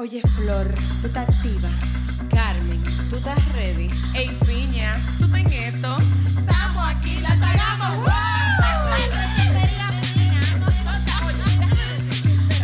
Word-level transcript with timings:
Oye, 0.00 0.22
Flor, 0.34 0.66
tú 1.02 1.08
estás 1.08 1.28
activa. 1.28 1.68
Carmen, 2.30 2.82
¿tú 3.10 3.16
estás 3.16 3.36
ready? 3.52 3.90
Ey, 4.14 4.30
piña, 4.46 4.94
¿tú 5.18 5.26
estás 5.26 5.40
en 5.40 5.52
esto? 5.52 5.96
Estamos 6.38 6.82
aquí, 6.86 7.16
la 7.16 7.38
tagama. 7.38 7.92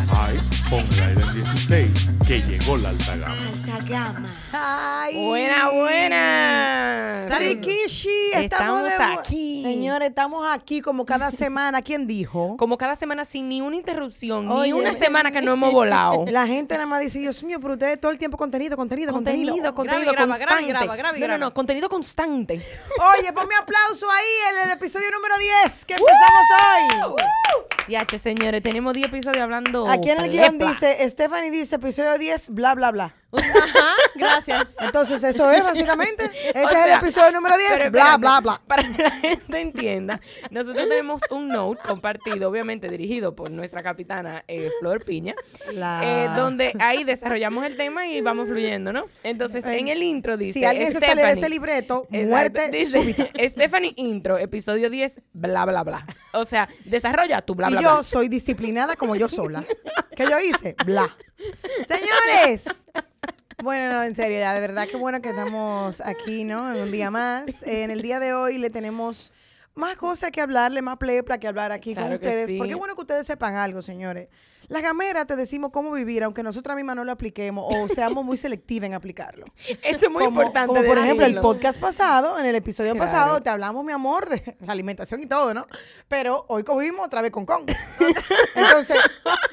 Ay, 0.09 0.39
ponga 0.71 1.11
el 1.11 1.35
16, 1.35 2.09
que 2.27 2.41
llegó 2.41 2.79
la 2.79 2.89
alta 2.89 3.17
gama. 3.17 3.56
Gama. 3.79 4.31
Ay. 4.53 5.27
Buena, 5.27 5.71
buena. 5.71 7.29
Rikishi, 7.39 8.09
estamos, 8.35 8.83
Estamos 8.83 8.83
de- 8.85 9.21
aquí. 9.21 9.63
Señores, 9.65 10.09
estamos 10.09 10.47
aquí 10.51 10.81
como 10.81 11.05
cada 11.05 11.31
semana. 11.33 11.83
¿Quién 11.83 12.07
dijo? 12.07 12.57
Como 12.57 12.79
cada 12.79 12.97
semana 12.97 13.25
sin 13.25 13.49
ni 13.49 13.61
una 13.61 13.77
interrupción, 13.77 14.51
Oye, 14.51 14.73
ni 14.73 14.79
una 14.79 14.95
semana 14.95 15.31
que 15.33 15.43
no 15.43 15.53
hemos 15.53 15.73
volado. 15.73 16.25
La 16.31 16.47
gente 16.47 16.75
nada 16.75 16.87
más 16.87 17.01
dice, 17.01 17.19
Dios 17.19 17.43
mío, 17.43 17.59
pero 17.61 17.75
ustedes 17.75 18.01
todo 18.01 18.13
el 18.13 18.19
tiempo 18.19 18.37
contenido, 18.37 18.77
contenido, 18.77 19.13
contenido. 19.13 19.53
Contenido, 19.53 19.75
contenido 19.75 20.13
graba, 20.13 20.27
constante. 20.29 20.45
graba 20.47 20.63
y 20.63 20.69
graba, 20.69 20.97
graba 20.97 21.19
y 21.19 21.21
no, 21.21 21.29
no, 21.29 21.39
no, 21.39 21.55
contenido 21.55 21.89
constante. 21.89 22.55
Oye, 23.19 23.33
ponme 23.33 23.55
aplauso 23.61 24.07
ahí 24.11 24.55
en 24.63 24.69
el 24.69 24.77
episodio 24.77 25.11
número 25.11 25.35
10 25.65 25.85
que 25.85 25.95
empezamos 25.95 27.15
hoy. 27.15 27.15
Y 27.89 27.95
H, 27.95 28.19
señores, 28.19 28.63
tenemos 28.63 28.95
10 28.95 29.09
episodios 29.09 29.43
hablando. 29.43 29.89
Aquí 29.89 30.11
en 30.11 30.19
el 30.21 30.31
guion 30.31 30.59
dice, 30.59 31.09
Stephanie 31.09 31.51
dice 31.51 31.77
episodio 31.77 32.19
10, 32.19 32.51
bla, 32.51 32.75
bla, 32.75 32.91
bla. 32.91 33.15
Ajá, 33.33 33.95
gracias. 34.15 34.75
Entonces, 34.81 35.23
eso 35.23 35.51
es 35.51 35.63
básicamente. 35.63 36.25
Este 36.47 36.65
O 36.65 36.71
es 36.71 36.87
el 36.87 36.93
episodio 36.93 37.33
número 37.33 37.57
10, 37.59 37.71
pero 37.77 37.91
bla, 37.91 38.01
espérate, 38.01 38.21
bla, 38.21 38.41
bla. 38.41 38.63
Para 38.67 38.83
que 38.85 39.03
la 39.03 39.11
gente 39.11 39.61
entienda, 39.61 40.21
nosotros 40.51 40.89
tenemos 40.89 41.23
un 41.31 41.49
note 41.49 41.81
compartido, 41.87 42.49
obviamente 42.49 42.89
dirigido 42.89 43.35
por 43.35 43.51
nuestra 43.51 43.83
capitana 43.83 44.45
eh, 44.49 44.71
Flor 44.81 45.05
Piña, 45.05 45.35
La- 45.73 46.01
eh, 46.03 46.29
donde 46.37 46.73
ahí 46.79 47.05
desarrollamos 47.05 47.65
el 47.67 47.77
tema 47.77 48.07
y 48.07 48.21
vamos 48.21 48.49
fluyendo, 48.49 48.93
¿no? 48.93 49.07
Entonces, 49.23 49.65
en 49.67 49.89
el 49.89 50.03
intro 50.03 50.37
dice. 50.37 50.61
Si 50.61 50.65
alguien 50.65 50.93
se 50.93 51.01
sale 51.01 51.25
de 51.25 51.33
ese 51.33 51.49
libreto, 51.49 52.07
Exacto, 52.11 52.29
muerte 52.29 52.69
dice, 52.71 53.03
súbita. 53.03 53.29
Stephanie 53.49 53.93
intro, 53.97 54.39
episodio 54.39 54.89
10, 54.89 55.21
bla, 55.33 55.65
bla, 55.65 55.83
bla. 55.83 56.07
O 56.33 56.45
sea, 56.45 56.69
desarrolla 56.85 57.43
tu 57.43 57.55
bla, 57.55 57.69
y 57.69 57.73
bla, 57.73 57.81
yo 57.83 57.95
bla. 57.95 58.03
soy 58.03 58.29
disciplinada 58.29 58.97
como 58.97 59.17
yo 59.17 59.29
sola. 59.29 59.65
¿Qué 60.17 60.25
yo 60.25 60.41
hice? 60.41 60.75
Bla. 60.87 61.15
Señores. 61.87 62.87
Bueno, 63.63 63.93
no, 63.93 64.03
en 64.03 64.15
serio, 64.15 64.39
ya 64.39 64.55
de 64.55 64.61
verdad 64.61 64.89
que 64.89 64.97
bueno 64.97 65.21
que 65.21 65.29
estamos 65.31 66.01
aquí, 66.01 66.45
¿no? 66.45 66.75
En 66.75 66.81
un 66.83 66.91
día 66.91 67.11
más. 67.11 67.49
Eh, 67.63 67.85
en 67.85 67.91
el 67.91 68.01
día 68.03 68.19
de 68.19 68.33
hoy 68.35 68.59
le 68.59 68.71
tenemos 68.71 69.33
más 69.75 69.97
cosas 69.97 70.31
que 70.31 70.41
hablarle, 70.41 70.81
más 70.83 70.97
plepla 70.97 71.39
que 71.39 71.47
hablar 71.49 71.71
aquí 71.71 71.93
Claro 71.93 72.09
con 72.09 72.15
ustedes. 72.15 72.49
sí. 72.49 72.57
Porque 72.59 72.73
es 72.73 72.79
bueno 72.79 72.95
que 72.95 73.03
ustedes 73.03 73.27
sepan 73.27 73.57
algo, 73.57 73.83
señores. 73.83 74.29
Las 74.69 74.83
gameras 74.83 75.27
te 75.27 75.37
decimos 75.37 75.71
cómo 75.73 75.93
vivir, 75.93 76.25
aunque 76.25 76.43
nosotras 76.43 76.77
mismas 76.77 76.97
no 76.97 77.05
lo 77.05 77.13
apliquemos 77.13 77.65
o 77.75 77.89
seamos 77.89 78.25
muy 78.25 78.37
selectivas 78.37 78.87
en 78.89 78.95
aplicarlo. 78.95 79.45
Eso 79.83 80.07
es 80.07 80.11
muy 80.11 80.25
como, 80.25 80.41
importante. 80.43 80.69
Como 80.75 80.85
por 80.89 80.99
ejemplo 80.99 81.27
el 81.27 81.41
podcast 81.41 81.79
pasado, 81.81 82.39
en 82.39 82.47
el 82.47 82.55
episodio 82.55 82.93
Claro. 82.95 83.11
pasado, 83.11 83.41
te 83.43 83.51
hablamos, 83.51 83.85
mi 83.85 83.93
amor, 83.93 84.29
de 84.29 84.57
la 84.61 84.73
alimentación 84.73 85.23
y 85.23 85.27
todo, 85.27 85.55
¿no? 85.55 85.67
Pero 86.09 86.45
hoy 86.49 86.63
comimos 86.65 87.07
otra 87.07 87.23
vez 87.23 87.31
con 87.31 87.47
con. 87.47 87.65
Entonces, 88.55 88.97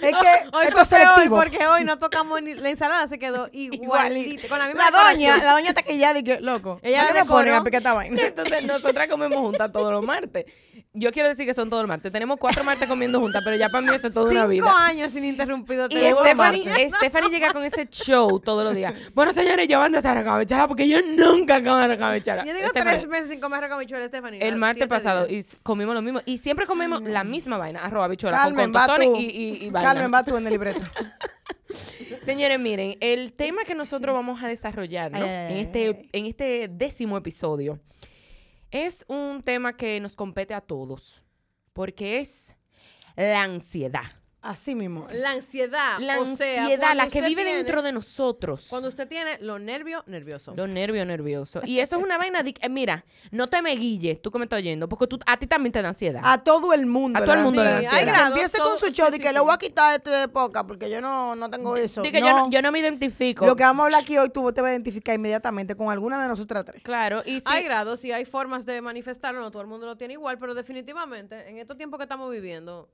es 0.02 0.12
que 0.12 0.50
Hoy 0.54 0.66
esto 0.66 0.82
es 0.82 0.88
selectivo. 0.88 1.36
porque 1.38 1.66
hoy 1.68 1.84
no 1.84 1.98
tocamos 1.98 2.42
ni 2.42 2.54
la 2.54 2.70
ensalada, 2.70 3.08
se 3.08 3.20
quedó 3.20 3.50
igualita. 3.54 4.48
Con 4.48 4.60
la 4.60 4.68
misma 4.68 4.90
La 4.92 5.12
doña, 5.12 5.38
la 5.38 5.54
doña 5.54 5.70
está 5.70 5.82
que 5.84 5.98
ya 5.98 6.14
dije, 6.14 6.40
loco. 6.42 6.80
Ella 6.82 7.02
¿para 7.04 7.14
la 7.14 7.24
me 7.24 7.30
ponen 7.30 7.54
a 7.54 7.64
picar 7.64 7.84
vaina? 7.84 8.22
Entonces, 8.22 8.64
nosotras 8.64 9.08
comemos 9.10 9.38
juntas 9.40 9.72
todos 9.72 9.92
los 9.92 10.04
martes. 10.04 10.46
Yo 10.94 11.12
quiero 11.12 11.30
decir 11.30 11.46
que 11.48 11.54
son 11.56 11.70
todos 11.70 11.82
los 11.84 11.88
martes. 11.88 12.12
Tenemos 12.12 12.38
cuatro 12.38 12.64
martes 12.64 12.88
comiendo 12.88 13.20
juntas, 13.20 13.42
pero 13.44 13.56
ya 13.58 13.70
para 13.70 13.82
mí 13.82 13.94
eso 13.96 14.08
es 14.08 14.14
toda 14.14 14.30
una 14.30 14.46
vida. 14.46 14.66
Cinco 14.66 14.78
años 15.04 15.14
sin 15.14 15.26
interrumpido. 15.26 15.88
Y 15.90 15.96
Stephanie. 15.96 16.90
Stephanie 16.90 17.30
llega 17.30 17.52
con 17.52 17.64
ese 17.64 17.88
show 17.88 18.40
todos 18.40 18.64
los 18.64 18.76
días. 18.76 18.94
Bueno, 19.14 19.32
señores, 19.32 19.68
yo 19.68 19.82
ando 19.82 19.98
a 19.98 20.00
hacer 20.00 20.24
cabechara 20.24 20.68
porque 20.68 20.88
yo 20.88 21.02
nunca 21.02 21.58
acabo 21.58 21.80
de 21.80 21.98
cabechara. 21.98 22.46
Yo 22.46 22.54
digo 22.54 22.70
tres 22.74 23.08
meses 23.08 23.30
sin 23.30 23.40
comer 23.40 23.64
habichuela, 23.64 24.08
Stephanie. 24.08 24.40
El 24.42 24.56
martes 24.58 24.88
pasado 24.88 25.28
y 25.28 25.46
comimos 25.64 25.96
lo 25.96 26.02
mismo. 26.02 26.22
Y 26.26 26.38
siempre 26.38 26.66
comemos 26.66 27.02
la 27.04 27.24
misma 27.24 27.58
vaina. 27.58 27.84
Arroz, 27.84 28.06
habichuela 28.06 28.38
con, 28.38 28.56
Carmen, 28.56 28.72
con 28.72 28.82
va 28.82 28.88
tostones 28.88 29.14
tú. 29.14 29.20
y, 29.20 29.26
y, 29.26 29.66
y 29.66 29.70
vaina. 29.70 29.94
Carmen, 29.94 30.14
va 30.14 30.24
tú 30.24 30.38
en 30.38 30.46
el 30.46 30.54
libreto. 30.54 30.82
Señores, 32.26 32.60
miren, 32.60 32.98
el 33.02 33.34
tema 33.34 33.64
que 33.66 33.76
nosotros 33.76 34.14
vamos 34.14 34.42
a 34.44 34.48
desarrollar 34.48 35.14
en, 35.16 35.58
este, 35.58 36.08
en 36.14 36.26
este 36.26 36.70
décimo 36.70 37.18
episodio 37.18 37.80
es 38.72 39.06
un 39.08 39.42
tema 39.44 39.76
que 39.76 40.00
nos 40.00 40.16
compete 40.16 40.54
a 40.54 40.62
todos, 40.62 41.24
porque 41.74 42.20
es 42.20 42.56
la 43.16 43.44
ansiedad. 43.44 44.23
Así 44.44 44.76
mismo. 44.76 45.08
La 45.14 45.32
ansiedad. 45.32 46.00
La 46.00 46.20
o 46.20 46.26
sea, 46.26 46.66
ansiedad, 46.66 46.94
la 46.96 47.08
que 47.08 47.22
vive 47.22 47.44
tiene- 47.44 47.58
dentro 47.60 47.82
de 47.82 47.94
nosotros. 47.94 48.68
Cuando 48.70 48.90
usted 48.90 49.08
tiene 49.08 49.38
los 49.40 49.62
nervios 49.62 50.06
nerviosos. 50.06 50.58
Los 50.58 50.68
nervios 50.68 51.08
nerviosos. 51.08 51.66
Y 51.66 51.80
eso 51.80 51.96
es 51.96 52.04
una 52.04 52.18
vaina 52.20 52.44
de... 52.44 52.54
eh, 52.60 52.68
mira, 52.68 53.06
no 53.32 53.48
te 53.48 53.62
me 53.62 53.74
guilles, 53.78 54.22
tú 54.22 54.32
que 54.32 54.40
me 54.40 54.44
estás 54.44 54.58
oyendo, 54.58 54.90
porque 54.90 55.08
tú, 55.08 55.18
a 55.26 55.38
ti 55.38 55.48
también 55.48 55.72
te 55.72 55.82
da 55.82 55.88
ansiedad. 55.88 56.22
A 56.26 56.38
todo 56.38 56.74
el 56.74 56.86
mundo. 56.86 57.20
A 57.20 57.24
todo 57.24 57.36
el 57.36 57.42
mundo 57.44 57.64
da 57.64 57.80
le 57.80 57.86
da 57.86 57.96
ansiedad. 57.96 58.16
Hay 58.16 58.28
empiece 58.28 58.58
grados, 58.58 58.80
con 58.82 58.90
su 58.90 58.94
show 58.94 59.08
sí, 59.08 59.14
sí, 59.14 59.20
que 59.20 59.30
sí. 59.30 59.34
le 59.34 59.40
voy 59.40 59.54
a 59.54 59.58
quitar 59.58 59.96
este 59.96 60.10
de 60.10 60.28
poca 60.28 60.68
porque 60.68 60.90
yo 60.90 61.00
no, 61.00 61.38
no 61.38 61.50
tengo 61.50 61.78
eso. 61.78 62.02
Di 62.02 62.12
que 62.12 62.20
no. 62.20 62.28
yo, 62.28 62.34
no, 62.34 62.50
yo 62.52 62.62
no 62.62 62.70
me 62.74 62.80
identifico. 62.80 63.46
Lo 63.46 63.56
que 63.56 63.64
vamos 63.64 63.84
a 63.84 63.86
hablar 63.86 64.02
aquí 64.02 64.18
hoy 64.18 64.30
tú 64.30 64.52
te 64.52 64.60
vas 64.62 64.72
a 64.72 64.74
identificar 64.74 65.16
inmediatamente 65.16 65.74
con 65.76 65.90
alguna 65.90 66.22
de 66.22 66.28
nosotras 66.28 66.66
tres. 66.66 66.84
Claro, 66.84 67.22
y 67.26 67.40
si... 67.40 67.46
Hay 67.46 67.64
grados 67.64 68.04
y 68.04 68.12
hay 68.12 68.26
formas 68.26 68.66
de 68.66 68.82
manifestarlo, 68.82 69.40
no 69.40 69.52
todo 69.52 69.62
el 69.62 69.70
mundo 69.70 69.86
lo 69.86 69.96
tiene 69.96 70.16
igual, 70.16 70.38
pero 70.38 70.54
definitivamente 70.54 71.50
en 71.50 71.60
estos 71.60 71.78
tiempos 71.78 71.98
que 71.98 72.04
estamos 72.04 72.30
viviendo 72.30 72.90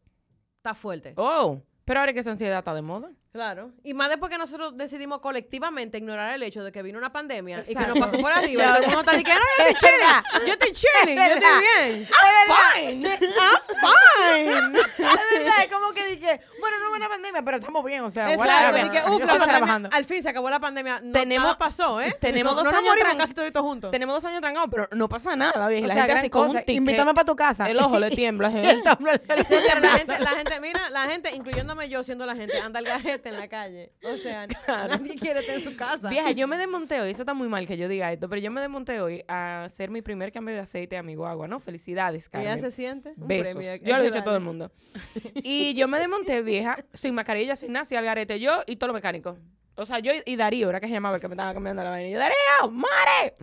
está 0.60 0.76
fuerte. 0.76 1.14
Oh, 1.18 1.62
pero 1.86 2.02
ahora 2.02 2.14
que 2.14 2.20
esa 2.20 2.32
ansiedad 2.32 2.60
está 2.60 2.74
de 2.74 2.82
moda. 2.82 3.12
Claro. 3.32 3.72
Y 3.84 3.94
más 3.94 4.10
después 4.10 4.32
que 4.32 4.40
nosotros 4.40 4.76
decidimos 4.76 5.20
colectivamente 5.20 6.00
ignorar 6.00 6.34
el 6.34 6.42
hecho 6.42 6.64
de 6.64 6.72
que 6.72 6.82
vino 6.82 6.98
una 6.98 7.12
pandemia 7.12 7.64
y 7.68 7.76
que 7.76 7.86
nos 7.86 8.00
pasó 8.00 8.18
por 8.18 8.32
arriba. 8.34 8.64
y 8.64 8.68
todo 8.68 8.78
el 8.78 8.86
mundo 8.86 9.00
está 9.02 9.12
diciendo, 9.12 9.42
no, 9.60 9.64
yo 9.64 9.70
estoy 9.70 9.90
chilling, 9.92 10.48
yo 10.48 10.54
estoy 10.54 10.72
chilling, 10.72 11.16
yo 11.16 11.24
estoy 11.36 11.60
bien. 11.62 12.08
Fine. 12.08 13.08
I'm 13.08 14.74
fine. 14.74 14.80
Es 14.80 14.98
verdad, 14.98 15.64
es 15.64 15.72
como 15.72 15.92
que 15.94 16.08
dije, 16.08 16.42
bueno, 16.60 16.78
no 16.80 16.90
es 16.92 16.98
una 16.98 17.08
pandemia, 17.10 17.44
pero 17.44 17.58
estamos 17.58 17.84
bien, 17.86 18.04
o 18.04 18.10
sea, 18.10 18.34
Exacto, 18.34 18.52
whatever. 18.52 18.86
y 18.88 18.90
que, 18.90 18.98
Yo 18.98 19.16
uf, 19.16 19.20
la 19.22 19.28
pandemia, 19.28 19.48
trabajando. 19.58 19.90
al 19.92 20.06
fin 20.06 20.24
se 20.24 20.30
acabó 20.30 20.50
la 20.50 20.60
pandemia, 20.60 21.00
no, 21.04 21.12
Tenemos- 21.12 21.44
nada 21.46 21.58
pasó, 21.58 22.02
¿eh? 22.02 22.18
tenemos 22.20 22.56
no, 22.56 22.64
dos 22.64 22.72
no 22.74 22.80
años 22.80 22.90
morimos 22.96 23.16
casi 23.16 23.34
toditos 23.36 23.62
juntos. 23.62 23.92
Tenemos 23.92 24.16
dos 24.16 24.26
años 24.26 24.42
trancados, 24.42 24.70
pero 24.72 24.88
no 24.94 25.08
pasa 25.08 25.36
nada, 25.36 25.68
vieja. 25.68 25.86
O 25.86 25.88
La 25.88 25.94
sea, 25.94 26.04
gente 26.06 26.20
así 26.20 26.30
un 26.34 26.64
tic. 26.66 26.76
Invítame 26.78 27.14
para 27.14 27.26
tu 27.26 27.36
casa. 27.36 27.70
El 27.70 27.78
ojo 27.78 28.00
le 28.00 28.10
tiembla. 28.10 28.48
El 28.60 28.82
la 28.84 29.90
gente, 29.98 30.20
la 30.20 30.30
gente, 30.32 30.60
mira, 30.60 30.90
la 30.90 31.04
gente, 31.04 31.36
incluyéndome 31.36 31.90
yo 31.90 32.04
siendo 32.04 32.26
la 32.26 32.36
gente, 32.36 32.60
anda 32.60 32.80
al 32.80 32.86
garete 32.86 33.19
en 33.28 33.36
la 33.36 33.50
calle. 33.50 33.92
O 34.04 34.16
sea, 34.16 34.48
nadie 34.68 35.16
quiere 35.16 35.42
estar 35.42 35.56
en 35.58 35.64
su 35.64 35.76
casa. 35.76 36.10
Vieja, 36.10 36.32
yo 36.32 36.48
me 36.48 36.58
desmonté 36.58 37.02
hoy, 37.02 37.12
eso 37.12 37.24
está 37.24 37.34
muy 37.34 37.50
mal 37.50 37.68
que 37.68 37.76
yo 37.76 37.90
diga 37.90 38.12
esto, 38.14 38.30
pero 38.30 38.42
yo 38.42 38.50
me 38.52 38.62
desmonté 38.62 39.02
hoy 39.02 39.24
a 39.28 39.66
hacer 39.66 39.90
mi 39.90 40.02
primer 40.02 40.32
cambio 40.32 40.56
de 40.56 40.62
aceite 40.62 40.96
a 40.98 41.04
mi 41.04 41.16
guagua, 41.16 41.48
¿no? 41.50 41.60
Felicidades, 41.60 42.28
¿Y 42.28 42.30
Carmen. 42.30 42.56
ya 42.56 42.58
se 42.58 42.72
siente? 42.72 43.14
Un 43.18 43.28
Besos. 43.28 43.56
premio, 43.56 43.72
hay 43.72 43.80
Yo 43.82 43.98
lo 43.98 44.04
he 44.04 44.06
dicho 44.06 44.20
a 44.20 44.24
todo 44.24 44.36
el 44.36 44.44
mundo. 44.44 44.72
Y 45.44 45.74
yo 45.74 45.88
me 45.88 46.00
desmonté, 46.00 46.42
vieja, 46.42 46.78
sin 46.94 47.14
mascarilla, 47.14 47.56
sin 47.56 47.74
nada, 47.74 47.84
sin 47.86 47.98
al 47.98 48.06
garete, 48.06 48.40
yo 48.40 48.62
y 48.68 48.78
todo 48.78 48.88
lo 48.88 48.94
mecánico. 48.94 49.38
O 49.76 49.86
sea, 49.86 50.00
yo 50.00 50.12
y 50.26 50.36
Darío, 50.36 50.70
era 50.70 50.80
que 50.80 50.88
se 50.88 50.94
llamaba 50.94 51.16
el 51.16 51.22
que 51.22 51.28
me 51.28 51.34
estaba 51.36 51.54
cambiando 51.54 51.84
la 51.84 51.90
vaina. 51.90 52.10
Y 52.10 52.12
yo, 52.12 52.20
Darío, 52.20 52.72
¡mare! 52.72 53.36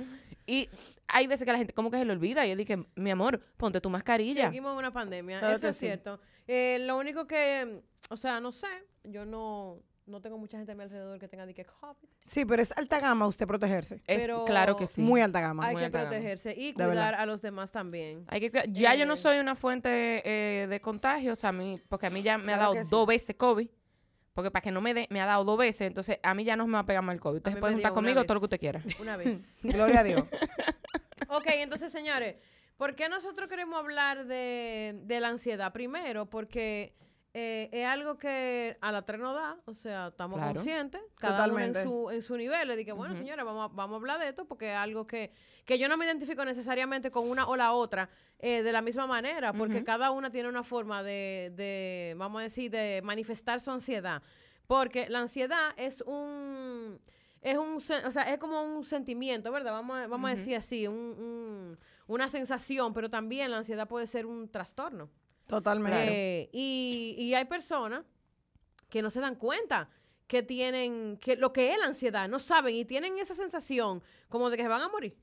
Y 0.46 0.68
hay 1.08 1.26
veces 1.26 1.44
que 1.44 1.52
la 1.52 1.58
gente 1.58 1.72
como 1.72 1.90
que 1.90 1.98
se 1.98 2.04
le 2.04 2.12
olvida. 2.12 2.44
Y 2.46 2.50
yo 2.50 2.56
dije, 2.56 2.78
mi 2.94 3.10
amor, 3.10 3.40
ponte 3.56 3.80
tu 3.80 3.88
mascarilla. 3.90 4.46
Seguimos 4.46 4.72
en 4.72 4.78
una 4.78 4.92
pandemia, 4.92 5.38
Claro 5.40 5.56
eso 5.56 5.68
es 5.68 5.76
sí. 5.76 5.86
cierto. 5.86 6.20
Eh, 6.46 6.78
lo 6.80 6.96
único 6.98 7.26
que, 7.26 7.82
o 8.10 8.16
sea, 8.16 8.40
no 8.40 8.52
sé, 8.52 8.68
yo 9.04 9.24
no, 9.24 9.80
no 10.06 10.20
tengo 10.20 10.38
mucha 10.38 10.56
gente 10.56 10.72
a 10.72 10.74
mi 10.74 10.82
alrededor 10.84 11.18
que 11.18 11.26
tenga 11.28 11.44
de 11.46 11.54
que 11.54 11.64
COVID. 11.64 12.08
Sí, 12.24 12.44
pero 12.44 12.62
es 12.62 12.70
alta 12.76 13.00
gama 13.00 13.26
usted 13.26 13.46
protegerse. 13.46 13.96
Es, 14.06 14.22
pero 14.22 14.44
claro 14.44 14.76
que 14.76 14.86
sí. 14.86 15.00
Muy 15.02 15.20
alta 15.20 15.40
gama. 15.40 15.66
Hay 15.66 15.74
muy 15.74 15.82
que 15.84 15.90
gama. 15.90 16.08
protegerse 16.08 16.54
y 16.56 16.72
cuidar 16.72 17.14
a 17.16 17.26
los 17.26 17.42
demás 17.42 17.72
también. 17.72 18.24
Hay 18.28 18.40
que, 18.40 18.64
ya 18.70 18.94
yo 18.94 19.06
no 19.06 19.14
Eh. 19.14 19.16
soy 19.16 19.38
una 19.38 19.54
fuente 19.56 20.22
eh, 20.24 20.66
de 20.68 20.80
contagio, 20.80 21.32
o 21.32 21.36
sea, 21.36 21.50
a 21.50 21.52
mí, 21.52 21.80
porque 21.88 22.06
a 22.06 22.10
mí 22.10 22.22
ya 22.22 22.38
me 22.38 22.52
ha 22.54 22.58
dado 22.58 22.74
sí. 22.74 22.80
dos 22.88 23.06
veces 23.06 23.34
COVID. 23.36 23.68
Porque 24.32 24.50
para 24.50 24.60
que 24.62 24.70
no 24.70 24.82
me 24.82 24.92
dé, 24.92 25.06
me 25.10 25.22
ha 25.22 25.24
dado 25.24 25.44
dos 25.44 25.56
veces, 25.56 25.86
entonces 25.86 26.18
a 26.22 26.34
mí 26.34 26.44
ya 26.44 26.56
no 26.56 26.66
me 26.66 26.74
va 26.74 26.80
a 26.80 26.86
pegar 26.86 27.02
mal 27.02 27.14
el 27.14 27.20
COVID. 27.20 27.40
Pueden 27.40 27.58
me 27.58 27.70
juntar 27.72 27.94
conmigo 27.94 28.22
todo 28.24 28.34
lo 28.34 28.40
que 28.40 28.44
usted 28.44 28.60
quiera. 28.60 28.82
Una 29.00 29.16
vez. 29.16 29.60
Gloria 29.64 30.00
a 30.00 30.04
Dios. 30.04 30.24
ok, 31.28 31.46
entonces, 31.54 31.90
señores, 31.90 32.36
¿por 32.76 32.94
qué 32.94 33.08
nosotros 33.08 33.48
queremos 33.48 33.78
hablar 33.78 34.26
de, 34.26 34.98
de 35.04 35.20
la 35.20 35.28
ansiedad? 35.28 35.72
Primero, 35.72 36.26
porque 36.26 36.94
eh, 37.34 37.68
es 37.72 37.86
algo 37.86 38.16
que 38.18 38.78
a 38.80 38.92
la 38.92 39.02
tres 39.02 39.20
no 39.20 39.34
da, 39.34 39.58
o 39.66 39.74
sea, 39.74 40.08
estamos 40.08 40.38
Claro. 40.38 40.54
conscientes, 40.54 41.02
cada 41.16 41.36
Totalmente. 41.44 41.80
uno 41.80 41.80
en 41.80 41.86
su, 41.86 42.10
en 42.10 42.22
su 42.22 42.36
nivel. 42.36 42.66
Le 42.68 42.76
dije, 42.76 42.92
bueno, 42.92 43.14
señores, 43.14 43.44
vamos 43.44 43.70
a, 43.70 43.74
vamos 43.74 43.94
a 43.94 43.96
hablar 43.98 44.18
de 44.20 44.28
esto 44.28 44.46
porque 44.46 44.70
es 44.70 44.76
algo 44.76 45.06
que, 45.06 45.32
que 45.64 45.78
yo 45.78 45.88
no 45.88 45.96
me 45.96 46.06
identifico 46.06 46.44
necesariamente 46.44 47.10
con 47.10 47.28
una 47.28 47.46
o 47.46 47.56
la 47.56 47.72
otra 47.72 48.08
eh, 48.38 48.62
de 48.62 48.72
la 48.72 48.80
misma 48.82 49.06
manera, 49.06 49.52
porque 49.52 49.84
cada 49.84 50.10
una 50.10 50.30
tiene 50.30 50.48
una 50.48 50.62
forma 50.62 51.02
de, 51.02 51.52
de, 51.54 52.14
vamos 52.16 52.40
a 52.40 52.42
decir, 52.44 52.70
de 52.70 53.00
manifestar 53.04 53.60
su 53.60 53.70
ansiedad. 53.70 54.22
Porque 54.66 55.08
la 55.08 55.20
ansiedad 55.20 55.72
es 55.76 56.02
un... 56.06 57.00
Es 57.42 57.56
un, 57.58 57.76
o 57.76 57.80
sea, 58.10 58.22
es 58.32 58.38
como 58.38 58.60
un 58.60 58.82
sentimiento, 58.82 59.52
¿verdad? 59.52 59.70
Vamos 59.72 59.96
a, 59.98 60.08
vamos 60.08 60.28
a 60.28 60.34
decir 60.34 60.56
así, 60.56 60.88
un- 60.88 60.94
un- 60.96 61.78
una 62.06 62.28
sensación, 62.28 62.92
pero 62.94 63.08
también 63.10 63.50
la 63.50 63.58
ansiedad 63.58 63.86
puede 63.88 64.06
ser 64.06 64.26
un 64.26 64.48
trastorno. 64.48 65.10
Totalmente. 65.46 66.40
Eh, 66.42 66.50
y, 66.52 67.16
y 67.18 67.34
hay 67.34 67.44
personas 67.44 68.02
que 68.88 69.02
no 69.02 69.10
se 69.10 69.20
dan 69.20 69.34
cuenta 69.36 69.88
que 70.26 70.42
tienen 70.42 71.18
que 71.18 71.36
lo 71.36 71.52
que 71.52 71.72
es 71.72 71.78
la 71.78 71.86
ansiedad, 71.86 72.28
no 72.28 72.38
saben 72.40 72.74
y 72.74 72.84
tienen 72.84 73.18
esa 73.18 73.34
sensación 73.34 74.02
como 74.28 74.50
de 74.50 74.56
que 74.56 74.62
se 74.64 74.68
van 74.68 74.82
a 74.82 74.88
morir. 74.88 75.16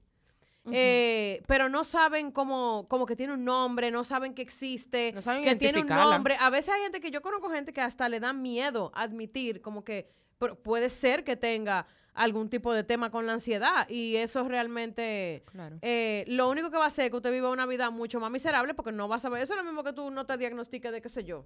Eh, 0.72 1.44
pero 1.46 1.68
no 1.68 1.84
saben 1.84 2.32
cómo, 2.32 2.88
como 2.88 3.06
que 3.06 3.18
tiene 3.18 3.34
un 3.34 3.44
nombre, 3.44 3.92
no 3.92 4.06
saben 4.06 4.34
que 4.34 4.42
existe, 4.42 5.12
No 5.14 5.22
saben 5.22 5.44
que 5.44 5.56
tiene 5.58 5.82
un 5.82 5.88
nombre. 5.90 6.38
A 6.40 6.50
veces 6.50 6.74
hay 6.74 6.82
gente 6.84 7.02
que 7.02 7.12
yo 7.12 7.22
conozco 7.22 7.50
gente 7.50 7.74
que 7.74 7.82
hasta 7.82 8.08
le 8.08 8.22
da 8.22 8.32
miedo 8.32 8.90
admitir 8.96 9.62
como 9.62 9.84
que 9.84 10.10
pu- 10.40 10.56
puede 10.56 10.88
ser 10.90 11.26
que 11.26 11.36
tenga 11.36 11.86
algún 12.14 12.50
tipo 12.50 12.74
de 12.74 12.84
tema 12.84 13.10
con 13.10 13.26
la 13.26 13.34
ansiedad 13.34 13.88
y 13.90 14.16
eso 14.18 14.42
es 14.42 14.48
realmente 14.48 15.44
Claro. 15.52 15.78
eh, 15.82 16.26
lo 16.28 16.50
único 16.50 16.70
que 16.70 16.78
va 16.78 16.86
a 16.86 16.88
hacer 16.88 17.06
es 17.06 17.12
que 17.12 17.18
usted 17.18 17.32
viva 17.32 17.50
una 17.50 17.66
vida 17.66 17.90
mucho 17.90 18.20
más 18.20 18.30
miserable 18.32 18.74
porque 18.74 18.92
no 18.92 19.08
va 19.08 19.16
a 19.16 19.20
saber. 19.20 19.42
Eso 19.42 19.54
es 19.54 19.58
lo 19.58 19.64
mismo 19.64 19.84
que 19.84 19.94
tú 19.94 20.12
no 20.12 20.26
te 20.26 20.38
diagnostiques 20.38 20.92
de 20.92 21.02
qué 21.02 21.10
sé 21.10 21.24
yo, 21.24 21.46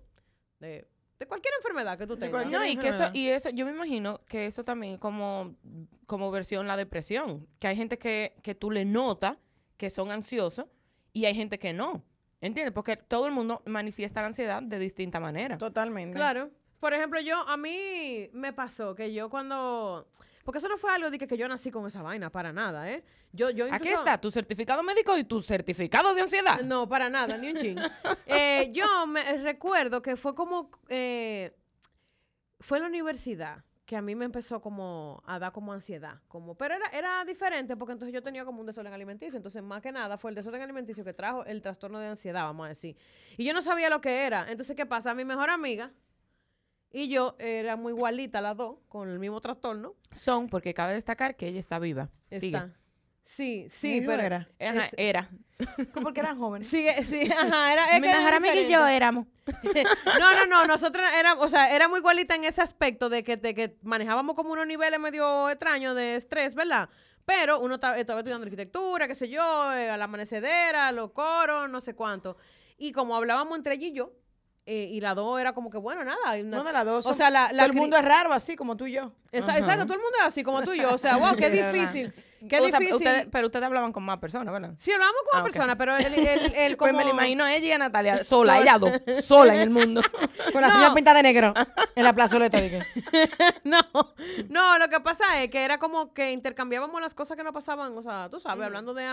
de, 0.59 0.87
de 1.19 1.25
cualquier 1.25 1.53
enfermedad 1.57 1.97
que 1.97 2.05
tú 2.05 2.17
tengas. 2.17 2.47
No, 2.47 2.65
y 2.65 2.75
que 2.77 2.89
eso, 2.89 3.05
y 3.13 3.27
eso, 3.27 3.49
yo 3.49 3.65
me 3.65 3.71
imagino 3.71 4.19
que 4.25 4.45
eso 4.45 4.63
también 4.63 4.97
como, 4.97 5.55
como 6.05 6.31
versión 6.31 6.67
la 6.67 6.75
depresión. 6.77 7.47
Que 7.59 7.67
hay 7.67 7.75
gente 7.75 7.97
que, 7.97 8.35
que 8.43 8.53
tú 8.55 8.69
le 8.71 8.83
notas 8.85 9.37
que 9.77 9.89
son 9.89 10.11
ansiosos 10.11 10.65
y 11.13 11.25
hay 11.25 11.33
gente 11.35 11.59
que 11.59 11.71
no. 11.73 12.03
¿Entiendes? 12.41 12.73
Porque 12.73 12.97
todo 12.97 13.25
el 13.25 13.31
mundo 13.31 13.63
manifiesta 13.65 14.21
la 14.21 14.27
ansiedad 14.27 14.61
de 14.61 14.77
distinta 14.79 15.19
manera. 15.19 15.57
Totalmente. 15.57 16.15
Claro. 16.15 16.51
Por 16.79 16.93
ejemplo, 16.93 17.19
yo, 17.19 17.35
a 17.47 17.57
mí 17.57 18.29
me 18.33 18.53
pasó 18.53 18.93
que 18.93 19.11
yo 19.11 19.27
cuando... 19.29 20.07
Porque 20.47 20.59
eso 20.59 20.69
no 20.69 20.77
fue 20.77 20.93
algo 20.93 21.11
de 21.11 21.19
que, 21.19 21.27
que 21.27 21.35
yo 21.35 21.45
nací 21.45 21.69
con 21.71 21.85
esa 21.87 22.01
vaina, 22.01 22.29
para 22.29 22.53
nada, 22.53 22.89
¿eh? 22.89 23.03
Yo, 23.33 23.49
yo 23.49 23.67
Aquí 23.69 23.89
está 23.89 24.17
tu 24.17 24.31
certificado 24.31 24.81
médico 24.81 25.17
y 25.17 25.25
tu 25.25 25.41
certificado 25.41 26.15
de 26.15 26.21
ansiedad. 26.21 26.61
No, 26.61 26.87
para 26.87 27.09
nada, 27.09 27.37
ni 27.37 27.49
un 27.49 27.57
ching. 27.57 27.77
Eh, 28.25 28.71
yo 28.71 29.05
me 29.07 29.39
recuerdo 29.39 30.01
que 30.01 30.15
fue 30.15 30.33
como... 30.33 30.71
eh, 30.87 31.53
fue 32.61 32.77
en 32.77 32.83
la 32.83 32.87
universidad 32.87 33.65
que 33.85 33.97
a 33.97 34.01
mí 34.01 34.15
me 34.15 34.23
empezó 34.23 34.61
como 34.61 35.21
a 35.25 35.37
dar 35.37 35.51
como 35.51 35.73
ansiedad. 35.73 36.21
Como, 36.29 36.55
pero 36.55 36.75
era, 36.75 36.87
era 36.93 37.25
diferente 37.25 37.75
porque 37.75 37.91
entonces 37.91 38.13
yo 38.13 38.23
tenía 38.23 38.45
como 38.45 38.61
un 38.61 38.67
desorden 38.67 38.93
alimenticio. 38.93 39.35
Entonces, 39.35 39.61
más 39.61 39.81
que 39.81 39.91
nada, 39.91 40.17
fue 40.17 40.31
el 40.31 40.35
desorden 40.35 40.61
alimenticio 40.61 41.03
que 41.03 41.13
trajo 41.13 41.43
el 41.43 41.61
trastorno 41.61 41.99
de 41.99 42.07
ansiedad, 42.07 42.43
vamos 42.43 42.67
a 42.67 42.69
decir. 42.69 42.95
Y 43.35 43.43
yo 43.43 43.53
no 43.53 43.61
sabía 43.61 43.89
lo 43.89 43.99
que 43.99 44.25
era. 44.25 44.49
Entonces, 44.49 44.77
¿qué 44.77 44.85
pasa? 44.85 45.13
Mi 45.13 45.25
mejor 45.25 45.49
amiga 45.49 45.91
y 46.97 47.07
yo 47.09 47.35
éramos 47.39 47.91
igualitas 47.91 48.41
las 48.41 48.57
dos, 48.57 48.77
con 48.89 49.09
el 49.09 49.19
mismo 49.19 49.39
trastorno. 49.41 49.95
Son, 50.11 50.49
porque 50.49 50.73
cabe 50.73 50.93
destacar 50.93 51.35
que 51.35 51.47
ella 51.47 51.59
está 51.59 51.79
viva. 51.79 52.09
Sigue. 52.31 52.47
Está. 52.57 52.73
Sí, 53.23 53.63
Mi 53.65 53.69
sí, 53.69 53.97
hijo 53.97 54.07
pero... 54.07 54.23
era. 54.23 54.49
Ajá, 54.59 54.85
es- 54.85 54.93
era. 54.97 55.29
¿Cómo 55.93 56.05
Porque 56.05 56.21
eran 56.21 56.37
jóvenes. 56.37 56.67
Sigue, 56.67 57.03
sí, 57.03 57.29
ajá, 57.31 57.73
era, 57.73 57.85
es 57.97 58.01
que 58.01 58.09
era 58.09 58.55
y 58.61 58.71
yo 58.71 58.87
éramos. 58.87 59.27
No, 60.19 60.33
no, 60.35 60.45
no, 60.45 60.65
nosotros 60.65 61.05
éramos, 61.17 61.45
o 61.45 61.49
sea, 61.49 61.73
era 61.75 61.87
muy 61.87 61.99
igualita 61.99 62.35
en 62.35 62.45
ese 62.45 62.61
aspecto 62.61 63.09
de 63.09 63.23
que, 63.23 63.37
de 63.37 63.53
que 63.53 63.77
manejábamos 63.81 64.35
como 64.35 64.53
unos 64.53 64.65
niveles 64.67 64.99
medio 64.99 65.49
extraños 65.49 65.95
de 65.95 66.15
estrés, 66.15 66.55
¿verdad? 66.55 66.89
Pero 67.25 67.59
uno 67.59 67.75
estaba, 67.75 67.97
estaba 67.97 68.19
estudiando 68.21 68.45
arquitectura, 68.45 69.07
qué 69.07 69.15
sé 69.15 69.27
yo, 69.29 69.73
eh, 69.73 69.89
a 69.89 69.97
la 69.97 70.05
amanecedera, 70.05 70.91
los 70.93 71.11
coros, 71.11 71.69
no 71.69 71.81
sé 71.81 71.93
cuánto. 71.93 72.37
Y 72.77 72.91
como 72.93 73.15
hablábamos 73.15 73.57
entre 73.57 73.73
ella 73.75 73.87
y 73.87 73.93
yo, 73.93 74.13
eh, 74.69 74.89
y 74.91 74.99
la 75.01 75.15
dos 75.15 75.39
era 75.39 75.53
como 75.53 75.71
que, 75.71 75.77
bueno, 75.77 76.03
nada. 76.03 76.17
hay 76.25 76.41
una- 76.41 76.57
No 76.57 76.63
de 76.65 76.73
las 76.73 76.85
dos. 76.85 77.05
O 77.05 77.13
sea, 77.13 77.29
la, 77.29 77.51
la 77.53 77.63
todo 77.63 77.71
el 77.73 77.73
mundo 77.73 77.97
es 77.97 78.03
raro, 78.05 78.33
así 78.33 78.55
como 78.57 78.75
tú 78.75 78.85
y 78.85 78.91
yo. 78.91 79.13
Esa-. 79.31 79.57
Exacto, 79.57 79.85
todo 79.85 79.93
el 79.95 80.01
mundo 80.01 80.17
es 80.19 80.27
así 80.27 80.43
como 80.43 80.61
tú 80.61 80.73
y 80.73 80.81
yo. 80.81 80.93
O 80.93 80.97
sea, 80.97 81.15
wow, 81.17 81.35
qué 81.37 81.49
difícil. 81.49 82.13
Qué 82.47 82.59
O 82.59 82.69
sea, 82.69 82.79
difícil. 82.79 82.95
ustedes- 82.95 83.27
pero 83.31 83.47
ustedes 83.47 83.65
hablaban 83.65 83.91
con 83.91 84.03
más 84.03 84.19
personas, 84.19 84.53
¿verdad? 84.53 84.73
Sí, 84.77 84.91
hablamos 84.91 85.15
con 85.23 85.27
Ah, 85.33 85.37
una 85.37 85.41
ok. 85.41 85.51
persona, 85.51 85.77
pero 85.77 85.95
el, 85.97 86.13
el, 86.13 86.53
el 86.55 86.77
como... 86.77 86.91
Pues 86.91 86.97
me 86.97 87.03
lo 87.05 87.09
imagino 87.11 87.43
a 87.43 87.55
ella 87.55 87.67
y 87.67 87.71
a 87.71 87.77
Natalia 87.77 88.23
sola, 88.23 88.59
ella 88.59 88.77
dos, 88.77 88.91
sola 89.23 89.55
en 89.55 89.61
el 89.61 89.69
mundo. 89.69 90.01
Con 90.53 90.61
la 90.61 90.67
No. 90.67 90.73
señora 90.75 90.93
pinta 90.93 91.13
de 91.13 91.23
negro 91.23 91.53
en 91.95 92.03
la 92.03 92.13
plazoleta. 92.13 92.61
dije. 92.61 92.83
No, 93.63 93.81
no, 94.49 94.77
lo 94.77 94.87
que 94.89 94.99
pasa 94.99 95.41
es 95.41 95.49
que 95.49 95.63
era 95.63 95.77
como 95.79 96.13
que 96.13 96.31
intercambiábamos 96.31 97.01
las 97.01 97.13
cosas 97.13 97.35
que 97.37 97.43
nos 97.43 97.53
pasaban, 97.53 97.97
o 97.97 98.01
sea, 98.01 98.29
tú 98.29 98.39
sabes, 98.39 98.65
hablando 98.65 98.93
de 98.93 99.07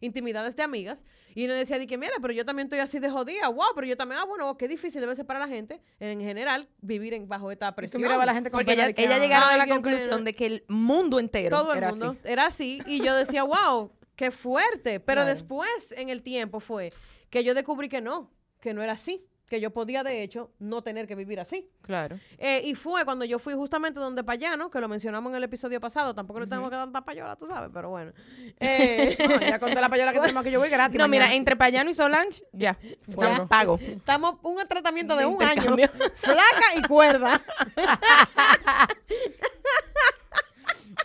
intimidades 0.00 0.56
de 0.56 0.62
amigas, 0.62 1.04
y 1.34 1.46
nos 1.46 1.56
decía, 1.56 1.78
di 1.78 1.86
que 1.86 1.98
mira, 1.98 2.12
pero 2.20 2.32
yo 2.32 2.44
también 2.44 2.66
estoy 2.66 2.78
así 2.80 2.98
de 2.98 3.10
jodida, 3.10 3.48
wow, 3.48 3.68
pero 3.74 3.86
yo 3.86 3.96
también, 3.96 4.20
ah, 4.20 4.24
bueno, 4.24 4.56
qué 4.56 4.68
difícil 4.68 5.00
debe 5.00 5.14
ser 5.14 5.26
para 5.26 5.38
la 5.38 5.48
gente, 5.48 5.80
en 6.00 6.20
general, 6.20 6.68
vivir 6.80 7.14
en, 7.14 7.28
bajo 7.28 7.50
esta 7.50 7.68
Y 7.68 7.70
tú 7.70 7.76
presión. 7.76 8.02
mirabas 8.02 8.22
a 8.24 8.26
la 8.26 8.34
gente 8.34 8.50
con 8.50 8.58
Porque 8.58 8.72
ella, 8.72 8.86
de 8.86 8.94
que, 8.94 9.04
ella 9.04 9.16
ah, 9.16 9.18
llegaron 9.20 9.48
a 9.50 9.56
la 9.56 9.66
conclusión 9.66 10.24
de 10.24 10.34
que 10.34 10.46
el 10.46 10.64
mundo 10.68 11.18
entero 11.18 11.56
Todo 11.56 11.72
el 11.72 11.78
era 11.78 11.90
mundo 11.90 12.10
así. 12.10 12.18
era 12.32 12.46
así, 12.46 12.63
y 12.86 13.02
yo 13.04 13.14
decía, 13.14 13.42
wow, 13.44 13.90
qué 14.16 14.30
fuerte, 14.30 15.00
pero 15.00 15.22
Claro. 15.22 15.30
después, 15.34 15.92
en 15.96 16.08
el 16.08 16.22
tiempo, 16.22 16.60
fue 16.60 16.92
que 17.30 17.42
yo 17.44 17.54
descubrí 17.54 17.88
que 17.88 18.00
no, 18.00 18.30
que 18.60 18.72
no 18.74 18.82
era 18.82 18.92
así, 18.92 19.26
que 19.48 19.60
yo 19.60 19.72
podía, 19.72 20.02
de 20.02 20.22
hecho, 20.22 20.52
no 20.58 20.82
tener 20.82 21.06
que 21.06 21.14
vivir 21.14 21.38
así. 21.38 21.68
Claro. 21.82 22.18
Eh, 22.38 22.62
y 22.64 22.74
fue 22.74 23.04
cuando 23.04 23.24
yo 23.26 23.38
fui 23.38 23.52
justamente 23.54 24.00
donde 24.00 24.24
Payano, 24.24 24.70
que 24.70 24.80
lo 24.80 24.88
mencionamos 24.88 25.30
en 25.30 25.36
el 25.36 25.44
episodio 25.44 25.80
pasado, 25.80 26.14
tampoco 26.14 26.40
le 26.40 26.46
tengo 26.46 26.64
que 26.70 26.76
dar 26.76 26.86
tanta 26.86 27.04
payola, 27.04 27.36
tú 27.36 27.46
sabes, 27.46 27.70
pero 27.72 27.90
bueno. 27.90 28.12
Eh, 28.60 29.16
No, 29.28 29.40
ya 29.40 29.58
con 29.58 29.68
toda 29.70 29.80
la 29.82 29.88
payola 29.90 30.12
que 30.12 30.20
tenemos 30.20 30.42
que 30.44 30.50
yo 30.50 30.60
voy 30.60 30.70
gratis. 30.70 30.96
No, 30.96 31.08
mira, 31.08 31.34
entre 31.34 31.56
Payano 31.56 31.90
y 31.90 31.94
Solange, 31.94 32.42
ya. 32.52 32.78
Ya. 33.06 33.46
Pago. 33.46 33.78
estamos 33.82 34.36
un 34.42 34.56
tratamiento 34.66 35.14
de 35.14 35.20
De 35.22 35.26
un 35.26 35.42
año, 35.42 35.76
flaca 36.16 36.66
y 36.78 36.82
cuerda. 36.82 37.42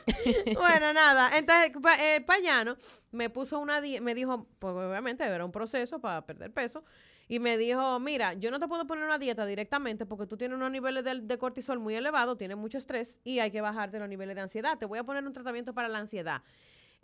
bueno, 0.55 0.93
nada, 0.93 1.37
entonces 1.37 1.71
eh, 1.99 2.21
Payano 2.21 2.77
me 3.11 3.29
puso 3.29 3.59
una 3.59 3.81
me 3.81 4.15
dijo, 4.15 4.47
pues 4.59 4.73
obviamente 4.73 5.23
era 5.23 5.45
un 5.45 5.51
proceso 5.51 5.99
para 5.99 6.25
perder 6.25 6.51
peso, 6.51 6.83
y 7.31 7.39
me 7.39 7.59
dijo, 7.59 7.99
mira, 7.99 8.33
yo 8.33 8.49
no 8.49 8.59
te 8.59 8.67
puedo 8.67 8.87
poner 8.87 9.05
una 9.05 9.19
dieta 9.19 9.45
directamente 9.45 10.07
porque 10.07 10.25
tú 10.25 10.35
tienes 10.35 10.55
unos 10.57 10.71
niveles 10.71 11.03
de, 11.03 11.19
de 11.19 11.37
cortisol 11.37 11.77
muy 11.77 11.93
elevados, 11.93 12.39
tienes 12.39 12.57
mucho 12.57 12.79
estrés 12.79 13.21
y 13.23 13.37
hay 13.37 13.51
que 13.51 13.61
bajarte 13.61 13.99
los 13.99 14.09
niveles 14.09 14.35
de 14.35 14.41
ansiedad. 14.41 14.79
Te 14.79 14.87
voy 14.87 14.97
a 14.97 15.03
poner 15.03 15.23
un 15.23 15.31
tratamiento 15.31 15.71
para 15.75 15.87
la 15.87 15.99
ansiedad. 15.99 16.41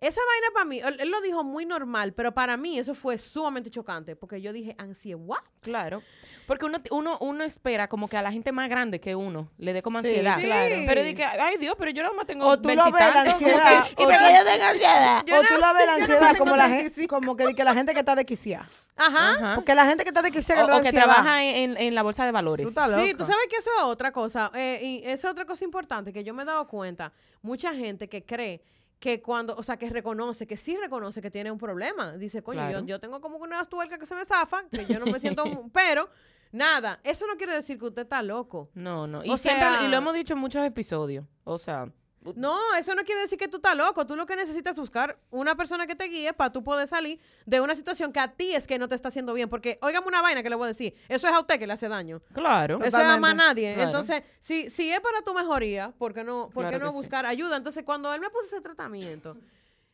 Esa 0.01 0.19
vaina 0.27 0.47
para 0.53 0.65
mí, 0.65 0.79
él, 0.79 0.97
él 0.99 1.09
lo 1.09 1.21
dijo 1.21 1.41
muy 1.43 1.65
normal, 1.65 2.11
pero 2.13 2.33
para 2.33 2.57
mí 2.57 2.77
eso 2.77 2.93
fue 2.93 3.17
sumamente 3.17 3.69
chocante 3.71 4.15
porque 4.17 4.41
yo 4.41 4.51
dije, 4.51 4.75
ansiedad, 4.77 5.19
¿what? 5.23 5.39
Claro. 5.61 6.03
Porque 6.47 6.65
uno, 6.65 6.79
uno, 6.91 7.17
uno 7.21 7.43
espera 7.45 7.87
como 7.87 8.09
que 8.09 8.17
a 8.17 8.21
la 8.21 8.29
gente 8.31 8.51
más 8.51 8.67
grande 8.69 8.99
que 8.99 9.15
uno 9.15 9.49
le 9.57 9.71
dé 9.71 9.81
como 9.81 10.01
Sí, 10.01 10.07
ansiedad. 10.07 10.37
claro. 10.39 10.75
Pero 10.85 11.01
di 11.03 11.15
que, 11.15 11.23
ay 11.23 11.55
Dios, 11.57 11.75
pero 11.79 11.91
yo 11.91 12.03
nada 12.03 12.13
más 12.13 12.27
tengo 12.27 12.45
O 12.45 12.59
tú 12.59 12.69
lo 12.75 12.83
ves 12.91 12.93
la 12.93 13.21
ansiedad. 13.21 13.85
Y 13.97 14.03
o 14.03 14.05
tú- 14.05 14.11
yo 14.11 14.17
tengo 14.19 14.65
ansiedad. 14.65 15.19
o 15.21 15.43
tú 15.47 15.57
la 15.59 15.73
ves 15.73 15.85
la 15.87 15.93
ansiedad 15.95 16.31
tengo 16.33 16.39
como 16.39 16.55
la, 16.57 16.65
35. 16.67 16.93
gente, 16.95 17.07
como 17.07 17.35
que, 17.37 17.55
que 17.55 17.63
la 17.63 17.73
gente 17.73 17.93
que 17.93 17.99
está 17.99 18.15
desquiciada. 18.15 18.67
Ajá. 18.97 19.31
Ajá. 19.31 19.55
Porque 19.55 19.73
la 19.75 19.85
gente 19.85 20.03
que 20.03 20.09
está 20.09 20.21
desquiciada 20.21 20.63
O, 20.63 20.67
le 20.67 20.71
da 20.73 20.77
o 20.79 20.81
que 20.83 20.91
trabaja 20.91 21.41
en, 21.43 21.77
en 21.77 21.95
la 21.95 22.03
bolsa 22.03 22.25
de 22.25 22.31
valores. 22.33 22.67
Tú 22.67 22.73
Sí, 22.73 23.13
tú 23.17 23.23
sabes 23.23 23.47
que 23.49 23.55
eso 23.57 23.69
es 23.77 23.83
otra 23.83 24.11
cosa. 24.11 24.51
eh, 24.55 24.79
y 24.83 24.97
eso 25.05 25.27
es 25.27 25.31
otra 25.31 25.45
cosa 25.45 25.63
importante 25.63 26.11
que 26.13 26.23
yo 26.23 26.33
me 26.33 26.43
he 26.43 26.45
dado 26.45 26.67
cuenta. 26.67 27.11
Mucha 27.41 27.73
gente 27.73 28.07
que 28.09 28.23
cree 28.25 28.61
que 29.05 29.21
cuando, 29.21 29.55
o 29.55 29.61
sea, 29.61 29.77
que 29.77 29.87
reconoce, 29.87 30.47
que 30.47 30.57
sí 30.57 30.75
reconoce 30.77 31.21
que 31.21 31.29
tiene 31.29 31.51
un 31.51 31.59
problema. 31.59 32.13
Dice, 32.17 32.41
coño, 32.41 32.57
Claro. 32.61 32.79
yo, 32.79 32.85
yo 32.87 32.99
tengo 32.99 33.21
como 33.21 33.37
unas 33.37 33.69
tuercas 33.69 33.99
que 33.99 34.07
se 34.07 34.15
me 34.15 34.25
zafan, 34.25 34.67
que 34.71 34.87
yo 34.87 34.97
no 34.99 35.05
me 35.05 35.19
siento, 35.19 35.43
pero 35.73 36.09
nada, 36.51 36.99
eso 37.03 37.27
no 37.27 37.35
quiere 37.37 37.53
decir 37.53 37.77
que 37.77 37.85
usted 37.85 38.01
está 38.01 38.23
loco. 38.23 38.71
No, 38.73 39.05
no. 39.05 39.23
Y 39.23 39.29
O 39.29 39.37
siempre, 39.37 39.61
sea- 39.63 39.83
y 39.85 39.89
lo 39.89 39.97
hemos 39.97 40.15
dicho 40.15 40.33
en 40.33 40.39
muchos 40.39 40.65
episodios. 40.65 41.23
O 41.43 41.59
sea, 41.59 41.87
No, 42.35 42.57
eso 42.75 42.95
no 42.95 43.03
quiere 43.03 43.21
decir 43.21 43.37
que 43.37 43.47
tú 43.47 43.57
estás 43.57 43.75
loco. 43.75 44.05
Tú 44.05 44.15
lo 44.15 44.25
que 44.25 44.35
necesitas 44.35 44.73
es 44.73 44.79
buscar 44.79 45.19
una 45.29 45.55
persona 45.55 45.85
que 45.85 45.95
te 45.95 46.05
guíe 46.05 46.33
para 46.33 46.51
tú 46.51 46.63
poder 46.63 46.87
salir 46.87 47.19
de 47.45 47.61
una 47.61 47.75
situación 47.75 48.11
que 48.11 48.19
a 48.19 48.31
ti 48.31 48.53
es 48.53 48.65
que 48.65 48.79
no 48.79 48.87
te 48.87 48.95
está 48.95 49.09
haciendo 49.09 49.33
bien. 49.33 49.49
Porque, 49.49 49.77
óigame 49.81 50.07
una 50.07 50.21
vaina 50.21 50.41
que 50.41 50.49
le 50.49 50.55
voy 50.55 50.65
a 50.65 50.67
decir. 50.69 50.95
Eso 51.07 51.27
es 51.27 51.33
a 51.33 51.39
usted 51.39 51.59
que 51.59 51.67
le 51.67 51.73
hace 51.73 51.87
daño. 51.87 52.21
claro. 52.33 52.79
Eso 52.83 52.97
es 52.97 53.03
a 53.05 53.19
más 53.19 53.35
nadie. 53.35 53.73
Claro. 53.73 53.89
Entonces, 53.89 54.23
si, 54.39 54.69
si 54.69 54.91
es 54.91 54.99
para 54.99 55.21
tu 55.21 55.33
mejoría, 55.33 55.91
¿por 55.97 56.13
qué 56.13 56.23
no, 56.23 56.49
por 56.53 56.69
qué 56.69 56.79
no 56.79 56.89
sí. 56.89 56.95
buscar 56.95 57.25
ayuda? 57.25 57.57
Entonces, 57.57 57.83
cuando 57.83 58.13
él 58.13 58.21
me 58.21 58.29
puso 58.29 58.47
ese 58.47 58.61
tratamiento, 58.61 59.37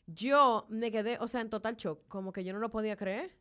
yo 0.07 0.65
me 0.69 0.91
quedé, 0.91 1.17
o 1.19 1.27
sea, 1.27 1.41
en 1.41 1.49
total 1.49 1.75
shock, 1.75 2.07
como 2.07 2.31
que 2.31 2.43
yo 2.43 2.53
no 2.53 2.59
lo 2.59 2.69
podía 2.69 2.95
creer. 2.95 3.35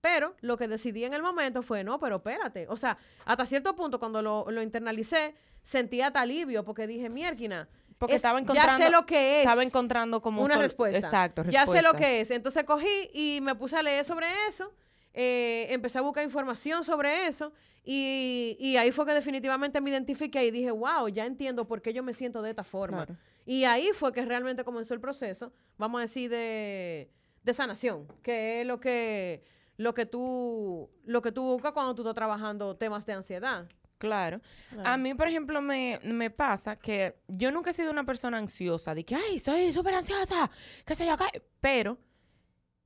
Pero 0.00 0.36
lo 0.40 0.56
que 0.56 0.68
decidí 0.68 1.04
en 1.04 1.14
el 1.14 1.22
momento 1.22 1.62
fue, 1.62 1.82
no, 1.82 1.98
pero 1.98 2.16
espérate. 2.16 2.66
O 2.68 2.76
sea, 2.76 2.96
hasta 3.24 3.44
cierto 3.46 3.74
punto, 3.74 3.98
cuando 3.98 4.22
lo, 4.22 4.46
lo 4.50 4.62
internalicé, 4.62 5.34
sentía 5.62 6.08
hasta 6.08 6.20
alivio, 6.20 6.64
porque 6.64 6.86
dije, 6.86 7.08
mierquina, 7.08 7.68
Porque 7.98 8.14
es- 8.14 8.16
estaba 8.18 8.38
ya 8.38 8.42
encontrando. 8.42 8.84
sé 8.84 8.90
lo 8.90 9.06
que 9.06 9.40
es 9.40 9.46
Estaba 9.46 9.62
encontrando 9.62 10.20
como 10.20 10.42
una 10.44 10.54
sol- 10.54 10.62
respuesta. 10.62 10.98
Exacto, 10.98 11.42
Ya 11.44 11.66
sé 11.66 11.82
lo 11.82 11.94
que 11.94 12.20
es. 12.20 12.30
Entonces 12.30 12.64
cogí 12.64 13.10
y 13.14 13.40
me 13.42 13.54
puse 13.54 13.76
a 13.76 13.82
leer 13.82 14.04
sobre 14.04 14.26
eso. 14.48 14.72
eh, 15.18 15.68
empecé 15.72 15.96
a 15.96 16.02
buscar 16.02 16.22
información 16.24 16.84
sobre 16.84 17.26
eso 17.26 17.50
y, 17.82 18.54
y 18.60 18.76
ahí 18.76 18.92
fue 18.92 19.06
que 19.06 19.12
definitivamente 19.12 19.80
me 19.80 19.88
identifiqué 19.88 20.44
y 20.44 20.50
dije, 20.50 20.70
wow, 20.70 21.08
ya 21.08 21.24
entiendo 21.24 21.66
por 21.66 21.80
qué 21.80 21.94
yo 21.94 22.02
me 22.02 22.12
siento 22.12 22.42
de 22.42 22.50
esta 22.50 22.64
forma. 22.64 23.06
Claro. 23.06 23.18
Y 23.46 23.64
ahí 23.64 23.88
fue 23.94 24.12
que 24.12 24.22
realmente 24.26 24.62
comenzó 24.62 24.92
el 24.92 25.00
proceso, 25.00 25.54
vamos 25.78 26.00
a 26.00 26.02
decir, 26.02 26.28
de, 26.28 27.10
de 27.42 27.54
sanación, 27.54 28.06
que 28.22 28.60
es 28.60 28.66
lo 28.66 28.78
que, 28.78 29.42
lo 29.78 29.94
que 29.94 30.04
tú, 30.04 30.90
lo 31.06 31.22
que 31.22 31.32
tú 31.32 31.44
buscas 31.44 31.72
cuando 31.72 31.94
tú 31.94 32.02
estás 32.02 32.14
trabajando 32.14 32.76
temas 32.76 33.06
de 33.06 33.14
ansiedad. 33.14 33.66
Claro. 33.98 34.40
A 34.84 34.96
mí, 34.96 35.14
por 35.14 35.28
ejemplo, 35.28 35.60
me, 35.62 35.98
me 36.02 36.30
pasa 36.30 36.76
que 36.76 37.16
yo 37.28 37.50
nunca 37.50 37.70
he 37.70 37.72
sido 37.72 37.90
una 37.90 38.04
persona 38.04 38.36
ansiosa, 38.38 38.94
de 38.94 39.04
que, 39.04 39.14
ay, 39.14 39.38
soy 39.38 39.72
súper 39.72 39.94
ansiosa, 39.94 40.50
qué 40.84 40.94
sé 40.94 41.06
yo, 41.06 41.16
qué. 41.16 41.42
Pero 41.60 41.98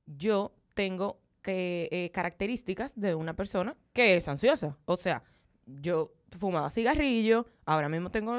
yo 0.05 0.53
tengo 0.73 1.19
que, 1.41 1.89
eh, 1.91 2.11
características 2.11 2.99
de 2.99 3.15
una 3.15 3.35
persona 3.35 3.75
que 3.93 4.15
es 4.15 4.27
ansiosa. 4.27 4.77
O 4.85 4.95
sea, 4.95 5.23
yo 5.65 6.13
fumaba 6.37 6.69
cigarrillo, 6.69 7.45
ahora 7.65 7.89
mismo 7.89 8.09
tengo... 8.09 8.33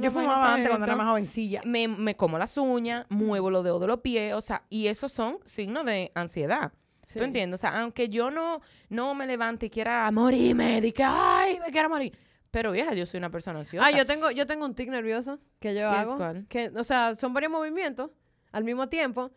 Yo 0.00 0.10
fumaba 0.10 0.54
antes 0.54 0.68
cuando 0.68 0.86
era 0.86 0.96
más 0.96 1.08
jovencilla. 1.08 1.62
Me, 1.64 1.88
me 1.88 2.16
como 2.16 2.36
las 2.38 2.56
uñas, 2.58 3.06
muevo 3.08 3.50
los 3.50 3.64
dedos 3.64 3.80
de 3.80 3.86
los 3.86 4.00
pies, 4.00 4.34
o 4.34 4.40
sea, 4.40 4.64
y 4.68 4.88
esos 4.88 5.12
son 5.12 5.38
signos 5.44 5.86
de 5.86 6.12
ansiedad. 6.14 6.72
Sí. 7.06 7.18
¿Tú 7.18 7.24
entiendes? 7.24 7.58
O 7.58 7.60
sea, 7.60 7.80
aunque 7.80 8.08
yo 8.08 8.30
no, 8.30 8.60
no 8.88 9.14
me 9.14 9.26
levante 9.26 9.66
y 9.66 9.70
quiera 9.70 10.10
morirme, 10.10 10.80
de 10.80 10.92
que, 10.92 11.02
ay, 11.04 11.58
me 11.60 11.70
quiero 11.70 11.88
morir. 11.88 12.16
Pero 12.50 12.70
vieja, 12.72 12.94
yo 12.94 13.04
soy 13.04 13.18
una 13.18 13.30
persona 13.30 13.58
ansiosa. 13.58 13.86
Ah, 13.86 13.90
yo 13.90 14.06
tengo, 14.06 14.30
yo 14.30 14.46
tengo 14.46 14.64
un 14.64 14.74
tic 14.74 14.88
nervioso 14.88 15.38
que 15.58 15.74
yo 15.74 15.80
¿Qué 15.90 15.96
es 15.96 16.02
hago. 16.02 16.16
cuál? 16.16 16.46
Que, 16.48 16.70
o 16.76 16.84
sea, 16.84 17.14
son 17.14 17.34
varios 17.34 17.50
movimientos 17.50 18.10
al 18.52 18.62
mismo 18.64 18.88
tiempo 18.88 19.32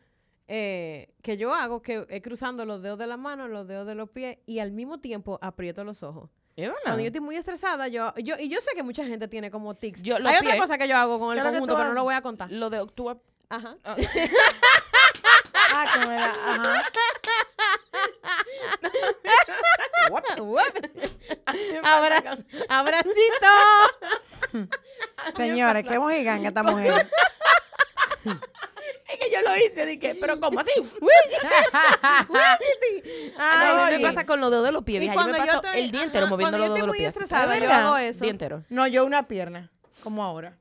eh, 0.48 1.14
que 1.24 1.36
yo 1.38 1.54
hago, 1.54 1.82
que 1.82 2.06
es 2.10 2.22
cruzando 2.22 2.64
los 2.64 2.82
dedos 2.82 2.98
de 3.00 3.08
la 3.08 3.18
mano, 3.18 3.48
los 3.48 3.68
dedos 3.68 3.86
de 3.88 3.96
los 3.96 4.10
pies 4.12 4.38
y 4.46 4.60
al 4.60 4.72
mismo 4.72 5.00
tiempo 5.00 5.40
aprieto 5.42 5.84
los 5.84 6.04
ojos. 6.04 6.30
¿Es 6.56 6.68
verdad? 6.68 6.80
Cuando 6.84 7.02
yo 7.02 7.08
estoy 7.08 7.22
muy 7.22 7.36
estresada, 7.36 7.88
yo, 7.88 8.14
yo, 8.18 8.36
y 8.40 8.50
yo 8.50 8.62
sé 8.62 8.72
que 8.76 8.82
mucha 8.84 9.06
gente 9.06 9.28
tiene 9.28 9.52
como 9.52 9.76
tics. 9.76 10.02
Yo, 10.04 10.16
Hay 10.16 10.22
otra 10.22 10.40
pies- 10.54 10.58
cosa 10.62 10.78
que 10.78 10.88
yo 10.88 10.96
hago 10.96 11.20
con 11.20 11.36
el 11.36 11.36
¿Qué 11.36 11.40
es 11.40 11.46
lo 11.46 11.52
que 11.52 11.58
conjunto, 11.60 11.76
pero 11.76 11.90
no 11.90 11.96
lo 11.96 12.04
voy 12.04 12.16
a 12.16 12.22
contar. 12.22 12.52
Lo 12.52 12.70
de 12.70 12.80
octubre. 12.80 13.18
Ajá. 13.50 13.78
Ah, 13.84 13.96
que 15.94 16.08
me 16.08 16.16
la- 16.16 16.84
ajá. 18.68 20.22
Abra- 21.84 22.38
abracito. 22.70 23.48
Señores, 25.36 25.88
qué 25.88 26.00
mojiganga 26.00 26.48
esta 26.50 26.64
mujer. 26.64 27.08
Es 29.10 29.18
que 29.20 29.32
yo 29.32 29.42
lo 29.42 29.56
hice, 29.56 29.86
dije, 29.86 30.18
pero 30.20 30.38
¿cómo 30.40 30.60
así? 30.60 30.70
Ay, 33.38 33.76
no, 33.78 33.86
me 33.98 34.00
pasa 34.00 34.26
con 34.26 34.42
los 34.42 34.52
dedos 34.52 34.66
de 34.66 34.72
los 34.74 34.84
pies, 34.84 34.98
Y 35.02 35.08
vieja. 35.08 35.16
Yo 35.16 35.22
me 35.22 35.32
cuando 35.32 35.38
yo 35.40 35.46
paso 35.62 35.68
estoy- 35.68 35.82
el 35.82 35.92
día 35.92 36.04
entero 36.04 36.26
ajá, 36.26 36.30
moviendo 36.36 36.58
cuando 36.58 36.58
los 36.58 36.68
yo 36.68 36.74
dedos 36.74 36.82
de 36.82 36.88
los 36.88 36.96
estoy 36.96 36.98
muy 36.98 36.98
pies. 36.98 37.08
estresada, 37.16 37.56
¿Es 37.56 37.62
yo 37.64 37.68
verdad? 37.70 37.86
hago 37.88 37.98
eso. 37.98 38.20
Día 38.26 38.32
entero. 38.32 38.64
No, 38.70 38.86
yo 38.88 39.06
una 39.06 39.28
pierna, 39.28 39.72
como 40.04 40.24
ahora. 40.24 40.58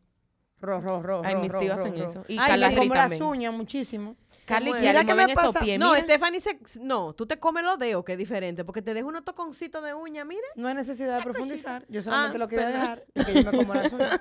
Ro, 0.60 0.80
ro, 0.80 1.02
ro, 1.02 1.22
Ay, 1.24 1.34
ro, 1.34 1.40
mis 1.40 1.52
ro, 1.52 1.58
tíos 1.60 1.76
ro, 1.76 1.82
hacen 1.82 1.98
ro. 1.98 2.06
eso. 2.06 2.24
Y 2.28 2.38
Ay, 2.38 2.52
sí. 2.70 2.76
Como 2.76 2.94
las 2.94 3.02
también. 3.08 3.22
uñas 3.24 3.52
muchísimo. 3.52 4.16
Carly 4.46 4.70
¿Cómo 4.70 4.82
y 4.82 4.86
es? 4.86 4.92
Mira 4.92 5.04
que 5.04 5.14
me 5.14 5.24
esos 5.32 5.44
pasa- 5.46 5.60
pies. 5.60 5.78
No. 5.78 5.94
Stephanie 5.96 6.40
se... 6.40 6.58
No, 6.80 7.12
tú 7.14 7.26
te 7.26 7.38
comes 7.38 7.64
los 7.64 7.78
dedos, 7.78 8.04
que 8.04 8.12
es 8.12 8.18
diferente, 8.18 8.64
porque 8.64 8.80
te 8.80 8.94
deja 8.94 9.06
unos 9.06 9.24
toconcitos 9.24 9.84
de 9.84 9.92
uña, 9.92 10.24
mira. 10.24 10.46
No 10.54 10.68
hay 10.68 10.74
necesidad 10.74 11.18
de 11.18 11.24
profundizar. 11.24 11.84
Yo 11.88 12.00
solamente 12.00 12.36
Ah, 12.36 12.38
lo 12.38 12.48
quería 12.48 12.68
dejar 12.68 13.04
y 13.14 13.24
que 13.24 13.34
yo 13.42 13.50
me 13.50 13.58
como 13.58 13.74
las 13.74 13.92
uñas. 13.92 14.20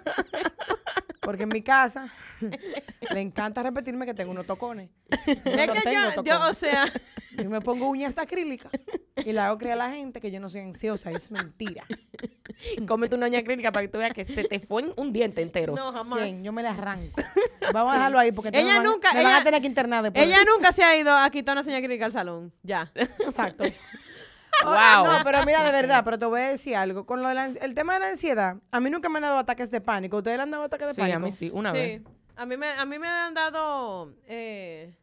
Porque 1.25 1.43
en 1.43 1.49
mi 1.49 1.61
casa 1.61 2.13
le 3.11 3.19
encanta 3.19 3.61
repetirme 3.63 4.05
que 4.05 4.13
tengo 4.13 4.31
unos 4.31 4.45
tocones. 4.45 4.89
Yo 5.27 5.33
es 5.33 5.67
no 5.67 5.73
que 5.73 5.81
tengo 5.81 6.01
yo, 6.15 6.23
yo, 6.23 6.39
o 6.49 6.53
sea... 6.53 6.85
Yo 7.37 7.49
me 7.49 7.59
pongo 7.59 7.89
uñas 7.89 8.17
acrílicas 8.17 8.71
y 9.17 9.33
le 9.33 9.39
hago 9.41 9.57
creer 9.57 9.73
a 9.73 9.75
la 9.75 9.89
gente 9.91 10.21
que 10.21 10.31
yo 10.31 10.39
no 10.39 10.47
soy 10.49 10.61
ansiosa. 10.61 11.11
Es 11.11 11.31
mentira. 11.31 11.83
Cómete 12.87 13.17
una 13.17 13.25
uña 13.25 13.43
clínica 13.43 13.73
para 13.73 13.85
que 13.85 13.91
tú 13.91 13.97
veas 13.97 14.13
que 14.13 14.23
se 14.23 14.45
te 14.45 14.61
fue 14.61 14.93
un 14.95 15.11
diente 15.11 15.41
entero. 15.41 15.75
No, 15.75 15.91
jamás. 15.91 16.21
Yo 16.41 16.53
me 16.53 16.63
la 16.63 16.69
arranco. 16.71 17.21
Vamos 17.73 17.91
a 17.91 17.97
dejarlo 17.97 18.19
ahí 18.19 18.31
porque 18.31 18.51
Ella 18.53 18.75
van- 18.75 18.83
nunca- 18.85 19.11
me 19.11 19.21
van 19.21 19.31
ella- 19.33 19.41
a 19.41 19.43
tener 19.43 19.59
que 19.59 19.67
internar 19.67 20.01
después. 20.03 20.25
Ella 20.25 20.37
nunca 20.45 20.71
se 20.71 20.81
ha 20.81 20.95
ido 20.97 21.13
a 21.13 21.29
quitar 21.29 21.55
una 21.57 21.65
señal 21.65 21.81
clínica 21.81 22.05
al 22.05 22.13
salón. 22.13 22.53
Ya. 22.63 22.89
Exacto. 22.95 23.65
Wow. 24.63 25.05
No, 25.05 25.11
pero 25.23 25.43
mira, 25.45 25.63
de 25.63 25.71
verdad, 25.71 26.03
pero 26.03 26.17
te 26.17 26.25
voy 26.25 26.41
a 26.41 26.49
decir 26.49 26.75
algo. 26.75 27.05
Con 27.05 27.21
lo 27.21 27.29
de 27.29 27.35
la 27.35 27.45
el 27.47 27.73
tema 27.73 27.93
de 27.95 27.99
la 27.99 28.07
ansiedad, 28.09 28.57
a 28.71 28.79
mí 28.79 28.89
nunca 28.89 29.09
me 29.09 29.17
han 29.17 29.23
dado 29.23 29.37
ataques 29.39 29.69
de 29.71 29.81
pánico. 29.81 30.17
¿Ustedes 30.17 30.37
le 30.37 30.43
han 30.43 30.51
dado 30.51 30.63
ataques 30.63 30.87
de 30.87 30.93
Sí, 30.93 31.01
pánico? 31.01 31.17
a 31.17 31.19
mí 31.19 31.31
sí, 31.31 31.51
una 31.53 31.71
sí. 31.71 31.77
vez. 31.77 32.01
A 32.37 32.45
mí 32.45 32.57
me, 32.57 32.67
a 32.71 32.85
mí 32.85 32.99
me 32.99 33.07
han 33.07 33.33
dado... 33.33 34.13
eh, 34.27 34.93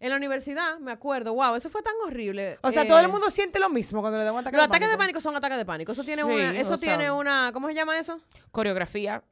en 0.00 0.10
la 0.10 0.16
universidad, 0.16 0.78
me 0.80 0.92
acuerdo, 0.92 1.32
wow, 1.32 1.54
eso 1.54 1.70
fue 1.70 1.80
tan 1.80 1.94
horrible. 2.06 2.58
O 2.62 2.70
sea, 2.70 2.82
Eh, 2.82 2.88
todo 2.88 2.98
el 2.98 3.08
mundo 3.08 3.30
siente 3.30 3.58
lo 3.58 3.70
mismo 3.70 4.00
cuando 4.02 4.18
le 4.18 4.24
dan 4.24 4.34
un 4.34 4.40
ataque 4.40 4.56
Los 4.56 4.64
de 4.64 4.66
ataques 4.66 4.88
de 4.88 4.96
pánico. 4.98 5.02
pánico 5.14 5.20
son 5.22 5.36
ataques 5.36 5.56
de 5.56 5.64
pánico. 5.64 5.92
Eso 5.92 6.04
tiene 6.04 6.22
Sí, 6.22 6.28
una, 6.28 6.50
eso 6.58 6.68
sea- 6.70 6.78
tiene 6.78 7.10
una, 7.10 7.50
¿cómo 7.54 7.68
se 7.68 7.74
llama 7.74 7.98
eso? 7.98 8.20
Coreografía 8.50 9.22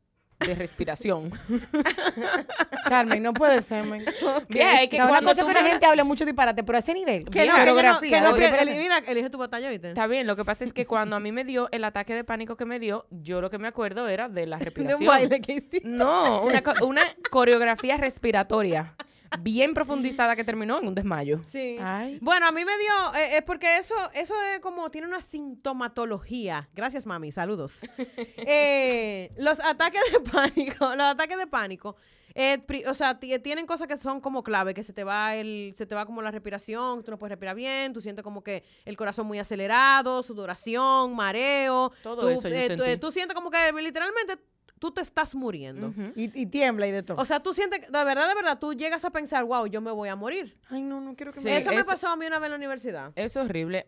de 0.46 0.54
respiración. 0.54 1.30
Carmen, 2.88 3.22
no 3.22 3.32
puede 3.32 3.62
ser, 3.62 3.84
men. 3.84 4.04
Vieja, 4.48 4.82
es 4.82 4.88
que 4.88 4.96
O 4.96 4.98
sea, 4.98 5.04
una 5.04 5.12
cuando 5.12 5.30
cosa 5.30 5.42
tú 5.42 5.46
que 5.46 5.52
una 5.52 5.62
me- 5.62 5.70
gente 5.70 5.86
hable 5.86 6.04
mucho 6.04 6.24
disparate, 6.24 6.62
pero 6.62 6.76
a 6.76 6.80
ese 6.80 6.94
nivel. 6.94 7.24
Que 7.24 7.46
no, 7.46 7.54
que 7.54 7.60
no, 7.64 7.74
coreografía. 7.74 8.10
que 8.10 8.20
no, 8.20 8.30
Oye, 8.30 8.38
que- 8.40 8.44
espérate. 8.46 8.70
eli- 8.72 8.78
mira, 8.82 8.98
elige 9.06 9.30
tu 9.30 9.38
batalla, 9.38 9.70
¿viste? 9.70 9.88
Está 9.88 10.06
bien, 10.06 10.26
lo 10.26 10.36
que 10.36 10.44
pasa 10.44 10.64
es 10.64 10.72
que 10.72 10.86
cuando 10.86 11.16
a 11.16 11.20
mí 11.20 11.32
me 11.32 11.44
dio 11.44 11.68
el 11.72 11.84
ataque 11.84 12.14
de 12.14 12.24
pánico 12.24 12.56
que 12.56 12.64
me 12.64 12.78
dio, 12.78 13.06
yo 13.10 13.40
lo 13.40 13.50
que 13.50 13.58
me 13.58 13.68
acuerdo 13.68 14.08
era 14.08 14.28
de 14.28 14.46
la 14.46 14.58
De 14.58 14.64
respiración. 14.66 15.00
un 15.00 15.06
baile 15.06 15.40
que 15.40 15.52
hiciste. 15.54 15.82
No, 15.84 16.42
una, 16.42 16.62
una 16.82 17.02
coreografía 17.30 17.96
respiratoria 17.96 18.94
bien 19.40 19.74
profundizada 19.74 20.36
que 20.36 20.44
terminó 20.44 20.78
en 20.78 20.88
un 20.88 20.94
desmayo. 20.94 21.40
Sí. 21.46 21.76
Ay. 21.80 22.18
Bueno, 22.20 22.46
a 22.46 22.52
mí 22.52 22.64
me 22.64 22.72
dio, 22.78 23.20
eh, 23.20 23.36
es 23.38 23.42
porque 23.42 23.78
eso, 23.78 23.94
eso 24.14 24.34
es 24.54 24.60
como, 24.60 24.90
tiene 24.90 25.06
una 25.06 25.20
sintomatología. 25.22 26.68
Gracias, 26.74 27.06
mami, 27.06 27.32
saludos. 27.32 27.86
Eh, 28.44 29.32
los 29.36 29.60
ataques 29.60 30.02
de 30.12 30.20
pánico, 30.20 30.94
los 30.96 31.06
ataques 31.06 31.38
de 31.38 31.46
pánico, 31.46 31.96
eh, 32.34 32.58
pri- 32.66 32.84
o 32.86 32.94
sea, 32.94 33.18
ti- 33.20 33.38
tienen 33.38 33.66
cosas 33.66 33.86
que 33.86 33.96
son 33.96 34.20
como 34.20 34.42
clave, 34.42 34.74
que 34.74 34.82
se 34.82 34.92
te 34.92 35.04
va 35.04 35.34
el, 35.36 35.74
se 35.76 35.86
te 35.86 35.94
va 35.94 36.06
como 36.06 36.22
la 36.22 36.30
respiración, 36.30 37.02
tú 37.04 37.10
no 37.10 37.18
puedes 37.18 37.30
respirar 37.32 37.54
bien, 37.54 37.92
tú 37.92 38.00
sientes 38.00 38.22
como 38.22 38.42
que 38.42 38.64
el 38.84 38.96
corazón 38.96 39.26
muy 39.26 39.38
acelerado, 39.38 40.22
sudoración, 40.22 41.14
mareo. 41.14 41.92
Todo 42.02 42.22
tú, 42.22 42.28
eso 42.28 42.48
yo 42.48 42.54
eh, 42.54 42.62
tú, 42.62 42.76
sentí. 42.76 42.90
eh, 42.90 42.96
tú 42.96 43.10
sientes 43.12 43.34
como 43.34 43.50
que 43.50 43.58
literalmente 43.80 44.36
tú 44.82 44.90
te 44.90 45.00
estás 45.00 45.36
muriendo. 45.36 45.94
Y, 46.16 46.24
y 46.42 46.46
tiembla 46.46 46.88
y 46.88 46.90
de 46.90 47.04
todo. 47.04 47.16
O 47.16 47.24
sea, 47.24 47.38
tú 47.38 47.54
sientes, 47.54 47.78
que- 47.78 47.86
de 47.86 48.04
verdad, 48.04 48.26
de 48.28 48.34
verdad, 48.34 48.58
tú 48.58 48.74
llegas 48.74 49.04
a 49.04 49.10
pensar, 49.10 49.44
wow, 49.44 49.64
yo 49.68 49.80
me 49.80 49.92
voy 49.92 50.08
a 50.08 50.16
morir. 50.16 50.58
Ay, 50.68 50.82
no, 50.82 51.00
no 51.00 51.14
quiero 51.14 51.30
que 51.32 51.38
Sí, 51.38 51.44
me... 51.44 51.56
eso 51.58 51.70
me 51.70 51.76
eso- 51.82 51.90
pasó 51.92 52.08
a 52.08 52.16
mí 52.16 52.26
una 52.26 52.40
vez 52.40 52.46
en 52.46 52.50
la 52.50 52.56
universidad. 52.56 53.12
Eso 53.14 53.40
es 53.40 53.48
horrible. 53.48 53.86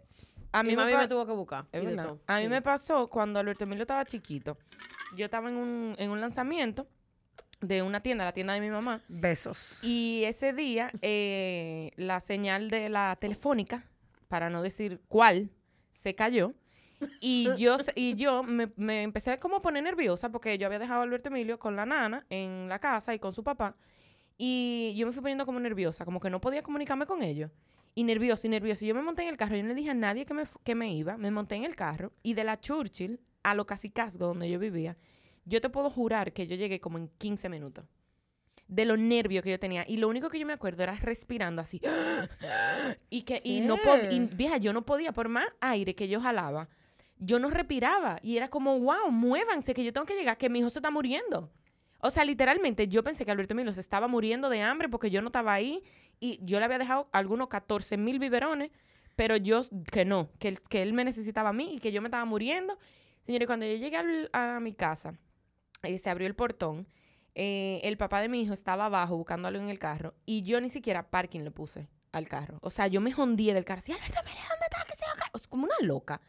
A 0.53 0.63
mí 0.63 0.69
Mi 0.71 0.77
mami 0.77 0.95
me 0.95 1.09
tuvo 1.09 1.27
que 1.27 1.33
buscar. 1.33 1.65
Es 1.73 1.83
y 1.83 1.87
de 1.87 1.97
todo. 1.97 2.21
A 2.29 2.37
mí 2.37 2.43
Sí. 2.45 2.49
me 2.49 2.63
pasó 2.63 3.09
cuando 3.11 3.41
Alberto 3.41 3.65
Emilio 3.65 3.83
estaba 3.83 4.05
chiquito. 4.05 4.57
Yo 5.17 5.25
estaba 5.25 5.49
en 5.49 5.57
un, 5.57 5.97
en 5.99 6.11
un 6.13 6.21
lanzamiento 6.21 6.87
de 7.61 7.83
una 7.83 8.01
tienda, 8.01 8.25
la 8.25 8.33
tienda 8.33 8.53
de 8.53 8.61
mi 8.61 8.71
mamá. 8.71 9.03
Besos. 9.09 9.81
Y 9.83 10.23
ese 10.27 10.53
día, 10.53 10.93
eh, 11.03 11.91
la 11.97 12.21
señal 12.21 12.69
de 12.69 12.89
la 12.89 13.17
telefónica, 13.21 13.85
para 14.29 14.49
no 14.49 14.63
decir 14.63 15.01
cuál, 15.09 15.51
se 15.93 16.15
cayó. 16.15 16.55
Y 17.21 17.49
yo, 17.57 17.77
y 17.95 18.15
yo 18.15 18.43
me, 18.43 18.71
me 18.77 19.03
empecé 19.03 19.39
como 19.39 19.57
a 19.57 19.61
poner 19.61 19.83
nerviosa 19.83 20.31
porque 20.31 20.59
yo 20.59 20.67
había 20.67 20.79
dejado 20.79 21.01
a 21.01 21.03
Alberto 21.05 21.29
Emilio 21.29 21.59
con 21.59 21.77
la 21.77 21.87
nana 21.87 22.27
en 22.31 22.69
la 22.69 22.79
casa 22.79 23.15
y 23.15 23.19
con 23.19 23.35
su 23.35 23.43
papá. 23.43 23.77
Y 24.37 24.95
yo 24.97 25.07
me 25.07 25.13
fui 25.13 25.23
poniendo 25.23 25.47
como 25.47 25.61
nerviosa, 25.61 26.05
como 26.05 26.21
que 26.21 26.31
no 26.31 26.41
podía 26.41 26.63
comunicarme 26.63 27.07
con 27.07 27.23
ellos. 27.23 27.51
Y 27.95 28.03
nerviosa 28.05 28.47
y 28.47 28.51
nerviosa. 28.51 28.85
Y 28.85 28.89
yo 28.89 28.95
me 28.95 29.03
monté 29.03 29.23
en 29.23 29.29
el 29.29 29.37
carro. 29.37 29.57
Yo 29.57 29.63
no 29.63 29.69
le 29.69 29.75
dije 29.75 29.91
a 29.91 29.95
nadie 29.95 30.27
que 30.27 30.35
me, 30.35 30.43
que 30.65 30.75
me 30.75 30.93
iba. 30.93 31.17
Me 31.17 31.31
monté 31.31 31.55
en 31.55 31.65
el 31.65 31.77
carro. 31.77 32.13
Y 32.23 32.35
de 32.35 32.43
la 32.43 32.61
Churchill 32.61 33.21
a 33.45 33.55
lo 33.55 33.67
Casicasgo, 33.67 34.27
donde 34.27 34.51
yo 34.51 34.59
vivía, 34.59 34.97
yo 35.45 35.61
te 35.61 35.69
puedo 35.69 35.91
jurar 35.91 36.33
que 36.33 36.47
yo 36.47 36.57
llegué 36.57 36.81
como 36.81 36.99
en 36.99 37.09
15 37.19 37.49
minutos 37.49 37.85
de 38.67 38.85
los 38.85 38.99
nervios 38.99 39.45
que 39.45 39.51
yo 39.51 39.59
tenía. 39.59 39.85
Y 39.87 39.99
lo 39.99 40.09
único 40.09 40.29
que 40.29 40.39
yo 40.39 40.47
me 40.47 40.53
acuerdo 40.53 40.83
era 40.83 40.95
respirando 40.97 41.63
así. 41.63 41.81
y 43.11 43.23
que 43.23 43.41
y 43.45 43.61
no 43.61 43.77
podía, 43.77 44.29
vieja, 44.33 44.57
yo 44.57 44.73
no 44.73 44.83
podía, 44.85 45.13
por 45.13 45.29
más 45.29 45.47
aire 45.61 45.95
que 45.95 46.09
yo 46.09 46.21
jalaba, 46.21 46.69
yo 47.19 47.39
no 47.39 47.51
respiraba. 47.51 48.19
Y 48.23 48.37
era 48.37 48.49
como, 48.49 48.79
wow, 48.81 49.11
muévanse, 49.11 49.75
que 49.75 49.85
yo 49.85 49.93
tengo 49.93 50.07
que 50.07 50.15
llegar, 50.15 50.39
que 50.39 50.49
mi 50.49 50.61
hijo 50.61 50.71
se 50.71 50.79
está 50.79 50.91
muriendo. 50.91 51.51
O 52.01 52.11
sea, 52.11 52.25
literalmente, 52.25 52.89
yo 52.89 53.03
pensé 53.03 53.25
que 53.25 53.31
Alberto 53.31 53.55
Emilio 53.55 53.73
se 53.73 53.81
estaba 53.81 54.09
muriendo 54.09 54.51
de 54.51 54.61
hambre 54.61 54.89
porque 54.89 55.11
yo 55.11 55.23
no 55.23 55.29
estaba 55.29 55.55
ahí 55.55 55.83
y 56.21 56.39
yo 56.43 56.59
le 56.59 56.67
había 56.67 56.79
dejado 56.79 57.09
algunos 57.13 57.49
14 57.49 57.97
mil 57.97 58.19
biberones, 58.19 58.71
pero 59.17 59.37
yo 59.37 59.63
que 59.91 60.05
no, 60.05 60.29
que 60.39 60.49
él, 60.49 60.59
que 60.69 60.83
él 60.83 60.93
me 60.93 61.05
necesitaba 61.05 61.51
a 61.51 61.53
mí 61.55 61.77
y 61.77 61.79
que 61.79 61.93
yo 61.93 62.03
me 62.03 62.09
estaba 62.09 62.27
muriendo. 62.27 62.79
Señores, 63.25 63.47
cuando 63.47 63.65
yo 63.65 63.77
llegué 63.77 64.29
a 64.33 64.61
mi 64.61 64.75
casa, 64.75 65.15
eh, 65.83 65.99
se 65.99 66.11
abrió 66.11 66.27
el 66.27 66.35
portón, 66.35 66.87
eh, 67.35 67.81
el 67.85 67.97
papá 67.97 68.21
de 68.21 68.29
mi 68.29 68.43
hijo 68.43 68.53
estaba 68.53 68.87
abajo 68.87 69.17
buscando 69.17 69.49
algo 69.49 69.63
en 69.63 69.69
el 69.69 69.79
carro 69.79 70.15
y 70.25 70.43
yo 70.43 70.61
ni 70.61 70.69
siquiera 70.69 71.11
parking 71.11 71.41
le 71.41 71.51
puse 71.51 71.89
al 72.13 72.29
carro. 72.29 72.59
O 72.61 72.71
sea, 72.71 72.87
yo 72.87 73.01
me 73.01 73.13
jondí 73.13 73.51
del 73.53 73.65
carro. 73.65 73.81
Sí, 73.81 73.93
Alberto 73.93 74.21
Emilio, 74.21 74.43
¿dónde 74.49 74.67
está? 74.71 74.85
Que 74.87 74.97
se 74.97 75.05
haga?" 75.05 75.31
O 75.33 75.39
sea, 75.39 75.51
como 75.51 75.65
una 75.65 75.75
loca. 75.81 76.21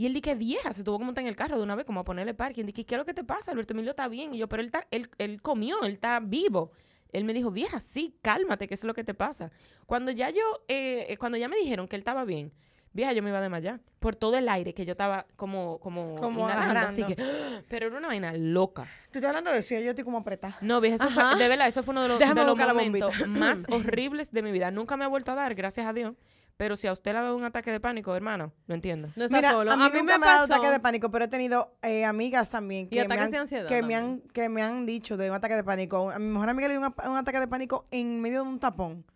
Y 0.00 0.06
él 0.06 0.14
dije, 0.14 0.34
vieja, 0.34 0.72
se 0.72 0.82
tuvo 0.82 0.98
que 0.98 1.04
montar 1.04 1.20
en 1.20 1.28
el 1.28 1.36
carro 1.36 1.58
de 1.58 1.62
una 1.62 1.74
vez, 1.74 1.84
como 1.84 2.00
a 2.00 2.04
ponerle 2.04 2.32
parking. 2.32 2.64
Dije, 2.64 2.86
¿qué 2.86 2.94
es 2.94 2.98
lo 2.98 3.04
que 3.04 3.12
te 3.12 3.22
pasa? 3.22 3.52
Alberto 3.52 3.74
Emilio 3.74 3.90
está 3.90 4.08
bien. 4.08 4.32
Y 4.32 4.38
yo, 4.38 4.48
pero 4.48 4.62
él, 4.62 4.68
está, 4.68 4.86
él, 4.90 5.10
él 5.18 5.42
comió, 5.42 5.82
él 5.82 5.92
está 5.92 6.18
vivo. 6.20 6.72
Él 7.12 7.24
me 7.24 7.34
dijo, 7.34 7.50
vieja, 7.50 7.80
sí, 7.80 8.16
cálmate, 8.22 8.66
¿qué 8.66 8.72
es 8.72 8.84
lo 8.84 8.94
que 8.94 9.04
te 9.04 9.12
pasa? 9.12 9.52
Cuando 9.84 10.10
ya 10.10 10.30
yo, 10.30 10.40
eh, 10.68 11.04
eh, 11.10 11.18
cuando 11.18 11.36
ya 11.36 11.48
me 11.48 11.58
dijeron 11.58 11.86
que 11.86 11.96
él 11.96 12.00
estaba 12.00 12.24
bien, 12.24 12.50
Vieja, 12.92 13.12
yo 13.12 13.22
me 13.22 13.28
iba 13.28 13.38
a 13.38 13.42
desmayar. 13.42 13.78
Por 14.00 14.16
todo 14.16 14.36
el 14.36 14.48
aire 14.48 14.74
que 14.74 14.84
yo 14.84 14.92
estaba 14.92 15.26
como, 15.36 15.78
como, 15.78 16.16
Como 16.16 16.48
inhalando, 16.48 16.88
así 16.88 17.04
que, 17.04 17.14
pero 17.68 17.86
era 17.86 17.98
una 17.98 18.08
vaina 18.08 18.32
loca. 18.32 18.88
Tú 19.12 19.18
estás 19.18 19.28
hablando 19.28 19.52
de 19.52 19.60
y 19.60 19.84
yo 19.84 19.90
estoy 19.90 20.02
como 20.02 20.18
apretada. 20.18 20.56
No, 20.60 20.80
vieja, 20.80 20.96
eso 20.96 21.04
Ajá. 21.04 21.32
fue, 21.32 21.38
de 21.38 21.48
verdad, 21.48 21.68
eso 21.68 21.82
fue 21.82 21.92
uno 21.92 22.02
de 22.02 22.08
los, 22.08 22.18
de 22.18 22.34
los 22.34 22.56
momentos 22.56 23.28
más 23.28 23.64
horribles 23.70 24.32
de 24.32 24.42
mi 24.42 24.50
vida. 24.50 24.70
Nunca 24.70 24.96
me 24.96 25.04
ha 25.04 25.08
vuelto 25.08 25.30
a 25.30 25.34
dar, 25.36 25.54
gracias 25.54 25.86
a 25.86 25.92
Dios. 25.92 26.14
Pero 26.60 26.76
si 26.76 26.86
a 26.86 26.92
usted 26.92 27.12
le 27.12 27.18
ha 27.20 27.22
dado 27.22 27.36
un 27.36 27.44
ataque 27.44 27.70
de 27.70 27.80
pánico, 27.80 28.14
hermano, 28.14 28.52
lo 28.66 28.74
entiendo. 28.74 29.08
No 29.16 29.24
está 29.24 29.38
Mira, 29.38 29.52
solo. 29.52 29.70
a 29.72 29.76
mí, 29.78 29.82
nunca 29.82 30.02
me, 30.02 30.12
ha 30.12 30.18
dado 30.18 30.46
pasó- 30.46 30.52
ataque 30.56 30.70
de 30.70 30.78
pánico, 30.78 31.10
pero 31.10 31.24
he 31.24 31.28
tenido 31.28 31.74
eh, 31.80 32.04
amigas 32.04 32.50
también 32.50 32.84
Y 32.84 32.90
que, 32.90 33.08
me 33.08 33.14
han, 33.14 33.30
de 33.30 33.38
ansiedad 33.38 33.66
que, 33.66 33.82
me 33.82 33.94
han, 33.96 34.20
que 34.34 34.50
me 34.50 34.62
han 34.62 34.84
dicho 34.84 35.16
de 35.16 35.30
un 35.30 35.36
ataque 35.36 35.56
de 35.56 35.64
pánico. 35.64 36.10
A 36.10 36.18
mi 36.18 36.26
mejor 36.26 36.50
amiga 36.50 36.68
le 36.68 36.76
dio 36.76 36.86
un, 36.86 36.94
un 37.10 37.16
ataque 37.16 37.40
de 37.40 37.48
pánico 37.48 37.86
en 37.90 38.20
medio 38.20 38.42
de 38.42 38.48
un 38.50 38.58
tapón 38.60 39.06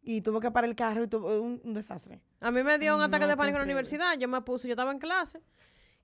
y 0.00 0.20
tuvo 0.20 0.38
que 0.38 0.52
parar 0.52 0.70
el 0.70 0.76
carro 0.76 1.02
y 1.02 1.08
tuvo 1.08 1.40
un, 1.42 1.60
un 1.64 1.74
desastre. 1.74 2.20
A 2.38 2.52
mí 2.52 2.62
me 2.62 2.78
dio 2.78 2.94
un 2.94 3.02
ataque 3.02 3.26
de 3.26 3.36
pánico 3.36 3.56
en 3.56 3.62
la 3.62 3.64
universidad. 3.64 4.16
Yo 4.16 4.28
me 4.28 4.40
puse, 4.42 4.68
yo 4.68 4.74
estaba 4.74 4.92
en 4.92 5.00
clase 5.00 5.40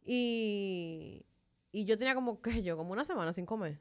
y, 0.05 1.25
y 1.71 1.85
yo 1.85 1.97
tenía 1.97 2.17
como, 2.17 2.43
¿qué 2.43 2.61
yo? 2.64 2.76
Como 2.76 2.90
una 2.90 3.05
semana 3.05 3.33
sin 3.33 3.47
comer. 3.47 3.78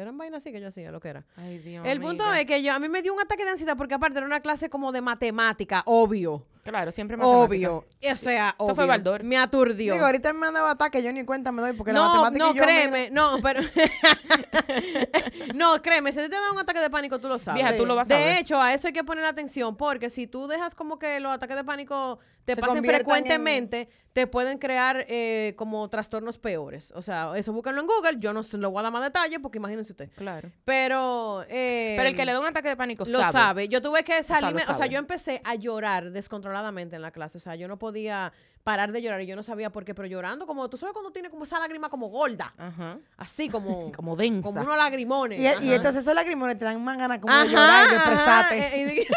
Eran 0.00 0.16
vainas 0.16 0.42
así 0.42 0.52
que 0.52 0.60
yo 0.60 0.68
hacía, 0.68 0.90
lo 0.90 1.00
que 1.00 1.08
era. 1.08 1.26
Ay, 1.36 1.58
Dios 1.58 1.84
El 1.86 2.00
punto 2.00 2.22
amiga. 2.24 2.40
es 2.40 2.46
que 2.46 2.62
yo, 2.62 2.72
a 2.72 2.78
mí 2.78 2.88
me 2.88 3.02
dio 3.02 3.12
un 3.12 3.20
ataque 3.20 3.44
de 3.44 3.50
ansiedad 3.50 3.76
porque 3.76 3.94
aparte 3.94 4.18
era 4.18 4.26
una 4.26 4.40
clase 4.40 4.70
como 4.70 4.92
de 4.92 5.00
matemática, 5.00 5.82
obvio. 5.86 6.44
Claro, 6.68 6.92
siempre 6.92 7.16
matemática. 7.16 7.44
Obvio. 7.44 7.84
O 8.12 8.16
sea, 8.16 8.54
Eso 8.58 8.74
fue 8.74 8.84
obvio. 8.84 8.86
Baldor. 8.86 9.24
Me 9.24 9.36
aturdió. 9.36 9.94
Digo, 9.94 10.06
ahorita 10.06 10.32
me 10.32 10.46
han 10.46 10.54
dado 10.54 10.66
ataque, 10.66 11.02
yo 11.02 11.12
ni 11.12 11.24
cuenta 11.24 11.50
me 11.52 11.62
doy 11.62 11.72
porque 11.72 11.92
la 11.92 12.00
matemática 12.00 12.44
no, 12.44 12.50
y 12.52 12.56
yo, 12.56 12.62
créeme, 12.62 13.10
no, 13.10 13.36
pero 13.42 13.60
no, 15.54 15.80
créeme, 15.82 16.12
si 16.12 16.18
te 16.18 16.28
da 16.28 16.52
un 16.52 16.58
ataque 16.58 16.80
de 16.80 16.90
pánico, 16.90 17.18
tú 17.18 17.28
lo 17.28 17.38
sabes. 17.38 17.62
Vieja, 17.62 17.76
tú 17.76 17.86
lo 17.86 17.94
vas 17.94 18.10
a 18.10 18.14
de 18.14 18.38
hecho, 18.38 18.60
a 18.60 18.72
eso 18.74 18.86
hay 18.88 18.92
que 18.92 19.04
poner 19.04 19.24
atención, 19.24 19.76
porque 19.76 20.10
si 20.10 20.26
tú 20.26 20.46
dejas 20.46 20.74
como 20.74 20.98
que 20.98 21.20
los 21.20 21.32
ataques 21.32 21.56
de 21.56 21.64
pánico 21.64 22.18
te 22.44 22.54
Se 22.54 22.60
pasen 22.62 22.82
frecuentemente, 22.82 23.90
te 24.14 24.26
pueden 24.26 24.58
crear 24.58 25.04
eh, 25.08 25.54
como 25.56 25.86
trastornos 25.90 26.38
peores. 26.38 26.92
O 26.96 27.02
sea, 27.02 27.32
eso 27.36 27.52
búsquenlo 27.52 27.82
en 27.82 27.86
Google, 27.86 28.16
yo 28.18 28.32
no 28.32 28.40
lo 28.52 28.70
voy 28.70 28.80
a 28.80 28.82
dar 28.84 28.92
más 28.92 29.02
detalles 29.02 29.38
porque 29.40 29.58
imagínense 29.58 29.92
usted. 29.92 30.10
Claro. 30.16 30.50
Pero... 30.64 31.44
eh, 31.48 31.94
Pero 31.98 32.08
el 32.08 32.16
que 32.16 32.24
le 32.24 32.32
da 32.32 32.40
un 32.40 32.46
ataque 32.46 32.68
de 32.68 32.76
pánico 32.76 33.04
lo 33.06 33.22
sabe. 33.30 33.68
Yo 33.68 33.82
tuve 33.82 34.02
que 34.02 34.22
salirme, 34.22 34.62
o 34.62 34.66
sea, 34.66 34.74
sabe. 34.74 34.88
yo 34.88 34.98
empecé 34.98 35.42
a 35.44 35.56
llorar 35.56 36.10
descontroladamente 36.10 36.57
en 36.66 37.02
la 37.02 37.10
clase. 37.10 37.38
O 37.38 37.40
sea, 37.40 37.54
yo 37.54 37.68
no 37.68 37.78
podía 37.78 38.32
parar 38.64 38.92
de 38.92 39.00
llorar 39.00 39.20
y 39.22 39.26
yo 39.26 39.34
no 39.36 39.42
sabía 39.42 39.70
por 39.70 39.84
qué, 39.84 39.94
pero 39.94 40.06
llorando 40.08 40.46
como, 40.46 40.68
tú 40.68 40.76
sabes 40.76 40.92
cuando 40.92 41.10
tiene 41.10 41.30
como 41.30 41.44
esa 41.44 41.58
lágrima 41.58 41.88
como 41.88 42.08
gorda, 42.08 42.52
Ajá. 42.58 42.98
así 43.16 43.48
como, 43.48 43.90
Como 43.96 44.14
densa. 44.16 44.48
como 44.48 44.60
unos 44.62 44.76
lagrimones. 44.76 45.40
Y, 45.40 45.72
entonces 45.72 46.02
esos 46.02 46.14
lagrimones 46.14 46.58
te 46.58 46.64
dan 46.64 46.82
más 46.84 46.98
ganas 46.98 47.18
como 47.20 47.34
de 47.34 47.48
llorar 47.48 47.86
y 47.86 47.90
de 47.90 47.96
expresarte. 47.96 48.58
eh, 48.58 48.80
y 48.80 48.84
dije, 48.84 49.06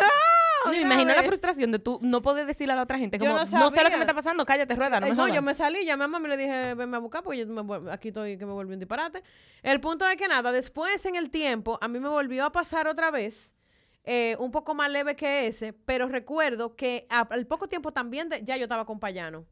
No, 0.63 0.69
"Ah, 0.69 0.71
me 0.73 0.81
imagino 0.81 1.09
la 1.09 1.15
vez". 1.17 1.25
frustración 1.25 1.71
de 1.71 1.79
tú 1.79 1.97
no 2.03 2.21
poder 2.21 2.45
decirle 2.45 2.73
a 2.73 2.75
la 2.75 2.83
otra 2.83 2.99
gente 2.99 3.17
como, 3.17 3.31
no 3.33 3.39
no, 3.39 3.45
sé 3.71 3.83
lo 3.83 3.89
que 3.89 3.95
me 3.95 4.01
está 4.03 4.13
pasando, 4.13 4.45
cállate, 4.45 4.75
rueda, 4.75 4.99
no 4.99 5.07
Eh, 5.07 5.09
me 5.09 5.15
no, 5.15 5.23
jodas". 5.23 5.35
yo 5.35 5.41
me 5.41 5.53
salí, 5.55 5.83
llamé 5.85 6.03
a 6.03 6.07
mamá 6.07 6.27
y 6.27 6.29
le 6.29 6.37
dije, 6.37 6.75
venme 6.75 6.97
a 6.97 6.99
buscar 6.99 7.23
porque 7.23 7.39
yo 7.39 7.47
me 7.47 7.91
aquí 7.91 8.09
estoy 8.09 8.37
que 8.37 8.45
me 8.45 8.51
volvió 8.53 8.73
un 8.75 8.79
disparate. 8.79 9.23
El 9.63 9.81
punto 9.81 10.07
es 10.07 10.15
que 10.17 10.27
nada, 10.27 10.51
después 10.51 11.03
en 11.07 11.15
el 11.15 11.31
tiempo, 11.31 11.79
a 11.81 11.87
mí 11.87 11.99
me 11.99 12.09
volvió 12.09 12.45
a 12.45 12.51
pasar 12.51 12.87
otra 12.87 13.09
vez, 13.09 13.55
eh, 14.03 14.35
un 14.39 14.51
poco 14.51 14.73
más 14.75 14.91
leve 14.91 15.15
que 15.15 15.47
ese, 15.47 15.73
pero 15.73 16.07
recuerdo 16.07 16.75
que 16.75 17.05
a- 17.09 17.21
al 17.29 17.45
poco 17.47 17.67
tiempo 17.67 17.91
también 17.93 18.29
de- 18.29 18.43
ya 18.43 18.57
yo 18.57 18.63
estaba 18.63 18.85
con 18.85 18.99
Payano. 18.99 19.45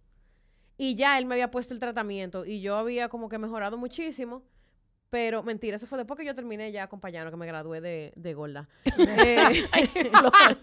Y 0.78 0.96
ya 0.96 1.18
él 1.18 1.26
me 1.26 1.36
había 1.36 1.52
puesto 1.52 1.74
el 1.74 1.80
tratamiento 1.80 2.46
y 2.46 2.62
yo 2.62 2.78
había 2.78 3.10
como 3.10 3.30
que 3.30 3.38
mejorado 3.38 3.78
muchísimo. 3.78 4.44
Pero 5.12 5.42
mentira, 5.42 5.76
eso 5.76 5.88
fue 5.88 5.98
después 5.98 6.20
que 6.20 6.26
yo 6.26 6.36
terminé 6.36 6.72
ya 6.72 6.88
con 6.88 7.00
Payano, 7.02 7.32
que 7.32 7.38
me 7.38 7.48
gradué 7.48 7.82
de, 7.82 8.14
de 8.16 8.34
gorda. 8.36 8.70
Eh, 8.98 9.66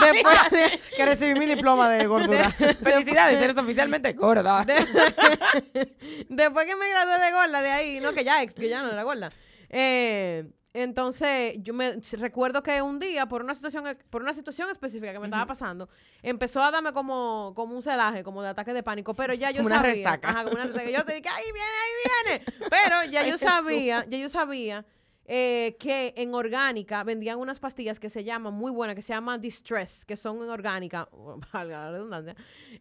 Después 0.00 0.50
de 0.50 0.80
que 0.96 1.06
recibí 1.06 1.38
mi 1.38 1.46
diploma 1.46 1.88
de 1.90 2.06
gordura. 2.06 2.50
Felicidades, 2.82 3.40
eres 3.42 3.56
oficialmente 3.56 4.12
gorda. 4.14 4.64
Después 4.64 6.66
que 6.66 6.76
me 6.76 6.88
gradué 6.90 7.18
de 7.24 7.32
gorda, 7.32 7.62
de 7.62 7.70
ahí, 7.70 8.00
no, 8.00 8.12
que 8.12 8.24
ya, 8.24 8.42
ex- 8.42 8.54
que 8.54 8.68
ya 8.68 8.82
no 8.82 8.90
era 8.90 9.02
gorda. 9.02 9.30
Eh, 9.68 10.48
entonces, 10.82 11.54
yo 11.62 11.74
me 11.74 11.96
recuerdo 12.12 12.62
que 12.62 12.80
un 12.82 12.98
día, 12.98 13.26
por 13.26 13.42
una 13.42 13.54
situación, 13.54 13.84
por 14.10 14.22
una 14.22 14.32
situación 14.32 14.70
específica 14.70 15.12
que 15.12 15.18
me 15.18 15.26
estaba 15.26 15.46
pasando, 15.46 15.88
empezó 16.22 16.62
a 16.62 16.70
darme 16.70 16.92
como, 16.92 17.52
como 17.56 17.74
un 17.74 17.82
celaje, 17.82 18.22
como 18.22 18.42
de 18.42 18.48
ataque 18.48 18.72
de 18.72 18.82
pánico, 18.82 19.14
pero 19.14 19.34
ya 19.34 19.50
yo 19.50 19.58
Como 19.58 19.68
una 19.68 19.76
sabía. 19.76 19.94
resaca. 19.94 20.28
Ajá, 20.28 20.44
como 20.44 20.54
una 20.54 20.64
resaca. 20.64 20.84
Yo 20.90 21.02
dije, 21.04 21.22
ahí 21.28 21.44
viene, 21.52 21.76
ahí 21.84 22.42
viene. 22.48 22.68
Pero 22.70 23.04
ya 23.10 23.20
Ay, 23.20 23.26
yo 23.30 23.38
Jesús. 23.38 23.48
sabía, 23.48 24.04
ya 24.08 24.18
yo 24.18 24.28
sabía 24.28 24.84
eh, 25.30 25.76
que 25.78 26.14
en 26.16 26.32
orgánica 26.34 27.04
vendían 27.04 27.38
unas 27.38 27.60
pastillas 27.60 28.00
que 28.00 28.08
se 28.08 28.24
llaman, 28.24 28.54
muy 28.54 28.72
buenas, 28.72 28.96
que 28.96 29.02
se 29.02 29.12
llaman 29.12 29.40
Distress, 29.42 30.06
que 30.06 30.16
son 30.16 30.38
en 30.42 30.48
orgánica, 30.48 31.06
valga 31.52 31.84
la 31.84 31.90
redundancia, 31.92 32.34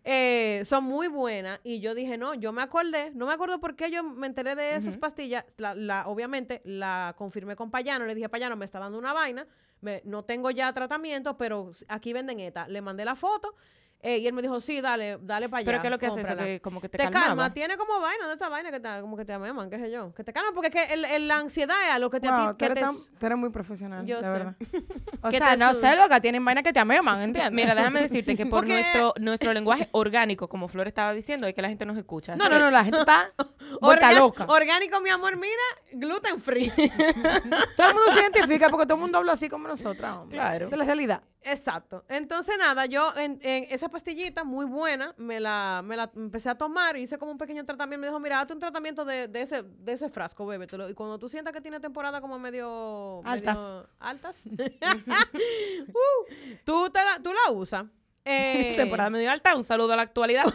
eh, 0.04 0.62
son 0.66 0.86
muy 0.86 1.10
buenas. 1.10 1.60
Y 1.66 1.82
yo 1.82 1.94
dije, 1.94 2.18
no, 2.18 2.34
yo 2.34 2.52
me 2.54 2.62
acordé, 2.62 3.12
no 3.14 3.26
me 3.28 3.34
acuerdo 3.34 3.60
por 3.60 3.76
qué 3.76 3.92
yo 3.92 4.02
me 4.04 4.28
enteré 4.28 4.56
de 4.56 4.76
esas 4.78 4.96
pastillas. 4.98 5.44
La, 5.58 5.76
la- 5.76 6.08
obviamente 6.08 6.62
la 6.64 7.14
confirmé 7.18 7.56
con 7.58 7.70
Payano, 7.70 8.06
le 8.06 8.16
dije, 8.16 8.30
Payano, 8.30 8.56
me 8.56 8.64
está 8.66 8.80
dando 8.80 8.98
una 8.98 9.12
vaina, 9.12 9.46
me- 9.82 10.02
no 10.06 10.24
tengo 10.24 10.50
ya 10.50 10.72
tratamiento, 10.72 11.38
pero 11.38 11.72
aquí 11.90 12.14
venden 12.14 12.40
esta. 12.40 12.68
Le 12.70 12.80
mandé 12.82 13.04
la 13.04 13.16
foto. 13.16 13.56
Eh, 14.02 14.20
y 14.20 14.28
él 14.28 14.34
me 14.34 14.42
dijo, 14.42 14.60
sí, 14.62 14.80
dale, 14.80 15.18
dale 15.22 15.50
para 15.50 15.60
allá. 15.62 15.66
Pero 15.72 15.82
¿qué 15.82 15.88
es 15.88 15.92
lo 15.92 16.00
que 16.00 16.06
hace 16.06 16.20
eso? 16.22 16.28
cómprala". 16.30 16.44
Que 16.48 16.62
como 16.62 16.80
que 16.82 16.88
te, 16.90 16.98
Te 16.98 17.04
calmaba. 17.06 17.26
calma, 17.28 17.54
tiene 17.54 17.78
como 17.78 18.00
vaina 18.00 18.28
de 18.28 18.34
esa 18.36 18.48
vaina 18.48 18.72
que 18.72 18.80
te, 18.80 18.88
como 19.02 19.18
que 19.18 19.26
te 19.26 19.34
ameman, 19.34 19.70
qué 19.70 19.80
sé 19.80 19.92
yo. 19.92 20.14
Que 20.14 20.24
te 20.24 20.32
calma 20.34 20.52
porque 20.54 20.68
es 20.68 20.74
que 20.88 20.94
el- 20.94 21.06
el- 21.06 21.28
la 21.28 21.38
ansiedad 21.40 21.76
es 21.88 21.94
a 21.96 22.00
lo 22.00 22.10
que 22.10 22.20
te... 22.20 22.28
a 22.28 22.36
ti- 22.36 22.42
Wow, 22.44 22.52
tú, 22.52 22.58
que 22.58 22.66
eres 22.66 22.76
te 22.76 22.82
tan- 22.82 22.96
tú 23.20 23.26
eres 23.26 23.38
muy 23.38 23.50
profesional, 23.50 24.06
Yo 24.06 24.18
de 24.18 24.24
sé. 24.24 24.30
verdad. 24.32 24.56
O 25.24 25.30
Que 25.30 25.38
sea, 25.40 25.52
te 25.52 25.58
no 25.58 25.74
sé, 25.74 25.96
loca, 25.96 26.22
tienen 26.22 26.46
vaina 26.46 26.62
que 26.64 26.72
te 26.72 26.80
ameman, 26.80 27.22
¿entiendes? 27.22 27.52
Mira, 27.52 27.74
déjame 27.76 28.02
decirte 28.02 28.36
que 28.36 28.46
por 28.46 28.60
Porque- 28.60 28.74
nuestro, 28.74 29.14
nuestro 29.20 29.54
lenguaje 29.54 29.90
orgánico, 29.92 30.48
como 30.48 30.68
Flor 30.68 30.88
estaba 30.88 31.12
diciendo, 31.14 31.48
es 31.48 31.54
que 31.56 31.62
la 31.62 31.70
gente 31.70 31.86
nos 31.86 31.98
escucha. 31.98 32.36
No, 32.36 32.46
no, 32.46 32.52
que- 32.52 32.60
no, 32.60 32.72
la 32.72 32.84
gente 32.84 33.00
está 33.00 33.32
Orga- 33.82 34.18
loca. 34.18 34.46
Orgánico, 34.48 35.00
mi 35.02 35.10
amor, 35.10 35.36
mira, 35.38 35.54
gluten 35.92 36.40
free. 36.40 36.70
Todo 37.76 37.88
el 37.88 37.94
mundo 37.94 38.12
se 38.14 38.20
identifica 38.22 38.70
porque 38.70 38.86
todo 38.86 38.96
el 38.96 39.02
mundo 39.02 39.18
habla 39.18 39.34
así 39.34 39.50
como 39.50 39.68
nosotras, 39.68 40.18
hombre. 40.18 40.38
Claro. 40.38 40.70
De 40.70 40.78
la 40.78 40.84
realidad. 40.86 41.22
Exacto. 41.42 42.04
Entonces, 42.10 42.58
nada, 42.58 42.86
yo 42.88 43.14
en, 43.16 43.40
en 43.42 43.68
esa 43.70 43.88
pastillita 43.90 44.44
muy 44.44 44.66
buena, 44.66 45.14
me 45.18 45.40
la, 45.40 45.82
me 45.84 45.96
la 45.96 46.12
empecé 46.16 46.50
a 46.50 46.56
tomar, 46.56 46.98
hice 46.98 47.18
como 47.18 47.32
un 47.32 47.38
pequeño 47.38 47.64
tratamiento. 47.64 48.02
Me 48.02 48.08
dijo, 48.08 48.20
mira, 48.20 48.42
hazte 48.42 48.54
un 48.54 48.60
tratamiento 48.60 49.06
de, 49.06 49.28
de 49.28 49.42
ese, 49.42 49.64
de 49.64 49.94
ese 49.94 50.10
frasco, 50.10 50.46
bébetelo. 50.46 50.90
Y 50.90 50.94
cuando 50.94 51.18
tú 51.18 51.30
sientas 51.30 51.54
que 51.54 51.62
tiene 51.62 51.80
temporada 51.80 52.20
como 52.20 52.38
medio... 52.38 53.22
Altas. 53.24 53.58
medio 53.58 53.90
altas. 54.00 54.44
uh, 55.88 56.34
tú, 56.66 56.90
te 56.90 57.04
la, 57.04 57.20
tú 57.22 57.32
la 57.34 57.52
usas. 57.52 57.86
Eh, 58.30 58.74
Temporada 58.76 59.10
medio 59.10 59.32
alta, 59.32 59.56
un 59.56 59.64
saludo 59.64 59.94
a 59.94 59.96
la 59.96 60.02
actualidad. 60.02 60.44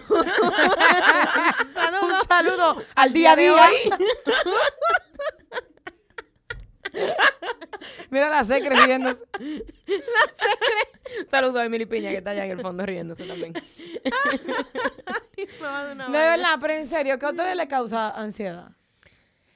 Un 2.02 2.28
saludo 2.28 2.76
al 2.94 3.12
día 3.12 3.32
a 3.32 3.36
de 3.36 3.42
día. 3.42 3.54
hoy. 3.54 3.74
Mira 8.10 8.28
la 8.28 8.44
secre 8.44 8.76
riéndose. 8.84 9.24
saludo 11.26 11.58
a 11.60 11.64
Emily 11.64 11.86
Piña, 11.86 12.10
que 12.10 12.18
está 12.18 12.30
allá 12.30 12.44
en 12.44 12.50
el 12.52 12.60
fondo 12.60 12.84
riéndose 12.84 13.24
también. 13.24 13.54
una 15.60 16.06
De 16.06 16.12
verdad, 16.18 16.58
pero 16.60 16.74
en 16.74 16.86
serio, 16.86 17.18
¿qué 17.18 17.26
a 17.26 17.30
ustedes 17.30 17.56
les 17.56 17.66
causa 17.66 18.10
ansiedad? 18.10 18.72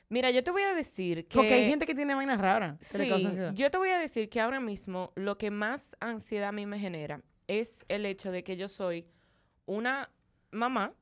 Mira, 0.08 0.30
yo 0.30 0.42
te 0.42 0.50
voy 0.50 0.62
a 0.62 0.72
decir 0.72 1.26
que... 1.26 1.36
Porque 1.36 1.52
hay 1.52 1.68
gente 1.68 1.84
que 1.84 1.94
tiene 1.94 2.14
vainas 2.14 2.40
raras 2.40 2.78
que 2.90 2.98
le 2.98 3.04
Sí, 3.04 3.10
causa 3.10 3.28
ansiedad. 3.28 3.52
yo 3.54 3.70
te 3.70 3.78
voy 3.78 3.90
a 3.90 3.98
decir 3.98 4.28
que 4.30 4.40
ahora 4.40 4.60
mismo 4.60 5.12
lo 5.16 5.36
que 5.36 5.50
más 5.50 5.96
ansiedad 6.00 6.48
a 6.48 6.52
mí 6.52 6.64
me 6.64 6.78
genera 6.78 7.20
es 7.48 7.84
el 7.88 8.06
hecho 8.06 8.30
de 8.30 8.42
que 8.42 8.56
yo 8.56 8.68
soy 8.68 9.06
una 9.66 10.10
mamá, 10.50 10.94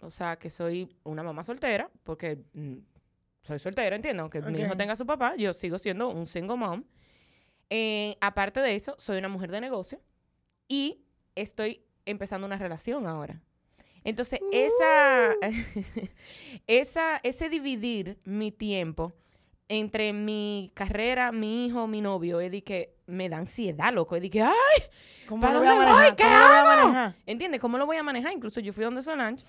o 0.00 0.10
sea, 0.10 0.36
que 0.36 0.50
soy 0.50 0.96
una 1.04 1.22
mamá 1.22 1.44
soltera, 1.44 1.90
porque 2.04 2.38
mm, 2.54 2.78
soy 3.42 3.58
soltera, 3.58 3.94
entiendo, 3.96 4.22
aunque 4.22 4.40
mi 4.42 4.60
hijo 4.60 4.76
tenga 4.76 4.96
su 4.96 5.06
papá, 5.06 5.36
yo 5.36 5.54
sigo 5.54 5.78
siendo 5.78 6.08
un 6.08 6.26
single 6.26 6.56
mom. 6.56 6.84
Eh, 7.70 8.16
aparte 8.20 8.60
de 8.60 8.74
eso, 8.74 8.94
soy 8.98 9.18
una 9.18 9.28
mujer 9.28 9.50
de 9.50 9.60
negocio 9.60 10.00
y 10.68 11.02
estoy 11.34 11.84
empezando 12.04 12.46
una 12.46 12.58
relación 12.58 13.06
ahora. 13.06 13.40
Entonces, 14.04 14.40
esa, 14.52 15.34
esa, 16.66 17.20
ese 17.22 17.48
dividir 17.48 18.18
mi 18.24 18.50
tiempo 18.50 19.12
entre 19.72 20.12
mi 20.12 20.70
carrera, 20.74 21.32
mi 21.32 21.66
hijo, 21.66 21.86
mi 21.86 22.00
novio, 22.02 22.40
es 22.40 22.50
de 22.52 22.62
que 22.62 22.94
me 23.06 23.28
da 23.30 23.38
ansiedad, 23.38 23.92
loco. 23.92 24.16
Es 24.16 24.22
de 24.22 24.28
que, 24.30 24.42
¡ay! 24.42 24.52
¿Cómo 25.26 25.40
¿Para 25.40 25.54
lo 25.54 25.60
voy 25.60 25.68
a 25.68 25.74
voy? 25.74 25.84
manejar? 25.86 26.16
¿Qué 26.16 26.24
¿Cómo 26.24 26.34
lo 26.34 26.40
voy 26.42 26.50
a 26.54 26.58
hago? 26.60 26.82
manejar? 26.82 27.14
¿Entiendes? 27.26 27.60
¿Cómo 27.60 27.78
lo 27.78 27.86
voy 27.86 27.96
a 27.96 28.02
manejar? 28.02 28.32
Incluso 28.32 28.60
yo 28.60 28.72
fui 28.72 28.84
donde 28.84 29.02
Solange 29.02 29.44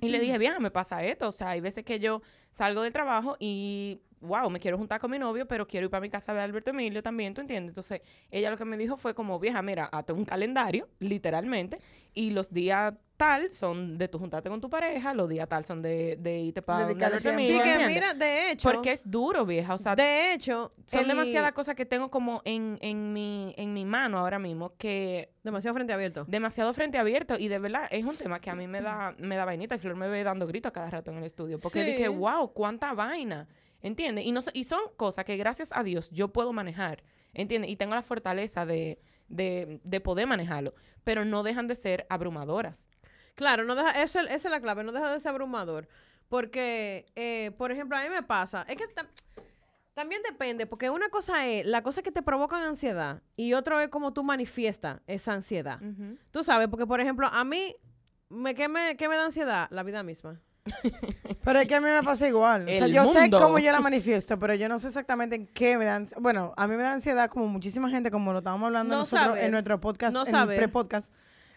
y 0.00 0.08
le 0.08 0.18
dije, 0.18 0.36
vieja, 0.38 0.58
me 0.58 0.70
pasa 0.70 1.04
esto. 1.04 1.28
O 1.28 1.32
sea, 1.32 1.50
hay 1.50 1.60
veces 1.60 1.84
que 1.84 2.00
yo 2.00 2.22
salgo 2.50 2.82
del 2.82 2.92
trabajo 2.92 3.36
y 3.38 4.00
wow, 4.22 4.48
me 4.48 4.58
quiero 4.58 4.78
juntar 4.78 4.98
con 5.00 5.10
mi 5.10 5.18
novio, 5.18 5.46
pero 5.46 5.66
quiero 5.68 5.84
ir 5.86 5.90
para 5.90 6.00
mi 6.00 6.08
casa 6.10 6.32
a 6.32 6.34
ver 6.34 6.40
a 6.42 6.44
Alberto 6.44 6.70
Emilio 6.70 7.02
también, 7.02 7.34
¿tú 7.34 7.40
entiendes? 7.40 7.70
Entonces, 7.70 8.00
ella 8.30 8.50
lo 8.50 8.56
que 8.56 8.64
me 8.64 8.76
dijo 8.78 8.96
fue 8.96 9.14
como, 9.14 9.38
vieja, 9.38 9.60
mira, 9.62 9.84
hazte 9.86 10.12
un 10.12 10.24
calendario, 10.24 10.88
literalmente, 11.00 11.78
y 12.14 12.30
los 12.30 12.52
días 12.52 12.94
tal 13.16 13.50
son 13.50 13.98
de 13.98 14.08
tu 14.08 14.18
juntarte 14.18 14.48
con 14.48 14.60
tu 14.60 14.68
pareja, 14.68 15.14
los 15.14 15.28
días 15.28 15.48
tal 15.48 15.64
son 15.64 15.80
de, 15.80 16.16
de 16.18 16.40
irte 16.40 16.60
para 16.60 16.86
donde 16.88 17.04
Alberto 17.04 17.28
tiempo. 17.30 17.40
Sí, 17.46 17.52
Emilio, 17.52 17.78
que 17.78 17.86
mira, 17.86 18.14
de 18.14 18.50
hecho, 18.50 18.68
Porque 18.72 18.90
es 18.92 19.08
duro, 19.08 19.46
vieja, 19.46 19.74
o 19.74 19.78
sea, 19.78 19.94
de 19.94 20.32
hecho, 20.32 20.72
son 20.86 21.02
el- 21.02 21.08
demasiadas 21.08 21.52
cosas 21.52 21.76
que 21.76 21.86
tengo 21.86 22.10
como 22.10 22.42
en, 22.44 22.78
en, 22.80 23.12
mi, 23.12 23.54
en 23.56 23.72
mi 23.74 23.84
mano 23.84 24.18
ahora 24.18 24.38
mismo 24.40 24.74
que 24.76 25.30
demasiado 25.44 25.74
frente 25.74 25.92
abierto. 25.92 26.24
demasiado 26.26 26.72
frente 26.74 26.98
abierto 26.98 27.38
y 27.38 27.46
de 27.48 27.58
verdad 27.60 27.86
es 27.92 28.04
un 28.04 28.16
tema 28.16 28.40
que 28.40 28.50
a 28.50 28.54
mí 28.56 28.66
me 28.66 28.80
da, 28.80 29.14
me 29.18 29.36
da 29.36 29.44
vainita 29.44 29.76
y 29.76 29.78
Flor 29.78 29.94
me 29.94 30.08
ve 30.08 30.24
dando 30.24 30.46
gritos 30.48 30.70
a 30.70 30.72
cada 30.72 30.90
rato 30.90 31.10
en 31.12 31.18
el 31.18 31.24
estudio 31.24 31.58
porque 31.62 31.84
Sí. 31.84 31.90
dije, 31.92 32.08
wow, 32.08 32.52
cuánta 32.52 32.92
vaina, 32.92 33.46
¿entiendes? 33.82 34.24
Y, 34.24 34.32
no, 34.32 34.40
y 34.54 34.64
son 34.64 34.80
cosas 34.96 35.24
que 35.24 35.36
gracias 35.36 35.70
a 35.74 35.82
Dios 35.82 36.10
yo 36.10 36.28
puedo 36.28 36.52
manejar, 36.52 37.02
¿entiendes? 37.34 37.70
Y 37.70 37.76
tengo 37.76 37.94
la 37.94 38.02
fortaleza 38.02 38.64
de, 38.66 39.00
de, 39.28 39.80
de 39.84 40.00
poder 40.00 40.26
manejarlo, 40.26 40.74
pero 41.04 41.24
no 41.24 41.42
dejan 41.42 41.68
de 41.68 41.74
ser 41.74 42.06
abrumadoras. 42.08 42.88
Claro, 43.34 43.64
no 43.64 43.74
deja, 43.74 43.90
esa, 44.02 44.20
es- 44.22 44.26
esa 44.30 44.48
es 44.48 44.52
la 44.52 44.60
clave, 44.60 44.84
no 44.84 44.92
deja 44.92 45.12
de 45.12 45.20
ser 45.20 45.30
abrumador. 45.30 45.88
Porque, 46.28 47.06
eh, 47.14 47.50
por 47.58 47.72
ejemplo, 47.72 47.96
a 47.96 48.02
mí 48.02 48.08
me 48.08 48.22
pasa, 48.22 48.64
es 48.68 48.76
que 48.76 48.84
tam- 48.94 49.08
también 49.94 50.22
depende, 50.22 50.66
porque 50.66 50.88
una 50.88 51.10
cosa 51.10 51.46
es 51.46 51.66
la 51.66 51.82
cosa 51.82 52.02
que 52.02 52.10
te 52.10 52.22
provocan 52.22 52.62
ansiedad 52.62 53.22
y 53.36 53.52
otro 53.52 53.78
es 53.80 53.88
como 53.88 54.14
tú 54.14 54.24
manifiestas 54.24 55.00
esa 55.06 55.34
ansiedad. 55.34 55.82
Ujú. 55.82 56.16
Tú 56.30 56.42
sabes, 56.44 56.68
porque, 56.68 56.86
por 56.86 57.00
ejemplo, 57.00 57.26
a 57.30 57.44
mí, 57.44 57.76
me, 58.30 58.54
¿qué, 58.54 58.68
me, 58.68 58.96
¿qué 58.96 59.08
me 59.08 59.16
da 59.16 59.26
ansiedad? 59.26 59.68
La 59.70 59.82
vida 59.82 60.02
misma. 60.02 60.40
Pero 61.44 61.58
es 61.58 61.66
que 61.66 61.74
a 61.74 61.80
mí 61.80 61.88
me 61.88 62.02
pasa 62.02 62.28
igual. 62.28 62.68
O 62.68 62.72
sea, 62.72 62.86
yo 62.86 63.06
sé 63.06 63.30
cómo 63.30 63.58
yo 63.58 63.72
la 63.72 63.80
manifiesto, 63.80 64.38
pero 64.38 64.54
yo 64.54 64.68
no 64.68 64.78
sé 64.78 64.88
exactamente 64.88 65.36
en 65.36 65.46
qué 65.48 65.76
me 65.76 65.84
dan. 65.84 66.06
Bueno, 66.20 66.52
a 66.56 66.66
mí 66.68 66.76
me 66.76 66.82
da 66.82 66.92
ansiedad 66.92 67.28
como 67.28 67.48
muchísima 67.48 67.90
gente, 67.90 68.10
como 68.10 68.32
lo 68.32 68.38
estábamos 68.38 68.66
hablando 68.66 68.94
No 68.94 69.00
nosotros 69.00 69.26
saber. 69.26 69.44
en 69.44 69.50
nuestro 69.52 69.80
podcast, 69.80 70.14
No 70.14 70.26
en 70.26 70.34
el 70.34 70.56
pre-podcast. 70.56 71.12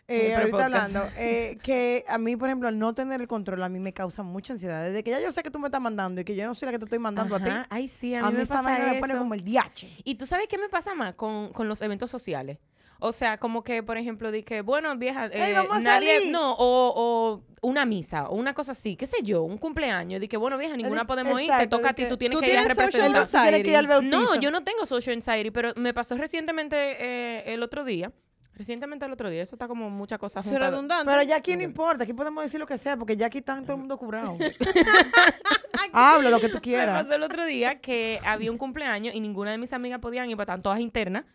Eh, 0.08 0.36
ahorita 0.36 0.66
hablando, 0.66 1.02
eh, 1.18 1.58
que 1.64 2.06
a 2.08 2.20
mí, 2.20 2.36
por 2.36 2.48
ejemplo, 2.48 2.68
al 2.68 2.78
no 2.78 2.94
tener 2.94 3.22
el 3.22 3.28
control, 3.28 3.64
a 3.64 3.70
mí 3.70 3.80
me 3.80 3.92
causa 3.92 4.22
mucha 4.22 4.54
ansiedad. 4.54 4.84
Desde 4.86 5.04
que 5.04 5.10
ya 5.12 5.20
yo 5.20 5.32
sé 5.32 5.42
que 5.42 5.50
tú 5.50 5.58
me 5.58 5.68
estás 5.68 5.82
mandando 5.82 6.22
y 6.22 6.24
que 6.24 6.36
yo 6.36 6.46
no 6.46 6.54
soy 6.54 6.68
la 6.68 6.72
que 6.74 6.80
te 6.80 6.86
estoy 6.86 7.00
mandando 7.00 7.36
a 7.36 7.40
ti, 7.40 7.50
Ay, 7.70 7.88
sí, 7.88 8.14
a 8.14 8.20
a 8.20 8.24
mí, 8.26 8.32
mí 8.32 8.38
me 8.38 8.44
esa 8.44 8.56
pasa 8.58 8.70
vaina 8.70 8.94
me 8.94 9.00
pone 9.00 9.18
como 9.18 9.34
el 9.34 9.44
diache. 9.44 9.90
Y 10.04 10.16
tú 10.16 10.28
sabes 10.28 10.46
qué 10.48 10.60
me 10.60 10.70
pasa 10.70 10.94
más 10.94 11.16
con, 11.16 11.52
con 11.54 11.68
los 11.68 11.82
eventos 11.82 12.12
sociales. 12.12 12.60
O 13.00 13.12
sea, 13.12 13.38
como 13.38 13.64
que, 13.64 13.84
por 13.84 13.98
ejemplo, 13.98 14.32
di 14.32 14.44
que, 14.44 14.62
bueno, 14.62 14.96
vieja, 14.98 15.26
¡Ey, 15.28 15.52
eh, 15.52 15.54
vamos 15.54 15.76
a 15.78 15.80
nadie, 15.82 16.18
salir! 16.20 16.32
no, 16.32 16.54
o, 16.54 16.94
o 16.96 17.44
una 17.62 17.86
misa, 17.86 18.30
o 18.30 18.36
una 18.36 18.54
cosa 18.54 18.72
así, 18.72 18.96
qué 18.96 19.06
sé 19.06 19.18
yo, 19.22 19.44
un 19.44 19.58
cumpleaños, 19.58 20.22
di 20.22 20.28
que, 20.28 20.38
bueno, 20.38 20.58
vieja, 20.58 20.78
ninguna 20.78 21.06
podemos 21.06 21.40
ir, 21.42 21.52
te 21.58 21.68
toca 21.68 21.90
a 21.90 21.94
ti, 21.94 22.06
tú 22.08 22.18
tienes 22.18 22.38
tú 22.38 22.42
que 22.44 22.54
ir 22.54 22.60
a 22.60 22.64
representar. 22.64 23.26
Tú 23.28 23.32
tienes 23.32 23.64
que 23.64 23.70
ir 23.70 23.76
al 23.78 23.88
bautizo. 23.88 24.20
No, 24.20 24.36
yo 24.36 24.50
no 24.52 24.64
tengo 24.64 24.86
social 24.86 25.16
anxiety, 25.16 25.52
pero 25.52 25.74
me 25.76 25.94
pasó 25.94 26.16
recientemente 26.16 26.76
eh, 27.00 27.54
el 27.54 27.64
otro 27.64 27.84
día, 27.84 28.12
recientemente 28.54 29.06
el 29.06 29.12
otro 29.12 29.30
día, 29.30 29.44
eso 29.44 29.56
está 29.56 29.68
como 29.68 29.90
muchas 29.90 30.18
cosas 30.18 30.44
juntas. 30.44 30.62
redundante. 30.62 31.12
Pero 31.12 31.24
ya 31.24 31.36
aquí 31.36 31.58
no 31.58 31.64
importa, 31.64 32.04
aquí 32.06 32.14
podemos 32.14 32.44
decir 32.44 32.60
lo 32.60 32.66
que 32.66 32.78
sea, 32.78 32.96
porque 32.98 33.18
ya 33.18 33.26
aquí 33.28 33.40
está 33.40 33.60
todo 33.62 33.74
el 33.74 33.80
mundo 33.80 33.98
curado. 33.98 34.38
Habla 35.92 36.30
lo 36.30 36.40
que 36.40 36.48
tú 36.50 36.56
Me 36.56 36.62
quieras. 36.62 37.04
pasó 37.04 37.16
el 37.16 37.24
otro 37.24 37.46
día 37.46 37.80
que 37.82 38.20
había 38.26 38.52
un 38.52 38.58
cumpleaños 38.58 39.14
y 39.14 39.20
ninguna 39.20 39.52
de 39.52 39.58
mis 39.58 39.74
amigas 39.74 40.00
podían 40.00 40.30
ir, 40.30 40.36
porque 40.36 40.44
estaban 40.44 40.62
todas 40.62 40.80
internas 40.80 41.26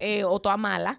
eh, 0.00 0.24
o 0.24 0.40
todas 0.40 0.58
malas. 0.58 0.98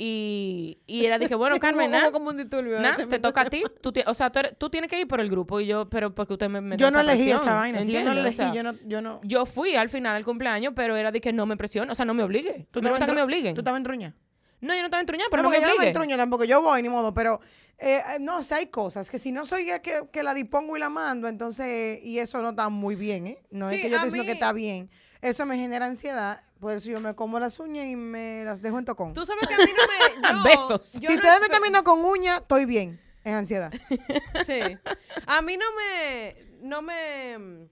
Y, 0.00 0.78
y 0.86 1.04
era, 1.04 1.18
dije, 1.18 1.34
bueno, 1.34 1.58
Carmen, 1.60 1.90
nada, 1.90 2.12
como 2.12 2.30
un 2.30 2.36
disturbio. 2.36 2.78
Nah, 2.78 2.90
este 2.90 3.06
te 3.06 3.18
toca 3.18 3.40
a 3.42 3.50
ti. 3.50 3.64
Tú 3.82 3.92
o 4.06 4.14
sea, 4.14 4.30
tú, 4.30 4.38
eres- 4.38 4.56
tú 4.56 4.70
tienes 4.70 4.88
que 4.88 5.00
ir 5.00 5.08
por 5.08 5.20
el 5.20 5.28
grupo 5.28 5.58
y 5.58 5.66
yo, 5.66 5.88
pero 5.88 6.14
porque 6.14 6.34
usted 6.34 6.48
me 6.48 6.60
metió 6.60 6.86
Yo 6.86 6.90
no 6.92 7.00
esa 7.00 7.12
elegí 7.12 7.24
presión, 7.30 7.40
esa 7.48 7.54
vaina. 7.54 7.82
Si 7.82 7.92
yo 7.92 8.04
no 8.04 8.10
¿entiendes? 8.12 8.16
O 8.16 8.20
elegí, 8.20 8.36
sea, 8.36 8.54
yo 8.54 8.62
no, 8.62 8.74
yo 8.86 9.02
no. 9.02 9.20
yo 9.24 9.44
fui 9.44 9.74
al 9.74 9.88
final 9.88 10.14
al 10.14 10.24
cumpleaños, 10.24 10.72
pero 10.76 10.96
era 10.96 11.10
de 11.10 11.20
que 11.20 11.32
no 11.32 11.46
me 11.46 11.56
presione, 11.56 11.90
o 11.90 11.94
sea, 11.96 12.04
no 12.04 12.14
me 12.14 12.22
obligue. 12.22 12.68
¿Tú 12.70 12.80
me 12.80 12.90
gusta 12.90 13.04
estabas 13.06 13.08
que 13.10 13.14
me 13.16 13.22
obliguen. 13.22 13.54
¿Tú 13.54 13.60
estabas 13.62 13.78
entruña? 13.78 14.14
No, 14.60 14.72
yo 14.74 14.80
no 14.80 14.86
estaba 14.86 15.00
entruñada, 15.00 15.28
Pero 15.30 15.42
pero 15.42 15.42
no, 15.42 15.48
porque 15.50 15.58
me 15.58 15.62
yo 15.62 15.68
no 15.68 15.74
me 15.74 15.78
obligue. 15.78 15.88
entruño 15.90 16.16
tampoco, 16.16 16.44
yo 16.44 16.62
voy, 16.62 16.82
ni 16.82 16.88
modo, 16.88 17.12
pero 17.14 17.40
eh, 17.78 17.98
eh, 17.98 18.18
no 18.20 18.42
sé, 18.44 18.54
hay 18.56 18.66
cosas 18.66 19.10
que 19.10 19.18
si 19.18 19.30
no 19.32 19.46
soy 19.46 19.66
yo 19.68 19.82
que, 19.82 20.02
que 20.12 20.22
la 20.24 20.32
dispongo 20.34 20.76
y 20.76 20.80
la 20.80 20.88
mando, 20.90 21.26
entonces, 21.28 22.00
y 22.04 22.18
eso 22.20 22.40
no 22.42 22.50
está 22.50 22.68
muy 22.68 22.94
bien, 22.96 23.26
¿eh? 23.28 23.38
No 23.50 23.68
Sí, 23.68 23.76
es 23.76 23.82
que 23.82 23.90
yo 23.90 24.00
te 24.00 24.10
digo 24.10 24.24
que 24.24 24.32
está 24.32 24.52
bien. 24.52 24.90
Eso 25.20 25.46
me 25.46 25.56
genera 25.56 25.86
ansiedad, 25.86 26.42
por 26.60 26.74
eso 26.74 26.88
yo 26.90 27.00
me 27.00 27.14
como 27.14 27.40
las 27.40 27.58
uñas 27.58 27.86
y 27.86 27.96
me 27.96 28.44
las 28.44 28.62
dejo 28.62 28.78
en 28.78 28.84
tocón. 28.84 29.14
Tú 29.14 29.26
sabes 29.26 29.46
que 29.48 29.54
a 29.54 29.58
mí 29.58 29.72
no 29.76 29.82
me... 29.86 30.28
yo- 30.38 30.42
Besos. 30.44 30.92
yo 30.94 31.00
si 31.00 31.06
no 31.08 31.14
ustedes 31.14 31.40
me 31.40 31.48
con 31.82 32.04
uñas, 32.04 32.40
estoy 32.40 32.64
bien, 32.64 33.00
en 33.24 33.34
ansiedad. 33.34 33.72
Sí. 34.44 34.60
A 35.26 35.42
mí 35.42 35.56
no 35.56 35.66
me, 35.76 36.36
no 36.62 36.82
me, 36.82 37.68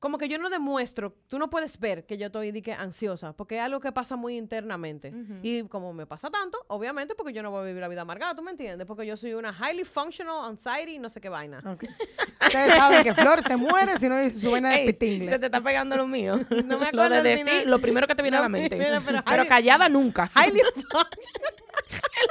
como 0.00 0.16
que 0.16 0.28
yo 0.28 0.38
no 0.38 0.48
demuestro, 0.48 1.12
tú 1.26 1.38
no 1.40 1.50
puedes 1.50 1.80
ver 1.80 2.06
que 2.06 2.16
yo 2.18 2.26
estoy 2.26 2.52
di 2.52 2.62
que, 2.62 2.72
ansiosa, 2.72 3.32
porque 3.32 3.56
es 3.56 3.62
algo 3.62 3.80
que 3.80 3.90
pasa 3.90 4.14
muy 4.14 4.36
internamente. 4.36 5.12
Y 5.42 5.64
como 5.64 5.92
me 5.92 6.06
pasa 6.06 6.30
tanto, 6.30 6.58
obviamente, 6.68 7.16
porque 7.16 7.32
yo 7.32 7.42
no 7.42 7.50
voy 7.50 7.62
a 7.62 7.64
vivir 7.64 7.80
la 7.80 7.88
vida 7.88 8.02
amargada, 8.02 8.34
¿tú 8.36 8.42
me 8.42 8.52
entiendes? 8.52 8.86
Porque 8.86 9.04
yo 9.04 9.16
soy 9.16 9.34
una 9.34 9.52
highly 9.52 9.84
functional 9.84 10.44
anxiety 10.44 10.94
y 10.94 10.98
no 11.00 11.08
sé 11.10 11.20
qué 11.20 11.28
vaina. 11.28 11.58
Ustedes 12.46 12.74
saben 12.74 13.02
que 13.02 13.12
Flor 13.14 13.42
se 13.42 13.56
muere 13.56 13.98
si 13.98 14.08
no 14.08 14.16
dice 14.18 14.38
su 14.40 14.52
vaina 14.52 14.70
de 14.70 14.84
pitingle. 14.86 15.30
se 15.30 15.38
te 15.40 15.46
está 15.46 15.60
pegando 15.60 15.96
lo 15.96 16.06
mío. 16.06 16.36
No 16.68 16.78
me 16.78 16.92
lo 16.92 17.02
acuerdo 17.02 17.22
de 17.22 17.32
el 17.34 17.44
decir, 17.44 17.66
lo 17.66 17.80
primero 17.80 18.06
que 18.06 18.14
te 18.14 18.22
viene 18.22 18.36
a 18.36 18.42
la 18.42 18.48
mente. 18.48 18.76
mira, 18.76 19.00
pero 19.04 19.22
pero 19.24 19.42
highly- 19.42 19.48
callada 19.48 19.88
nunca. 19.88 20.30
Highly 20.36 20.60
functional. 20.74 21.54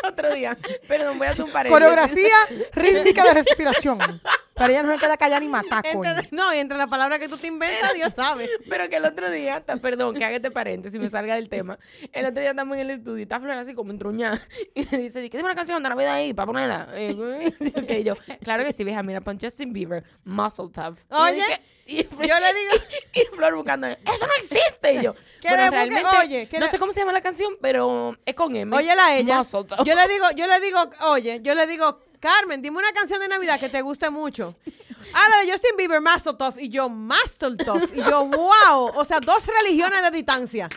el 0.04 0.10
otro 0.10 0.34
día. 0.34 0.58
Perdón, 0.88 1.18
voy 1.18 1.28
a 1.28 1.32
hacer 1.32 1.44
un 1.46 1.52
paréntesis. 1.52 1.74
Coreografía 1.74 2.36
rítmica 2.74 3.24
de 3.26 3.34
respiración. 3.34 4.00
Pero 4.58 4.70
ella 4.72 4.84
no 4.84 4.92
se 4.94 5.00
queda 5.00 5.18
callada 5.18 5.40
ni 5.40 5.48
matar, 5.48 5.84
coño. 5.94 6.10
Entre- 6.10 6.30
no, 6.32 6.54
y 6.54 6.58
entre 6.58 6.78
las 6.78 6.88
palabras 6.88 7.20
que 7.20 7.28
tú 7.30 7.38
te 7.38 7.48
inventas, 7.48 7.94
Dios 7.94 8.14
sabe. 8.16 8.48
Pero 8.70 8.90
que 8.90 8.96
el 8.98 9.06
otro 9.06 9.30
día, 9.30 9.64
ta- 9.66 9.78
perdón, 9.78 10.16
que 10.16 10.26
haga 10.26 10.36
este 10.38 10.52
paréntesis, 10.52 11.00
me 11.00 11.10
salga 11.10 11.36
del 11.36 11.50
tema. 11.50 11.78
El 12.12 12.26
otro 12.26 12.42
día 12.42 12.52
estamos 12.52 12.76
en 12.76 12.82
el 12.82 12.90
estudio 12.92 13.20
y 13.20 13.22
está 13.24 13.40
Flor 13.40 13.52
así 13.58 13.74
como 13.74 13.92
entruñada. 13.92 14.40
Y 14.76 14.86
me 14.92 14.98
dice, 15.00 15.30
¿qué 15.30 15.38
es 15.38 15.44
una 15.44 15.56
canción 15.56 15.82
de 15.82 15.90
Navidad 15.90 16.14
ahí 16.16 16.34
para 16.34 16.46
ponerla? 16.48 16.88
Ok, 17.76 17.92
yo, 18.04 18.14
claro 18.44 18.64
que 18.64 18.72
sí, 18.72 18.84
vieja, 18.84 19.02
mira, 19.04 19.22
pon 19.22 19.38
Justin 19.42 19.74
Bieber, 19.74 20.04
Muscle 20.24 20.70
Tough. 20.72 20.98
Y 21.10 21.14
Oye, 21.16 21.44
y 21.86 22.04
yo 22.04 22.40
le 22.40 22.54
digo- 22.54 22.84
Y, 23.14 23.36
Flor 23.36 23.56
buscando, 23.56 23.88
eso 23.88 24.26
no 24.28 24.34
existe. 24.38 24.94
Y 24.94 25.02
yo, 25.02 25.14
bueno, 25.14 25.64
busque- 25.64 25.70
realmente, 25.72 26.04
oye, 26.22 26.50
no 26.54 26.60
le- 26.66 26.72
sé 26.72 26.80
cómo 26.80 26.92
se 26.92 27.00
llama 27.00 27.14
la 27.14 27.22
canción, 27.22 27.54
pero 27.62 28.16
es 28.26 28.36
con 28.36 28.56
M. 28.56 28.76
Óyela 28.76 29.08
a 29.08 29.16
ella. 29.18 29.38
Muscle 29.38 29.64
Tough. 29.64 29.86
Yo 29.86 29.96
le 29.96 30.08
digo, 30.08 30.26
yo 30.36 30.48
le 30.48 30.60
digo, 30.60 30.80
oye, 31.02 31.40
yo 31.42 31.56
le 31.56 31.66
digo, 31.68 32.00
Carmen, 32.20 32.62
dime 32.62 32.78
una 32.78 32.92
canción 32.92 33.20
de 33.20 33.28
Navidad 33.28 33.60
que 33.60 33.70
te 33.70 33.82
guste 33.82 34.10
mucho. 34.10 34.56
Ah, 35.14 35.28
la 35.30 35.38
de 35.46 35.52
Justin 35.52 35.78
Bieber, 35.78 36.02
Mazeltov. 36.02 36.56
Y 36.60 36.70
yo, 36.70 36.90
Mazeltov. 36.90 37.90
Y 37.94 37.98
yo, 38.04 38.26
wow. 38.26 38.92
O 38.96 39.06
sea, 39.06 39.20
dos 39.20 39.46
religiones 39.62 40.02
de 40.02 40.12
distancia. 40.12 40.70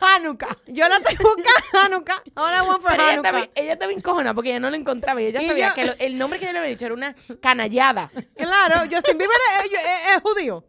Hanukkah. 0.00 0.56
Yo 0.68 0.88
la 0.88 0.96
estoy 0.96 1.16
buscando, 1.16 1.80
Hanukkah. 1.84 2.22
Ahora 2.34 2.64
for 2.64 2.80
Pero 2.90 3.02
ella 3.02 3.14
estaba, 3.16 3.38
Hanukkah. 3.38 3.52
ella 3.60 3.72
estaba 3.74 3.92
encojona 3.92 4.34
porque 4.34 4.50
ella 4.50 4.60
no 4.60 4.70
lo 4.70 4.76
encontraba 4.76 5.20
y 5.20 5.26
ella 5.26 5.42
Y 5.42 5.48
sabía 5.48 5.68
yo- 5.68 5.74
que 5.74 5.84
lo- 5.86 5.94
el 5.98 6.16
nombre 6.18 6.38
que 6.38 6.46
yo 6.46 6.52
le 6.52 6.58
había 6.60 6.70
dicho 6.70 6.86
era 6.86 6.94
una 6.94 7.14
canallada. 7.42 8.10
Claro, 8.36 8.76
Justin 8.90 9.18
Bieber 9.18 9.36
es, 9.64 9.72
es- 9.72 10.16
es 10.16 10.22
judío. 10.22 10.64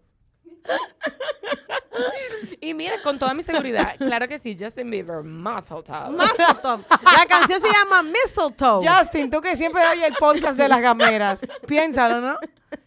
Y 2.59 2.73
mira, 2.73 3.01
con 3.01 3.17
toda 3.19 3.33
mi 3.33 3.43
seguridad, 3.43 3.95
claro 3.97 4.27
que 4.27 4.37
sí, 4.37 4.55
Justin 4.59 4.89
Bieber, 4.89 5.23
Muscle 5.23 5.83
Top. 5.83 6.11
Mazeltov. 6.11 6.85
La 6.89 7.25
canción 7.27 7.59
se 7.61 7.67
llama 7.71 8.03
Mistletoe. 8.03 8.87
Justin, 8.87 9.29
tú 9.29 9.41
que 9.41 9.55
siempre 9.55 9.85
oyes 9.87 10.05
el 10.07 10.15
podcast 10.15 10.57
de 10.57 10.67
las 10.69 10.79
gameras. 10.81 11.41
Piénsalo, 11.67 12.21
¿no? 12.21 12.37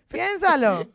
Piénsalo. 0.09 0.89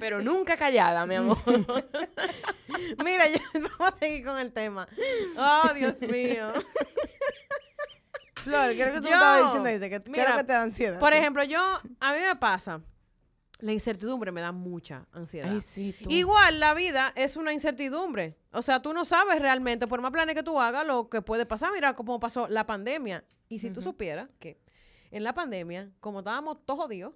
Pero 0.00 0.22
nunca 0.22 0.56
callada, 0.56 1.04
mi 1.06 1.14
amor. 1.16 1.36
Mira, 3.04 3.28
yo- 3.28 3.40
vamos 3.78 3.94
a 3.94 3.98
seguir 3.98 4.24
con 4.24 4.38
el 4.38 4.52
tema. 4.52 4.88
Oh, 5.36 5.72
Dios 5.74 6.00
mío. 6.00 6.52
Flor, 8.36 8.70
¿qué 8.74 8.82
es 8.82 8.88
lo 8.88 8.94
que 8.94 9.00
tú 9.00 9.08
Yo- 9.08 9.14
estabas 9.14 9.44
diciendo 9.44 9.68
es 9.68 9.80
mira, 10.08 10.36
que 10.36 10.44
te 10.44 10.52
da 10.52 10.62
ansiedad? 10.62 10.98
Por 10.98 11.12
ejemplo, 11.12 11.44
yo, 11.44 11.60
a 12.00 12.12
mí 12.14 12.20
me 12.20 12.36
pasa, 12.36 12.80
la 13.64 13.72
incertidumbre 13.72 14.30
me 14.30 14.42
da 14.42 14.52
mucha 14.52 15.06
ansiedad. 15.12 15.50
Ay, 15.50 15.60
sí, 15.62 15.94
tú. 16.02 16.10
Igual 16.10 16.60
la 16.60 16.74
vida 16.74 17.12
es 17.16 17.36
una 17.36 17.52
incertidumbre. 17.52 18.36
O 18.52 18.60
sea, 18.60 18.82
tú 18.82 18.92
no 18.92 19.04
sabes 19.06 19.38
realmente, 19.40 19.86
por 19.86 20.00
más 20.02 20.10
planes 20.12 20.34
que 20.34 20.42
tú 20.42 20.60
hagas, 20.60 20.86
lo 20.86 21.08
que 21.08 21.22
puede 21.22 21.46
pasar. 21.46 21.72
Mira 21.72 21.94
cómo 21.96 22.20
pasó 22.20 22.46
la 22.48 22.66
pandemia. 22.66 23.24
Y 23.48 23.58
si 23.60 23.70
tú 23.70 23.80
supieras 23.80 24.28
que 24.38 24.58
en 25.10 25.24
la 25.24 25.32
pandemia, 25.32 25.90
como 26.00 26.18
estábamos 26.18 26.58
todos 26.66 26.80
jodidos, 26.80 27.14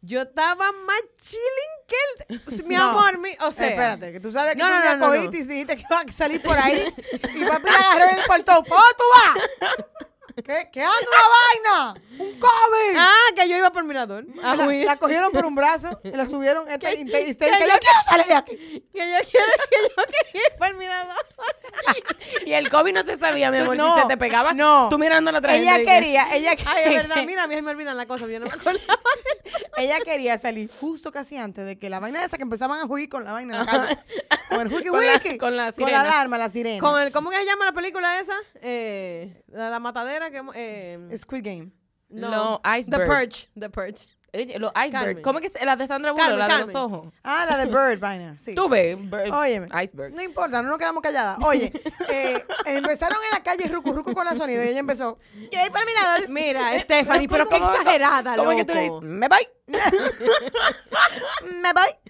yo 0.00 0.20
estaba 0.22 0.70
más 0.72 1.00
chilling 1.16 1.86
que 1.86 2.54
el... 2.54 2.64
Mi 2.68 2.74
No. 2.76 2.90
amor, 2.90 3.18
mi, 3.18 3.30
o 3.40 3.50
sea... 3.50 3.68
Espérate, 3.68 4.12
que 4.12 4.20
tú 4.20 4.30
sabes 4.30 4.54
que 4.56 4.62
No, 4.62 4.68
tú 4.68 4.74
no, 4.74 4.84
no, 4.84 4.96
no, 4.96 5.06
cogiste 5.06 5.38
no. 5.38 5.44
y 5.44 5.46
dijiste 5.48 5.76
que 5.76 5.82
ibas 5.90 6.04
a 6.06 6.12
salir 6.12 6.42
por 6.42 6.56
ahí 6.56 6.84
y 7.34 7.44
papi 7.44 7.68
agarró 7.68 8.12
en 8.12 8.18
el 8.18 8.24
portón. 8.26 8.62
¿Cómo 8.68 8.80
tú 8.96 9.04
vas? 9.14 9.86
¿Qué, 10.44 10.68
¿Qué 10.72 10.82
anda 10.82 10.94
una 11.00 11.92
vaina? 11.94 12.00
¡Un 12.18 12.38
COVID! 12.40 12.96
Ah, 12.96 13.12
que 13.34 13.48
yo 13.48 13.56
iba 13.56 13.70
por 13.72 13.84
mirador. 13.84 14.24
a 14.42 14.54
la, 14.56 14.66
la 14.66 14.96
cogieron 14.96 15.32
por 15.32 15.44
un 15.46 15.54
brazo 15.54 16.00
y 16.04 16.10
la 16.10 16.26
subieron 16.26 16.68
este, 16.68 16.86
te- 16.86 16.96
que 16.96 17.04
que 17.04 17.12
yo- 17.24 17.26
yo 17.26 17.56
quiero 17.78 17.98
salir 18.08 18.26
de 18.26 18.34
aquí. 18.34 18.56
Que 18.92 18.98
yo 19.10 19.28
quiero 19.30 19.52
que 19.70 19.76
yo 19.82 20.04
quería 20.04 20.42
ir 20.46 20.58
por 20.58 20.74
mirador. 20.74 21.16
Y 22.46 22.52
el 22.52 22.70
COVID 22.70 22.92
no 22.92 23.02
se 23.04 23.16
sabía, 23.16 23.50
mi 23.50 23.58
amor, 23.58 23.76
No, 23.76 23.94
si 23.96 24.02
se 24.02 24.06
te 24.08 24.16
pegaba. 24.16 24.52
no. 24.52 24.88
Tú 24.88 24.98
mirando 24.98 25.30
la 25.32 25.38
Ella 25.38 25.42
tragedia. 25.42 25.84
quería, 25.84 26.28
ella 26.34 26.50
Ay, 26.66 26.82
es 26.84 26.94
verdad, 26.94 27.24
mira, 27.24 27.42
a 27.44 27.46
mí 27.46 27.54
se 27.54 27.62
me 27.62 27.70
olvidan 27.70 27.96
las 27.96 28.06
cosas, 28.06 28.28
yo 28.28 28.40
no 28.40 28.46
me 28.46 28.52
acuerdo. 28.52 28.80
Ella 29.76 29.98
quería 30.04 30.38
salir 30.38 30.70
justo 30.80 31.10
casi 31.12 31.36
antes 31.36 31.64
de 31.64 31.78
que 31.78 31.88
la 31.88 32.00
vaina 32.00 32.24
esa 32.24 32.36
que 32.36 32.42
empezaban 32.42 32.80
a 32.80 32.86
jugar 32.86 33.08
con 33.08 33.24
la 33.24 33.32
vaina 33.32 33.60
en 33.60 33.66
la 33.66 33.70
calle. 33.70 33.98
Con 34.48 34.60
el 34.60 34.68
juiki 34.68 34.88
Con 34.90 35.04
la- 35.06 35.12
wiki. 35.14 35.38
con 35.38 35.56
la 35.56 35.64
Con 35.66 35.74
sirena. 35.74 36.02
la 36.04 36.10
alarma, 36.10 36.38
la 36.38 36.48
sirena. 36.50 36.80
Con 36.80 37.00
el, 37.00 37.12
¿Cómo 37.12 37.30
que 37.30 37.36
se 37.36 37.44
llama 37.46 37.64
la 37.66 37.72
película 37.72 38.18
esa? 38.18 38.34
Eh, 38.60 39.42
la, 39.48 39.70
la 39.70 39.78
matadera 39.78 40.27
que... 40.30 40.42
Eh, 40.54 41.18
Squid 41.18 41.44
Game. 41.44 41.70
No, 42.10 42.60
The 42.64 42.78
Iceberg. 42.80 43.06
Purge. 43.08 43.48
The 43.58 43.68
Purge. 43.70 44.06
Oye, 44.34 44.58
Los 44.58 44.70
iceberg. 44.72 44.92
Carmen. 44.92 45.22
¿Cómo 45.22 45.38
es 45.38 45.52
que 45.52 45.58
es? 45.58 45.64
La 45.64 45.74
de 45.74 45.86
Sandra 45.86 46.12
Bullock, 46.12 46.28
Carmen, 46.28 46.48
la 46.48 46.54
de 46.58 46.66
los 46.66 46.74
ojos. 46.74 47.08
Ah, 47.24 47.46
la 47.48 47.56
de 47.56 47.66
Bird, 47.72 47.98
vaina. 47.98 48.38
Sí. 48.38 48.54
Tú 48.54 48.68
ves, 48.68 48.94
Bird- 48.98 49.32
Óyeme. 49.32 49.68
Iceberg. 49.82 50.12
No 50.14 50.22
importa, 50.22 50.60
no 50.60 50.68
nos 50.68 50.78
quedamos 50.78 51.02
calladas. 51.02 51.38
Oye, 51.42 51.72
eh, 52.12 52.44
empezaron 52.66 53.16
en 53.24 53.30
la 53.38 53.42
calle 53.42 53.66
Rucu 53.68 53.92
Rucu 53.94 54.12
con 54.12 54.26
la 54.26 54.34
sonido 54.34 54.62
y 54.62 54.68
ella 54.68 54.80
empezó. 54.80 55.18
Y 55.50 55.56
ahí 55.56 55.70
para 55.70 55.80
el 55.80 55.86
mirador. 55.86 56.28
Mira, 56.28 56.78
Stephanie, 56.80 57.26
pero 57.30 57.48
qué 57.48 57.58
¿Cómo- 57.58 57.72
exagerada, 57.72 58.36
¿Cómo 58.36 58.50
loco. 58.52 58.52
es 58.52 58.58
que 58.58 58.64
tú 58.66 58.74
le 58.74 58.82
dices? 58.82 59.00
Me 59.02 59.28
voy. 59.28 59.48
Me 61.62 61.72
voy. 61.72 62.07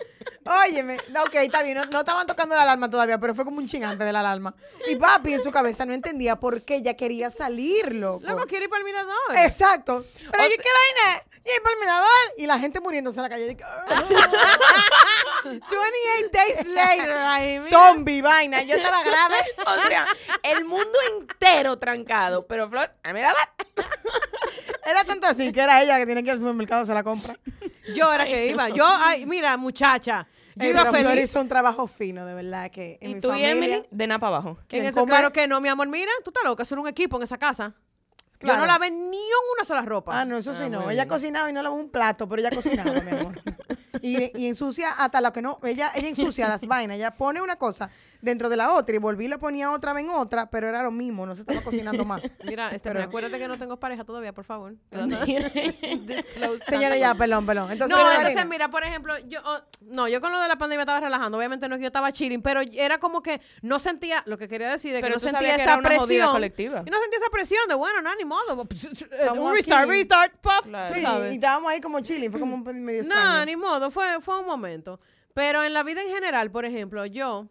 Óyeme, 0.66 0.96
ok, 1.24 1.34
está 1.34 1.62
bien, 1.62 1.76
no, 1.76 1.84
no 1.87 1.98
estaban 2.00 2.26
tocando 2.26 2.54
la 2.56 2.62
alarma 2.62 2.88
todavía, 2.88 3.18
pero 3.18 3.34
fue 3.34 3.44
como 3.44 3.58
un 3.58 3.66
chingante 3.66 4.04
de 4.04 4.12
la 4.12 4.20
alarma. 4.20 4.54
Y 4.88 4.96
papi 4.96 5.34
en 5.34 5.40
su 5.42 5.50
cabeza 5.50 5.84
no 5.84 5.92
entendía 5.92 6.37
por 6.37 6.62
qué 6.62 6.76
ella 6.76 6.94
quería 6.94 7.30
salir, 7.30 7.94
loco. 7.94 8.26
Loco, 8.26 8.46
quiere 8.46 8.64
ir 8.64 8.70
para 8.70 8.80
el 8.80 8.84
mirador. 8.87 9.12
Exacto. 9.37 10.04
Pero 10.30 10.44
O 10.44 10.46
yo, 10.46 10.52
sea- 10.54 10.64
¿qué 10.64 10.70
vaina? 11.04 11.22
Y 11.44 11.50
ahí 11.50 11.56
para 11.62 11.74
el 11.74 11.80
mirador. 11.80 12.08
Y 12.38 12.46
la 12.46 12.58
gente 12.58 12.80
muriéndose 12.80 13.18
en 13.18 13.22
la 13.22 13.28
calle. 13.28 13.48
Dije, 13.48 13.62
"Ah". 13.64 14.04
28 15.44 16.30
days 16.32 16.66
later, 16.74 17.11
ahí. 17.12 17.58
Zombie, 17.70 18.20
vaina. 18.22 18.62
Yo 18.62 18.74
estaba 18.76 19.02
grave. 19.02 19.37
O 19.66 19.87
sea, 19.87 20.06
el 20.42 20.64
mundo 20.64 20.92
entero 21.12 21.78
trancado. 21.78 22.46
Pero 22.46 22.68
Flor, 22.68 22.90
a 23.02 23.12
mirar. 23.12 23.34
Era 24.84 25.04
tanto 25.04 25.26
así 25.26 25.52
que 25.52 25.61
era 25.61 25.82
ella 25.82 25.98
que 25.98 26.06
tiene 26.06 26.22
que 26.22 26.28
ir 26.28 26.32
al 26.32 26.38
supermercado 26.38 26.84
se 26.87 26.94
la 26.94 27.02
compra. 27.02 27.38
Yo 27.94 28.12
era 28.12 28.24
que 28.24 28.46
iba. 28.46 28.68
Yo, 28.70 28.87
ay, 28.87 29.26
mira, 29.26 29.56
muchacha. 29.56 30.26
Yo 30.58 30.68
iba 30.70 30.80
pero 30.84 30.90
Flor 30.96 31.06
feliz. 31.12 31.24
hizo 31.24 31.40
un 31.40 31.48
trabajo 31.48 31.86
fino, 31.86 32.24
de 32.26 32.34
verdad, 32.34 32.70
que 32.70 32.98
en 33.00 33.10
Y 33.10 33.14
mi 33.16 33.20
tú 33.20 33.28
y 33.28 33.30
familia... 33.30 33.50
Emily, 33.52 33.86
de 33.90 34.06
nada 34.06 34.18
para 34.18 34.36
abajo. 34.36 34.58
Claro 35.06 35.32
que 35.32 35.46
no, 35.48 35.60
mi 35.60 35.68
amor. 35.68 35.88
Mira, 35.88 36.10
tú 36.24 36.30
estás 36.30 36.44
loca. 36.44 36.62
Eso 36.62 36.74
era 36.74 36.82
un 36.82 36.88
equipo 36.88 37.16
en 37.16 37.22
esa 37.22 37.38
casa. 37.38 37.74
Yo 38.32 38.38
Claro. 38.46 38.60
no 38.60 38.66
lavé 38.66 38.90
ni 38.90 39.18
una 39.56 39.64
sola 39.64 39.82
ropa. 39.82 40.20
Ah, 40.20 40.24
no, 40.24 40.36
eso 40.38 40.54
sí 40.54 40.62
Ah, 40.64 40.68
no. 40.68 40.80
muy 40.82 40.94
Ella 40.94 41.04
bien. 41.04 41.08
cocinaba 41.08 41.50
y 41.50 41.52
no 41.52 41.60
lavó 41.62 41.74
un 41.74 41.90
plato, 41.90 42.28
pero 42.28 42.40
ella 42.40 42.50
cocinaba, 42.54 42.92
mi 43.00 43.10
amor. 43.10 43.40
Y, 44.02 44.30
y 44.38 44.46
ensucia 44.48 44.92
hasta 44.92 45.20
lo 45.20 45.32
que 45.32 45.42
no. 45.42 45.58
Ella, 45.62 45.90
ella 45.94 46.08
ensucia 46.08 46.48
las 46.48 46.66
vainas. 46.66 46.96
Ella 46.96 47.14
pone 47.16 47.40
una 47.42 47.56
cosa 47.56 47.90
dentro 48.20 48.48
de 48.48 48.56
la 48.56 48.74
otra 48.74 48.94
y 48.96 48.98
volví 48.98 49.26
y 49.26 49.28
la 49.28 49.38
ponía 49.38 49.70
otra 49.70 49.92
vez 49.92 50.04
en 50.04 50.11
otra, 50.11 50.50
pero 50.50 50.68
era 50.68 50.82
lo 50.82 50.90
mismo, 50.90 51.24
no 51.24 51.37
se 51.37 51.42
estaba 51.42 51.61
cocinando 51.61 52.04
más. 52.04 52.20
Mira, 52.44 52.70
este, 52.74 52.88
Pero- 52.90 53.04
acuérdate 53.04 53.38
que 53.38 53.46
no 53.46 53.56
tengo 53.58 53.76
pareja 53.78 54.04
todavía, 54.04 54.32
por 54.32 54.44
favor. 54.44 54.74
Señora, 56.68 56.96
ya, 56.96 57.14
perdón, 57.14 57.46
perdón. 57.46 57.70
Entonces, 57.72 57.96
no, 57.96 58.12
entonces 58.12 58.46
mira, 58.48 58.68
por 58.70 58.82
ejemplo, 58.84 59.16
yo 59.28 59.40
oh, 59.44 59.58
no, 59.82 60.08
yo 60.08 60.20
con 60.20 60.32
lo 60.32 60.40
de 60.40 60.48
la 60.48 60.56
pandemia 60.56 60.82
estaba 60.82 61.00
relajando, 61.00 61.38
obviamente 61.38 61.68
no 61.68 61.74
es 61.74 61.78
que 61.78 61.82
yo 61.84 61.88
estaba 61.88 62.12
chilling, 62.12 62.42
pero 62.42 62.61
era 62.72 62.98
como 62.98 63.22
que 63.22 63.40
no 63.62 63.78
sentía, 63.78 64.22
lo 64.26 64.37
que 64.38 64.48
quería 64.48 64.70
decir 64.70 64.94
es 64.96 65.00
Pero 65.02 65.16
que 65.18 65.24
no 65.24 65.30
sentía 65.30 65.56
que 65.56 65.62
esa 65.62 65.78
presión. 65.78 66.30
colectiva. 66.32 66.82
Y 66.87 66.90
no 66.90 67.00
sentía 67.00 67.18
esa 67.18 67.30
presión 67.30 67.61
de 67.68 67.74
bueno, 67.74 68.02
no, 68.02 68.14
ni 68.16 68.24
modo. 68.24 68.66
Estamos 68.70 69.38
Un 69.38 69.52
restart, 69.54 69.82
aquí. 69.82 69.90
restart, 69.90 70.32
puff, 70.40 70.66
Claro. 70.66 70.94
Sí, 70.94 71.00
sabes. 71.02 71.32
y 71.32 71.34
estábamos 71.37 71.70
ahí 71.70 71.80
como 71.80 72.00
chilling, 72.00 72.30
fue 72.30 72.40
como 72.40 72.56
un 72.56 72.64
medio 72.84 73.02
No, 73.04 73.08
extraño. 73.14 73.44
ni 73.46 73.56
modo, 73.56 73.88
fue, 73.90 74.20
fue 74.20 74.38
un 74.40 74.46
momento. 74.46 75.01
Pero 75.35 75.62
en 75.62 75.72
la 75.72 75.83
vida 75.83 76.03
en 76.03 76.09
general, 76.09 76.51
por 76.51 76.64
ejemplo, 76.64 77.05
yo 77.07 77.46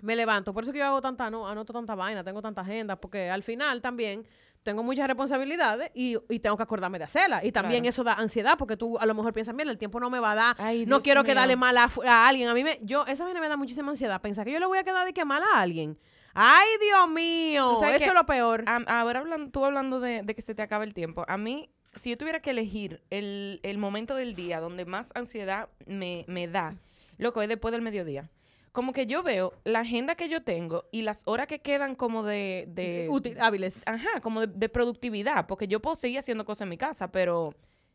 me 0.00 0.14
levanto, 0.14 0.52
por 0.52 0.62
eso 0.62 0.72
que 0.72 0.78
yo 0.78 0.84
hago 0.86 1.00
tanta, 1.00 1.30
no, 1.30 1.48
anoto 1.48 1.72
tanta 1.72 1.94
vaina, 1.94 2.22
tengo 2.22 2.40
tanta 2.42 2.60
agenda, 2.60 2.96
porque 2.96 3.30
al 3.30 3.42
final 3.42 3.80
también 3.82 4.26
tengo 4.62 4.82
muchas 4.82 5.06
responsabilidades 5.06 5.90
y, 5.94 6.16
y 6.28 6.40
tengo 6.40 6.56
que 6.56 6.62
acordarme 6.62 6.98
de 6.98 7.04
hacerlas. 7.04 7.44
Y 7.44 7.52
también 7.52 7.82
Claro. 7.82 7.88
eso 7.90 8.04
da 8.04 8.14
ansiedad, 8.14 8.56
porque 8.58 8.76
tú 8.76 8.98
a 8.98 9.06
lo 9.06 9.14
mejor 9.14 9.32
piensas, 9.32 9.54
mira, 9.54 9.70
el 9.70 9.78
tiempo 9.78 9.98
no 9.98 10.10
me 10.10 10.20
va 10.20 10.32
a 10.32 10.34
dar, 10.34 10.56
Ay, 10.58 10.84
no 10.86 11.00
quiero 11.00 11.22
mío. 11.22 11.28
quedarle 11.32 11.56
mal 11.56 11.76
a, 11.78 11.88
alguien. 12.28 12.48
A 12.48 12.54
mí 12.54 12.62
me, 12.64 12.78
yo, 12.82 13.06
esa 13.06 13.24
vaina 13.24 13.40
me 13.40 13.48
da 13.48 13.56
muchísima 13.56 13.90
ansiedad, 13.90 14.20
pensar 14.20 14.44
que 14.44 14.52
yo 14.52 14.60
le 14.60 14.66
voy 14.66 14.78
a 14.78 14.84
quedar 14.84 15.06
de 15.06 15.12
que 15.12 15.24
mal 15.24 15.42
a 15.42 15.60
alguien. 15.60 15.98
Ay, 16.34 16.68
Dios 16.80 17.08
mío, 17.08 17.72
eso 17.82 17.98
que 17.98 18.04
es 18.04 18.14
lo 18.14 18.26
peor. 18.26 18.64
Ahora 18.66 19.20
hablan, 19.20 19.50
tú 19.50 19.64
hablando 19.64 19.98
de, 19.98 20.22
de 20.22 20.34
que 20.34 20.42
se 20.42 20.54
te 20.54 20.62
acaba 20.62 20.84
el 20.84 20.94
tiempo. 20.94 21.24
A 21.26 21.36
mí, 21.38 21.70
si 21.94 22.10
yo 22.10 22.18
tuviera 22.18 22.40
que 22.40 22.50
elegir 22.50 23.02
el, 23.10 23.60
el 23.62 23.78
momento 23.78 24.14
del 24.14 24.34
día 24.34 24.60
donde 24.60 24.84
más 24.84 25.10
ansiedad 25.14 25.68
me, 25.86 26.24
me 26.28 26.48
da, 26.48 26.76
loco, 27.16 27.42
es 27.42 27.48
después 27.48 27.72
del 27.72 27.82
mediodía. 27.82 28.30
Como 28.72 28.92
que 28.92 29.06
yo 29.06 29.22
veo 29.22 29.54
la 29.64 29.80
agenda 29.80 30.14
que 30.14 30.28
yo 30.28 30.42
tengo 30.42 30.84
y 30.92 31.02
las 31.02 31.22
horas 31.26 31.46
que 31.48 31.58
quedan 31.58 31.96
como 31.96 32.22
de... 32.22 32.66
de 32.68 33.08
Útil, 33.10 33.40
hábiles. 33.40 33.82
Ajá, 33.86 34.20
como 34.20 34.42
de, 34.42 34.46
de 34.46 34.68
productividad, 34.68 35.46
porque 35.46 35.66
yo 35.66 35.80
puedo 35.80 35.96
seguir 35.96 36.18
haciendo 36.18 36.44
cosas 36.44 36.62
en 36.62 36.68
mi 36.68 36.78
casa, 36.78 37.10
pero 37.10 37.54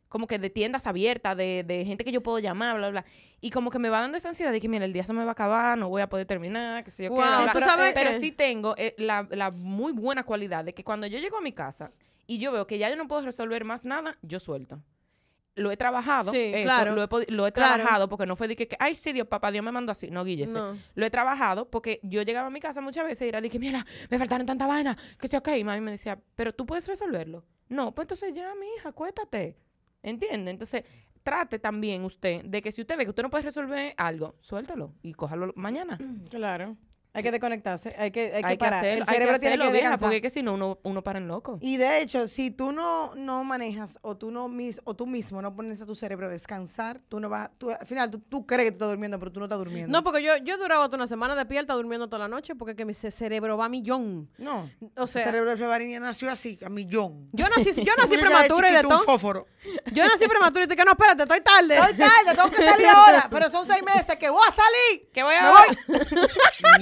como 0.09 0.27
que 0.27 0.37
de 0.39 0.49
tiendas 0.49 0.85
abiertas, 0.85 1.37
de, 1.37 1.63
de 1.65 1.85
gente 1.85 2.03
que 2.03 2.11
yo 2.11 2.21
puedo 2.21 2.39
llamar, 2.39 2.77
bla, 2.77 2.89
bla. 2.89 3.05
Y 3.39 3.49
como 3.49 3.71
que 3.71 3.79
me 3.79 3.89
va 3.89 3.99
dando 4.01 4.17
esa 4.17 4.29
ansiedad 4.29 4.51
de 4.51 4.59
que, 4.59 4.67
mira, 4.67 4.85
el 4.85 4.93
día 4.93 5.05
se 5.05 5.13
me 5.13 5.23
va 5.23 5.29
a 5.29 5.31
acabar, 5.31 5.77
no 5.77 5.89
voy 5.89 6.01
a 6.01 6.09
poder 6.09 6.27
terminar, 6.27 6.83
que 6.83 6.91
sé 6.91 7.05
yo 7.05 7.09
qué. 7.09 7.15
Wow. 7.15 7.45
¿tú 7.51 7.51
pero, 7.53 7.65
pero 7.93 8.11
qué? 8.11 8.19
sí 8.19 8.31
tengo 8.31 8.75
eh, 8.77 8.93
la, 8.97 9.27
la 9.31 9.51
muy 9.51 9.91
buena 9.91 10.23
cualidad 10.23 10.65
de 10.65 10.73
que 10.73 10.83
cuando 10.83 11.07
yo 11.07 11.17
llego 11.17 11.37
a 11.37 11.41
mi 11.41 11.51
casa 11.51 11.91
y 12.27 12.39
yo 12.39 12.51
veo 12.51 12.67
que 12.67 12.77
ya 12.77 12.89
yo 12.89 12.95
no 12.95 13.07
puedo 13.07 13.21
resolver 13.21 13.63
más 13.65 13.85
nada, 13.85 14.17
yo 14.21 14.39
suelto. 14.39 14.81
Lo 15.55 15.69
he 15.71 15.77
trabajado, 15.77 16.31
Sí, 16.31 16.37
eso, 16.51 16.63
claro. 16.63 16.95
lo 16.95 17.03
he, 17.03 17.31
lo 17.31 17.45
he 17.45 17.51
Claro. 17.51 17.75
trabajado 17.75 18.09
porque 18.09 18.25
no 18.25 18.35
fue 18.35 18.47
de 18.47 18.55
que, 18.55 18.67
que, 18.67 18.75
ay, 18.79 18.95
sí, 18.95 19.13
Dios, 19.13 19.27
papá, 19.27 19.51
Dios 19.51 19.63
me 19.63 19.71
mandó 19.71 19.91
así. 19.91 20.09
No, 20.09 20.23
Guillese. 20.25 20.57
No. 20.57 20.75
Lo 20.95 21.05
he 21.05 21.11
trabajado 21.11 21.69
porque 21.69 21.99
yo 22.01 22.23
llegaba 22.23 22.47
a 22.47 22.49
mi 22.49 22.59
casa 22.59 22.81
muchas 22.81 23.05
veces 23.05 23.25
y 23.25 23.29
era 23.29 23.39
de 23.39 23.51
que, 23.51 23.59
mira, 23.59 23.85
me 24.09 24.17
faltaron 24.17 24.47
tanta 24.47 24.65
vaina, 24.65 24.97
que 25.19 25.27
sí, 25.27 25.35
ok. 25.37 25.49
Y 25.57 25.63
mami 25.63 25.81
me 25.81 25.91
decía, 25.91 26.19
pero 26.33 26.53
tú 26.53 26.65
puedes 26.65 26.87
resolverlo. 26.87 27.45
No, 27.69 27.93
pues 27.93 28.05
entonces 28.05 28.33
ya, 28.33 28.51
mi 28.55 28.65
hija, 28.77 28.89
acuéstate. 28.89 29.55
¿Entiende? 30.01 30.49
Entonces, 30.49 30.85
trate 31.21 31.59
también 31.59 32.03
usted 32.03 32.43
de 32.45 32.61
que 32.63 32.71
si 32.71 32.81
usted 32.81 32.97
ve 32.97 33.03
que 33.03 33.11
usted 33.11 33.21
no 33.23 33.29
puede 33.29 33.43
resolver 33.43 33.93
algo, 33.97 34.35
suéltalo 34.41 34.95
y 35.03 35.13
cójalo 35.13 35.53
mañana. 35.55 35.99
Claro. 36.31 36.77
Hay 37.15 37.21
que 37.21 37.29
desconectarse, 37.31 37.95
hay 37.97 38.09
que, 38.09 38.21
hay 38.33 38.41
que 38.41 38.47
Hay 38.47 38.53
que 38.55 38.57
parar. 38.57 38.83
el 38.85 38.91
hay 39.01 39.05
que 39.05 39.11
cerebro 39.13 39.39
tiene 39.39 39.57
que 39.59 39.71
vieja, 39.71 39.97
porque 39.99 40.15
es 40.15 40.21
que 40.23 40.29
si 40.31 40.41
no, 40.41 40.55
uno, 40.55 40.79
uno 40.81 41.03
para 41.03 41.19
en 41.19 41.27
loco. 41.27 41.59
Y 41.61 41.77
de 41.77 42.01
hecho, 42.01 42.27
si 42.27 42.49
tú 42.49 42.71
no, 42.71 43.13
no 43.13 43.43
manejas 43.43 43.99
o 44.01 44.17
tú 44.17 44.31
no 44.31 44.49
mis, 44.49 44.81
o 44.83 44.95
tú 44.95 45.05
mismo 45.05 45.39
no 45.39 45.55
pones 45.55 45.79
a 45.79 45.85
tu 45.85 45.93
cerebro 45.93 46.25
a 46.25 46.29
descansar, 46.31 47.01
tú 47.09 47.19
no 47.19 47.29
vas, 47.29 47.51
tú, 47.59 47.69
al 47.69 47.85
final 47.85 48.09
tú, 48.09 48.17
tú 48.19 48.47
crees 48.47 48.65
que 48.65 48.71
tú 48.71 48.75
estás 48.77 48.89
durmiendo, 48.89 49.19
pero 49.19 49.31
tú 49.31 49.39
no 49.39 49.45
estás 49.45 49.59
durmiendo. 49.59 49.91
No, 49.95 50.03
porque 50.03 50.23
yo, 50.23 50.37
yo 50.37 50.57
duraba 50.57 50.85
toda 50.87 50.97
una 50.97 51.07
semana 51.07 51.35
despierta 51.35 51.73
durmiendo 51.75 52.07
toda 52.07 52.17
la 52.19 52.27
noche 52.27 52.55
porque 52.55 52.75
que 52.75 52.83
mi 52.83 52.95
ce- 52.95 53.11
cerebro 53.11 53.57
va 53.57 53.65
a 53.65 53.69
millón. 53.69 54.27
no. 54.39 54.67
O 54.95 55.05
sea, 55.05 55.23
cerebro 55.25 55.51
de 55.51 55.57
Febarina 55.57 55.99
nació 55.99 56.31
así, 56.31 56.57
a 56.65 56.69
millón. 56.69 57.29
yo 57.31 57.47
nací, 57.49 57.73
yo 57.83 57.93
nací 57.97 58.15
de 58.15 58.23
prematura 58.23 58.71
y 58.71 58.73
de 58.73 58.81
todo. 58.81 59.03
fósforo. 59.03 59.45
Yo 59.93 60.07
nací 60.07 60.27
prematura 60.27 60.65
y 60.65 60.67
te 60.67 60.75
que 60.75 60.83
no, 60.83 60.91
espérate, 60.91 61.23
estoy 61.23 61.41
tarde. 61.41 61.75
Estoy 61.77 61.93
tarde, 61.97 62.35
tengo 62.35 62.49
que 62.49 62.65
salir 62.65 62.87
ahora, 62.87 63.27
pero 63.29 63.49
son 63.51 63.67
seis 63.67 63.83
meses 63.83 64.15
que 64.15 64.29
voy 64.31 64.41
a 64.47 64.51
salir. 64.51 65.09
¿Qué 65.13 65.21
voy 65.21 65.35
a 65.35 65.43
Me 65.43 65.49
voy. 65.51 65.99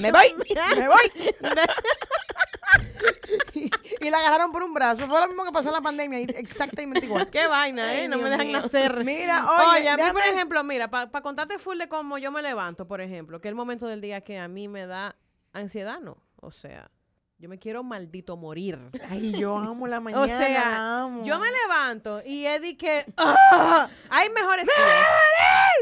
Me 0.00 0.10
voy. 0.12 0.21
Me 0.76 0.88
voy. 0.88 1.34
y, 3.54 3.70
y 4.00 4.10
la 4.10 4.18
agarraron 4.18 4.52
por 4.52 4.62
un 4.62 4.74
brazo. 4.74 5.06
Fue 5.06 5.20
lo 5.20 5.28
mismo 5.28 5.44
que 5.44 5.52
pasó 5.52 5.68
en 5.68 5.74
la 5.74 5.80
pandemia, 5.80 6.20
exactamente 6.20 7.06
igual. 7.06 7.28
Qué 7.30 7.46
vaina, 7.46 7.94
¿eh? 7.94 8.02
Ay, 8.02 8.08
no 8.08 8.18
me 8.18 8.30
dejan 8.30 8.46
mío. 8.46 8.60
nacer. 8.60 9.04
Mira, 9.04 9.44
oye, 9.46 9.80
Oye, 9.80 9.88
a 9.88 9.96
mí, 9.96 10.02
por 10.12 10.22
ejemplo, 10.22 10.64
mira, 10.64 10.88
para 10.90 11.22
contarte 11.22 11.58
full 11.58 11.78
de 11.78 11.88
cómo 11.88 12.18
yo 12.18 12.30
me 12.30 12.42
levanto, 12.42 12.86
por 12.86 13.00
ejemplo, 13.00 13.40
que 13.40 13.48
es 13.48 13.50
el 13.50 13.56
momento 13.56 13.86
del 13.86 14.00
día 14.00 14.20
que 14.22 14.38
a 14.38 14.48
mí 14.48 14.68
me 14.68 14.86
da 14.86 15.16
ansiedad, 15.52 16.00
¿no? 16.00 16.16
O 16.36 16.50
sea, 16.50 16.90
yo 17.42 17.48
me 17.48 17.58
quiero 17.58 17.82
maldito 17.82 18.36
morir. 18.36 18.78
Ay, 19.10 19.32
yo 19.36 19.56
amo 19.56 19.88
la 19.88 19.98
mañana. 20.00 20.22
O 20.22 20.28
sea, 20.28 20.48
la 20.48 21.00
amo. 21.00 21.24
yo 21.24 21.40
me 21.40 21.48
levanto 21.50 22.22
y 22.24 22.46
Eddie 22.46 22.76
que... 22.76 23.04
¡ah! 23.16 23.88
Hay 24.10 24.28
mejores 24.30 24.64
días. 24.64 25.06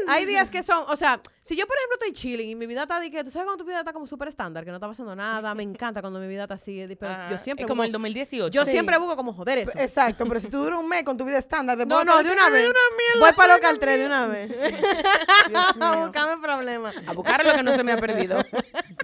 Hay 0.07 0.25
días 0.25 0.49
que 0.49 0.63
son... 0.63 0.83
O 0.87 0.95
sea, 0.95 1.21
si 1.43 1.55
yo, 1.55 1.67
por 1.67 1.77
ejemplo, 1.77 1.97
estoy 1.99 2.13
chilling 2.13 2.49
y 2.49 2.55
mi 2.55 2.65
vida 2.65 2.81
está... 2.81 2.99
de 2.99 3.11
que, 3.11 3.23
¿Tú 3.23 3.29
sabes 3.29 3.45
cuando 3.45 3.63
tu 3.63 3.67
vida 3.67 3.77
está 3.77 3.93
como 3.93 4.07
súper 4.07 4.29
estándar? 4.29 4.63
Que 4.65 4.71
no 4.71 4.77
está 4.77 4.87
pasando 4.87 5.15
nada. 5.15 5.53
Me 5.53 5.61
encanta 5.61 6.01
cuando 6.01 6.19
mi 6.19 6.27
vida 6.27 6.43
está 6.43 6.55
así, 6.55 6.81
Eddie, 6.81 6.95
pero 6.95 7.11
Ah, 7.13 7.27
yo 7.29 7.37
siempre... 7.37 7.65
es 7.65 7.67
como 7.69 7.83
busco- 7.83 7.85
el 7.85 7.91
2018. 7.91 8.51
Yo 8.51 8.65
Sí. 8.65 8.71
siempre 8.71 8.97
busco 8.97 9.15
como 9.15 9.31
joder 9.35 9.59
eso. 9.59 9.71
Exacto, 9.77 10.25
pero 10.25 10.39
si 10.39 10.49
tú 10.49 10.63
duras 10.63 10.79
un 10.79 10.89
mes 10.89 11.03
con 11.03 11.15
tu 11.15 11.25
vida 11.25 11.37
estándar, 11.37 11.77
No, 11.77 11.85
después 11.85 12.05
no, 12.07 12.17
te 12.17 12.23
de 12.23 12.31
una 12.33 12.45
"Ay, 12.47 12.51
vez. 12.53 12.65
una 12.69 12.79
mierda, 12.97 13.19
Voy 13.27 13.35
para 13.35 13.53
local 13.53 13.71
una 13.75 13.79
3 13.79 13.99
de 13.99 14.05
una 14.07 14.25
vez. 14.27 14.49
Mío. 15.77 16.01
Buscame 16.01 16.41
problemas. 16.41 16.95
A 17.05 17.13
buscar 17.13 17.45
lo 17.45 17.53
que 17.53 17.61
no 17.61 17.71
se 17.73 17.83
me 17.83 17.91
ha 17.91 17.97
perdido. 17.97 18.43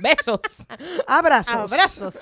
Besos. 0.01 0.65
Abrazos. 1.07 1.71
Abrazos. 1.71 2.15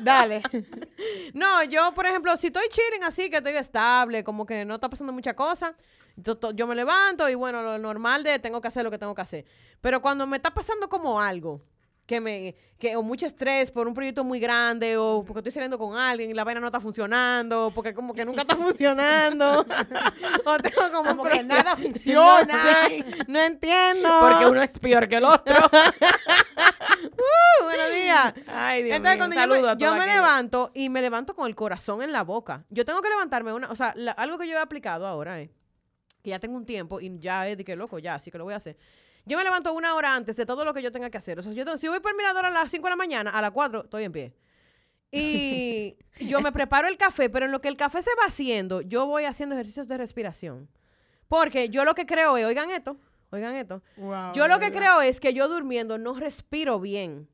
Dale. 0.00 0.42
No, 1.34 1.62
yo, 1.64 1.92
por 1.94 2.06
ejemplo, 2.06 2.36
si 2.36 2.48
estoy 2.48 2.64
chilling 2.68 3.04
así, 3.04 3.30
que 3.30 3.36
estoy 3.36 3.54
estable, 3.54 4.24
como 4.24 4.44
que 4.46 4.64
no 4.64 4.74
está 4.74 4.88
pasando 4.88 5.12
mucha 5.12 5.34
cosa, 5.34 5.76
yo, 6.16 6.36
yo 6.52 6.66
me 6.66 6.74
levanto 6.74 7.28
y 7.28 7.34
bueno, 7.34 7.62
lo 7.62 7.78
normal 7.78 8.24
de 8.24 8.38
tengo 8.38 8.60
que 8.60 8.68
hacer 8.68 8.82
lo 8.82 8.90
que 8.90 8.98
tengo 8.98 9.14
que 9.14 9.22
hacer. 9.22 9.44
Pero 9.80 10.02
cuando 10.02 10.26
me 10.26 10.36
está 10.38 10.52
pasando 10.52 10.88
como 10.88 11.20
algo, 11.20 11.62
que 12.08 12.22
me, 12.22 12.56
que, 12.78 12.96
o 12.96 13.02
mucho 13.02 13.26
estrés 13.26 13.70
por 13.70 13.86
un 13.86 13.92
proyecto 13.92 14.24
muy 14.24 14.40
grande, 14.40 14.96
o 14.96 15.22
porque 15.26 15.40
estoy 15.40 15.52
saliendo 15.52 15.76
con 15.78 15.94
alguien 15.94 16.30
y 16.30 16.34
la 16.34 16.42
vaina 16.42 16.58
no 16.58 16.68
está 16.68 16.80
funcionando, 16.80 17.70
porque 17.74 17.92
como 17.92 18.14
que 18.14 18.24
nunca 18.24 18.40
está 18.40 18.56
funcionando, 18.56 19.60
o 20.46 20.58
tengo 20.58 20.90
como, 21.04 21.22
que 21.24 21.42
nada 21.44 21.76
funciona. 21.82 22.88
No, 23.26 23.40
entiendo. 23.42 24.08
Porque 24.20 24.46
uno 24.46 24.62
es 24.62 24.78
peor 24.78 25.06
que 25.06 25.16
el 25.16 25.24
otro. 25.24 25.54
Uh, 27.00 27.64
buenos 27.64 27.92
días. 27.94 28.34
Ay, 28.48 28.82
Dios 28.84 28.96
Entonces, 28.96 29.18
mío. 29.18 29.28
cuando 29.28 29.56
yo 29.56 29.76
me, 29.76 29.80
yo 29.80 29.94
me 29.94 30.06
levanto 30.06 30.70
y 30.74 30.88
me 30.88 31.00
levanto 31.00 31.34
con 31.34 31.46
el 31.46 31.54
corazón 31.54 32.02
en 32.02 32.10
la 32.12 32.22
boca. 32.24 32.64
Yo 32.70 32.84
tengo 32.84 33.00
que 33.02 33.08
levantarme 33.08 33.52
una, 33.52 33.70
o 33.70 33.76
sea, 33.76 33.92
la- 33.96 34.12
algo 34.12 34.36
que 34.38 34.48
yo 34.48 34.56
he 34.56 34.60
aplicado 34.60 35.06
ahora 35.06 35.40
es 35.40 35.50
que 36.22 36.30
ya 36.30 36.38
tengo 36.40 36.56
un 36.56 36.66
tiempo 36.66 37.00
y 37.00 37.18
ya 37.20 37.46
es 37.46 37.56
de 37.56 37.64
que 37.64 37.76
loco, 37.76 37.98
ya, 37.98 38.16
así 38.16 38.30
que 38.30 38.38
lo 38.38 38.44
voy 38.44 38.54
a 38.54 38.56
hacer. 38.56 38.76
Yo 39.28 39.36
me 39.38 39.44
levanto 39.44 39.72
una 39.72 39.94
hora 39.94 40.14
antes 40.14 40.36
de 40.36 40.46
todo 40.46 40.64
lo 40.64 40.72
que 40.74 40.82
yo 40.82 40.90
tenga 40.90 41.10
que 41.10 41.18
hacer. 41.18 41.38
O 41.38 41.42
sea, 41.42 41.52
si, 41.52 41.58
yo 41.58 41.76
si 41.76 41.88
voy 41.88 42.00
por 42.00 42.10
el 42.12 42.16
mirador 42.16 42.46
a 42.46 42.50
las 42.50 42.70
5 42.70 42.84
de 42.84 42.90
la 42.90 42.96
mañana, 42.96 43.30
a 43.30 43.42
las 43.42 43.50
4 43.50 43.84
estoy 43.84 44.04
en 44.04 44.12
pie. 44.12 44.34
Y 45.10 45.96
yo 46.26 46.40
me 46.40 46.52
preparo 46.52 46.88
el 46.88 46.96
café, 46.96 47.30
pero 47.30 47.46
en 47.46 47.52
lo 47.52 47.60
que 47.60 47.68
el 47.68 47.76
café 47.76 48.02
se 48.02 48.10
va 48.20 48.24
haciendo, 48.26 48.80
yo 48.80 49.06
voy 49.06 49.24
haciendo 49.24 49.54
ejercicios 49.54 49.88
de 49.88 49.96
respiración. 49.96 50.68
Porque 51.28 51.68
yo 51.68 51.84
lo 51.84 51.94
que 51.94 52.06
creo 52.06 52.36
es, 52.36 52.44
oigan 52.46 52.70
esto, 52.70 52.96
oigan 53.30 53.54
esto. 53.54 53.82
Wow, 53.96 54.32
Yo 54.34 54.48
lo 54.48 54.58
que 54.58 54.70
verdad. 54.70 54.78
creo 54.80 55.00
es 55.02 55.20
que 55.20 55.34
yo 55.34 55.48
durmiendo 55.48 55.98
no 55.98 56.14
respiro 56.14 56.80
bien. 56.80 57.28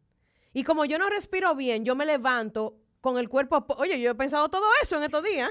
Y 0.53 0.65
como 0.65 0.85
yo 0.85 0.99
no 0.99 1.09
respiro 1.09 1.55
bien, 1.55 1.85
yo 1.85 1.95
me 1.97 2.07
levanto 2.07 2.77
con 3.01 3.19
el 3.19 3.29
cuerpo... 3.29 3.67
po- 3.67 3.75
Oye, 3.79 4.01
yo 4.01 4.11
he 4.11 4.15
pensado 4.15 4.49
todo 4.49 4.65
eso 4.83 4.97
en 4.97 5.05
estos 5.05 5.23
días. 5.23 5.51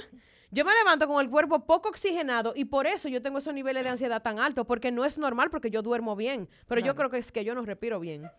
Yo 0.53 0.63
me 0.65 0.73
levanto 0.75 1.07
con 1.07 1.19
el 1.19 1.29
cuerpo 1.31 1.65
poco 1.65 1.89
oxigenado 1.89 2.53
y 2.55 2.65
por 2.65 2.85
eso 2.85 3.09
yo 3.09 3.21
tengo 3.23 3.39
esos 3.39 3.53
niveles 3.55 3.83
de 3.83 3.89
ansiedad 3.89 4.21
tan 4.21 4.37
altos, 4.37 4.65
porque 4.67 4.91
no 4.91 5.03
es 5.03 5.17
normal 5.17 5.49
porque 5.49 5.71
yo 5.71 5.81
duermo 5.81 6.15
bien, 6.15 6.47
pero 6.67 6.79
yo 6.79 6.93
creo 6.95 7.09
que 7.09 7.17
es 7.17 7.31
que 7.31 7.43
yo 7.43 7.55
no 7.55 7.63
respiro 7.65 7.99
bien. 7.99 8.29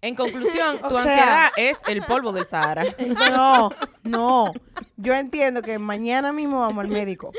En 0.00 0.14
conclusión, 0.14 0.76
O 0.82 0.88
tu 0.88 0.94
sea- 0.96 1.02
ansiedad 1.02 1.48
es 1.56 1.80
el 1.86 2.02
polvo 2.02 2.32
del 2.32 2.46
Sahara. 2.46 2.84
No, 3.30 3.70
no. 4.02 4.52
Yo 4.96 5.14
entiendo 5.14 5.62
que 5.62 5.78
mañana 5.78 6.32
mismo 6.32 6.60
vamos 6.60 6.84
al 6.84 6.90
médico. 6.90 7.32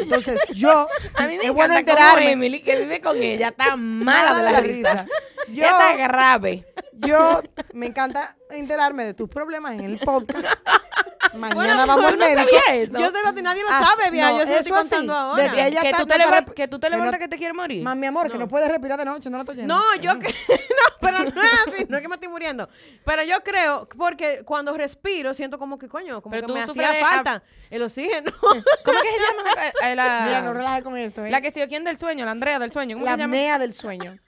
Entonces, 0.00 0.40
yo 0.54 0.86
A 1.14 1.26
mí 1.26 1.36
me 1.38 1.44
es 1.44 1.52
bueno 1.52 1.74
enterarme. 1.76 2.32
Emily, 2.32 2.62
que 2.62 2.76
vive 2.80 3.00
con 3.00 3.16
ella, 3.22 3.48
está 3.48 3.76
mala 3.76 4.34
de 4.34 4.42
la 4.52 4.60
risa. 4.60 5.06
Yo, 5.48 5.54
Ya 5.54 5.70
está 5.72 5.96
grave. 5.96 6.66
Yo 7.06 7.40
me 7.72 7.86
encanta 7.86 8.36
enterarme 8.50 9.04
de 9.04 9.14
tus 9.14 9.28
problemas 9.28 9.74
en 9.74 9.80
el 9.84 9.98
podcast. 9.98 10.44
Mañana 11.34 11.54
Bueno, 11.54 11.86
vamos 11.86 12.04
al 12.06 12.12
¿tú 12.14 12.18
no 12.18 12.24
médico. 12.26 12.50
Yo 12.98 13.10
sé 13.10 13.18
lo 13.24 13.32
que 13.34 13.42
nadie 13.42 13.62
lo 13.62 13.68
sabe, 13.68 14.10
vieja. 14.10 14.30
no, 14.32 14.38
yo 14.38 14.46
se 14.46 14.48
lo 14.52 14.56
estoy 14.56 14.72
eso 14.72 14.74
así, 14.80 14.88
contando 14.88 15.14
ahora. 15.14 15.42
de 15.44 15.50
que 15.50 15.66
ella 15.66 15.80
que, 15.82 15.90
está- 15.90 15.98
tú 16.00 16.06
te 16.06 16.18
no 16.18 16.24
está 16.24 16.40
rep- 16.40 16.54
que 16.54 16.68
tú 16.68 16.78
te 16.80 16.86
que 16.86 16.90
no- 16.90 16.96
levantas 16.96 17.20
que 17.20 17.28
te 17.28 17.36
quieres 17.36 17.54
morir. 17.56 17.84
Mami, 17.84 18.06
amor, 18.06 18.32
que 18.32 18.38
no 18.38 18.48
puedes 18.48 18.68
respirar 18.68 18.98
de 18.98 19.04
noche, 19.04 19.30
no 19.30 19.36
lo 19.36 19.42
estoy 19.42 19.56
oyendo. 19.58 19.74
No, 19.76 19.94
yo 19.96 20.18
creo. 20.18 20.32
no, 20.48 20.94
pero 21.00 21.18
no 21.30 21.42
es 21.42 21.52
así, 21.68 21.86
no 21.88 21.96
es 21.98 22.02
que 22.02 22.08
me 22.08 22.14
estoy 22.14 22.28
muriendo. 22.30 22.68
Pero 23.04 23.22
yo 23.22 23.44
creo, 23.44 23.88
porque 23.96 24.42
cuando 24.44 24.76
respiro, 24.76 25.32
siento 25.34 25.58
como 25.58 25.78
que, 25.78 25.88
coño, 25.88 26.20
como 26.20 26.32
Pero 26.32 26.46
que 26.48 26.52
tú 26.52 26.58
me 26.58 26.66
sufres 26.66 26.84
hacía 26.86 26.98
de 26.98 27.04
falta 27.04 27.42
el 27.70 27.82
oxígeno. 27.82 28.32
¿Cómo 28.40 28.98
es 28.98 29.02
que 29.02 29.08
se 29.10 29.18
llama 29.20 29.54
la, 29.54 29.88
eh, 29.92 29.96
la- 29.96 30.22
Mira, 30.26 30.40
no 30.42 30.52
relajes 30.52 30.82
con 30.82 30.96
eso, 30.96 31.24
¿eh? 31.24 31.30
la 31.30 31.40
que 31.40 31.50
se 31.52 31.68
quién 31.68 31.84
del 31.84 31.96
sueño? 31.98 32.24
La 32.24 32.32
Andrea 32.32 32.58
del 32.58 32.72
sueño. 32.72 32.96
¿Cómo 32.96 33.04
la 33.04 33.12
se 33.12 33.18
llama? 33.18 33.36
apnea 33.36 33.58
del 33.58 33.72
sueño. 33.72 34.18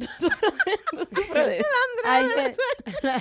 De- 1.34 1.64
Ay, 2.04 2.26
eh, 2.38 2.56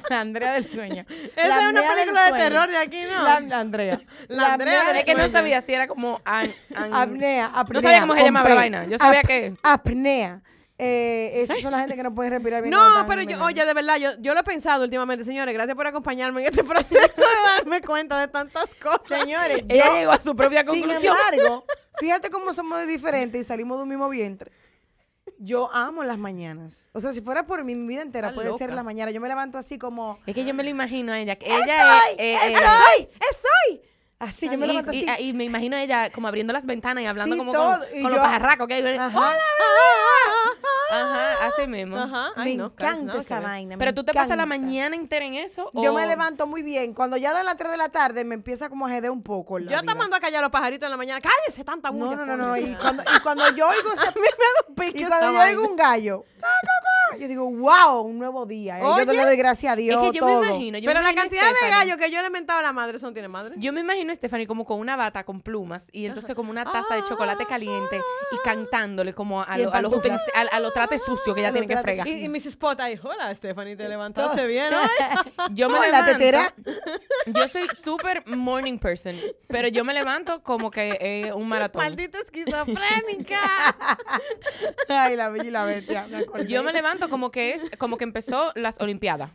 la 0.10 0.20
Andrea 0.22 0.54
del 0.54 0.68
sueño. 0.70 1.06
Esa 1.36 1.48
La 1.48 1.62
es 1.63 1.70
una 1.70 1.94
película 1.94 2.26
de 2.26 2.32
terror 2.39 2.70
de 2.70 2.78
aquí, 2.78 3.02
¿no? 3.02 3.24
La, 3.24 3.39
la 3.42 3.60
Andrea. 3.60 4.02
La 4.28 4.54
Andrea 4.54 4.86
del 4.86 4.98
Es 4.98 5.04
que 5.06 5.13
no 5.13 5.20
sueño. 5.20 5.32
sabía 5.34 5.62
si 5.62 5.74
era 5.74 5.88
como 5.88 6.22
an- 6.26 6.52
an- 6.76 6.94
Apnea, 6.94 7.48
apnea. 7.48 7.74
No 7.74 7.82
sabía 7.82 8.02
cómo 8.02 8.15
se 8.15 8.24
llamaba 8.24 8.50
la 8.50 8.56
vaina. 8.56 8.86
Yo 8.86 8.98
sabía 8.98 9.20
Ap- 9.22 9.28
que- 9.28 9.54
Apnea. 9.63 10.42
Eh, 10.82 11.42
esas 11.44 11.60
son 11.60 11.72
la 11.74 11.80
gente 11.80 11.98
que 11.98 12.04
no 12.04 12.15
puede 12.15 12.30
respirar 12.30 12.62
bien. 12.63 12.72
No, 12.72 13.06
pero 13.06 13.22
yo, 13.24 13.44
oye, 13.44 13.65
de 13.65 13.74
verdad, 13.74 13.98
yo, 13.98 14.12
yo 14.20 14.34
lo 14.34 14.39
he 14.39 14.44
pensado 14.44 14.86
últimamente, 14.86 15.26
señores. 15.26 15.54
Gracias 15.54 15.76
por 15.76 15.86
acompañarme 15.86 16.39
en 16.39 16.48
este 16.48 16.63
proceso 16.63 16.96
de 17.22 17.58
darme 17.58 17.82
cuenta 17.82 18.18
de 18.18 18.30
tantas 18.30 18.74
cosas. 18.76 19.02
Señores, 19.08 19.63
Ella 19.68 19.86
yo- 19.88 19.94
llegó 19.94 20.12
a 20.13 20.22
su 20.22 20.34
propia 20.38 20.62
sin 20.63 20.70
conclusión. 20.84 21.18
embargo, 21.36 21.65
fíjate 22.00 22.30
cómo 22.30 22.54
somos 22.54 22.88
diferentes 22.88 23.42
y 23.42 23.44
salimos 23.44 23.78
de 23.78 23.84
un 23.84 23.89
mismo 23.89 24.08
vientre. 24.08 24.52
Yo 25.41 25.71
amo 25.71 26.04
las 26.04 26.17
mañanas. 26.17 26.88
O 26.91 26.99
sea, 26.99 27.13
si 27.13 27.21
fuera 27.21 27.45
por 27.45 27.63
mí, 27.63 27.73
mi 27.73 27.88
vida 27.88 28.02
entera 28.02 28.34
puede 28.36 28.52
ser 28.58 28.67
loca. 28.67 28.75
las 28.75 28.84
mañanas. 28.84 29.13
Yo 29.13 29.21
me 29.21 29.30
levanto 29.30 29.58
así 29.58 29.80
como... 29.80 30.19
Es 30.25 30.36
que 30.36 30.43
yo 30.43 30.54
me 30.54 30.63
lo 30.63 30.69
imagino 30.69 31.13
a 31.13 31.19
ella. 31.19 31.38
que 31.38 31.45
¡Es 31.45 31.63
ella 31.63 31.78
hoy! 31.78 32.15
es, 32.17 32.19
eh, 32.19 32.34
¡Es 32.34 32.49
eh, 32.49 32.56
hoy! 32.58 33.10
¡Es 33.32 33.43
hoy! 33.69 33.82
Así, 34.19 34.49
yo 34.49 34.58
me 34.58 34.67
levanto 34.67 34.91
y- 34.91 35.08
así. 35.08 35.23
y 35.29 35.34
me 35.34 35.45
imagino 35.45 35.77
a 35.77 35.82
ella 35.82 36.12
como 36.12 36.27
abriendo 36.27 36.51
las 36.51 36.65
ventanas 36.65 37.01
y 37.03 37.08
hablando 37.08 37.36
Sí, 37.36 37.39
como 37.39 37.53
todo, 37.53 37.79
con, 37.79 37.88
y 37.97 38.01
con 38.01 38.12
los 38.12 38.19
yo- 38.19 38.23
pajarracos. 38.23 38.67
Que 38.67 38.73
hay. 38.73 38.97
Ajá. 38.97 39.34
Ajá, 40.91 41.45
así 41.47 41.67
mismo. 41.67 41.97
Ajá. 41.97 42.32
me 42.36 42.43
Ay, 42.43 42.58
no, 42.58 42.73
Carlos, 42.75 43.01
encanta 43.03 43.21
esa 43.21 43.39
vaina. 43.39 43.75
me 43.75 43.77
Pero 43.77 43.93
tú 43.93 44.03
te 44.03 44.12
pasas 44.12 44.29
la 44.29 44.43
encanta. 44.43 44.58
mañana 44.58 44.95
entera 44.95 45.23
en 45.25 45.36
eso. 45.36 45.69
Yo 45.73 45.91
o- 45.91 45.93
me 45.93 46.05
levanto 46.08 46.47
muy 46.47 46.63
bien. 46.63 46.93
Cuando 46.93 47.15
ya 47.15 47.32
dan 47.32 47.45
las 47.45 47.58
3 47.58 47.71
de 47.71 47.77
la 47.77 47.89
tarde, 47.89 48.25
me 48.25 48.34
empieza 48.36 48.69
como 48.69 48.88
a 48.88 48.89
jeder 48.89 49.12
un 49.12 49.21
poco. 49.23 49.60
la 49.60 49.71
Yo 49.71 49.77
te 49.77 49.84
vida. 49.84 49.95
mando 49.95 50.15
a 50.15 50.19
callar 50.19 50.39
a 50.39 50.41
los 50.47 50.51
pajaritos 50.51 50.86
en 50.88 50.91
la 50.91 50.97
mañana. 50.97 51.21
¡Cállese 51.21 51.63
tanta 51.63 51.89
bulla! 51.91 52.15
No, 52.15 52.25
no, 52.25 52.36
no, 52.38 52.47
no. 52.47 52.58
Y 52.58 52.75
cuando, 52.75 53.03
y 53.03 53.19
cuando 53.21 53.49
yo 53.55 53.67
oigo 53.67 53.89
pique 54.75 55.01
y 55.01 55.05
cuando 55.05 55.32
yo 55.32 55.39
oigo 55.41 55.65
un 55.67 55.75
gallo, 55.75 56.25
yo 57.17 57.28
digo, 57.28 57.50
wow, 57.50 58.02
un 58.02 58.19
nuevo 58.19 58.45
día. 58.45 58.78
¿eh? 58.80 58.82
Yo 58.82 58.93
Oye, 58.95 59.06
le 59.06 59.26
doy 59.26 59.36
gracias 59.38 59.74
a 59.74 59.76
Dios. 59.76 60.04
Es 60.04 60.12
que 60.12 60.17
yo 60.17 60.22
todo. 60.26 60.41
me 60.41 60.48
imagino. 60.50 60.78
Yo 60.78 60.88
Pero 60.88 61.00
me 61.00 61.06
la 61.06 61.12
imagino 61.12 61.39
cantidad 61.39 61.62
de 61.63 61.69
gallos 61.72 61.98
que 61.98 62.12
yo 62.12 62.22
le 62.22 62.28
he 62.28 62.30
mentado 62.30 62.60
a 62.60 62.63
la 62.63 62.72
madre, 62.72 62.98
¿eso 62.98 63.08
no 63.08 63.13
tiene 63.13 63.28
madre? 63.28 63.56
Yo 63.58 63.72
me 63.74 63.82
imagino 63.82 64.12
a 64.12 64.15
Stephanie 64.15 64.45
como 64.48 64.65
con 64.65 64.80
una 64.80 64.95
bata 64.95 65.24
con 65.24 65.41
plumas 65.41 65.88
y 65.91 66.06
entonces 66.06 66.36
como 66.36 66.52
una 66.52 66.63
taza 66.72 66.95
de 66.95 67.04
chocolate 67.04 67.45
caliente 67.45 68.02
y 68.32 68.38
cantándole 68.43 69.13
como 69.13 69.41
a, 69.41 69.58
lo- 69.58 69.74
a 69.74 69.82
los, 69.82 69.93
a, 69.93 70.41
a 70.52 70.60
los 70.60 70.74
trates 70.74 71.04
sucios 71.04 71.34
que 71.34 71.41
ella 71.41 71.52
tiene 71.52 71.67
que 71.67 71.78
fregar. 71.78 72.08
Y, 72.08 72.26
y 72.26 72.30
Mrs. 72.30 72.48
Spot 72.48 72.80
ahí, 72.82 73.00
hola 73.02 73.34
Stephanie, 73.36 73.76
te 73.76 73.88
levantaste 73.88 74.45
bien 74.45 74.74
hoy. 74.74 74.89
Yo 75.54 75.69
me 75.69 75.80
Hola, 75.80 75.88
levanto, 76.02 76.12
tetera. 76.13 76.54
Yo 77.28 77.48
soy 77.48 77.67
súper 77.74 78.26
morning 78.28 78.78
person, 78.78 79.15
pero 79.48 79.67
yo 79.67 79.84
me 79.86 79.93
levanto 79.93 80.41
como 80.43 80.69
que 80.72 80.98
es 81.28 81.34
un 81.34 81.48
maratón. 81.48 81.82
Maldita 81.84 82.17
esquizofrénica. 82.19 83.39
Ay, 84.89 85.15
la 85.15 85.30
bella 85.30 85.45
y 85.45 85.52
la 85.52 85.63
bestia. 85.65 86.08
Me. 86.08 86.45
Yo 86.45 86.63
me 86.63 86.74
levanto 86.74 86.98
como 87.07 87.31
que 87.31 87.53
es 87.53 87.69
como 87.77 87.97
que 87.97 88.03
empezó 88.03 88.51
las 88.55 88.81
Olimpiadas. 88.81 89.29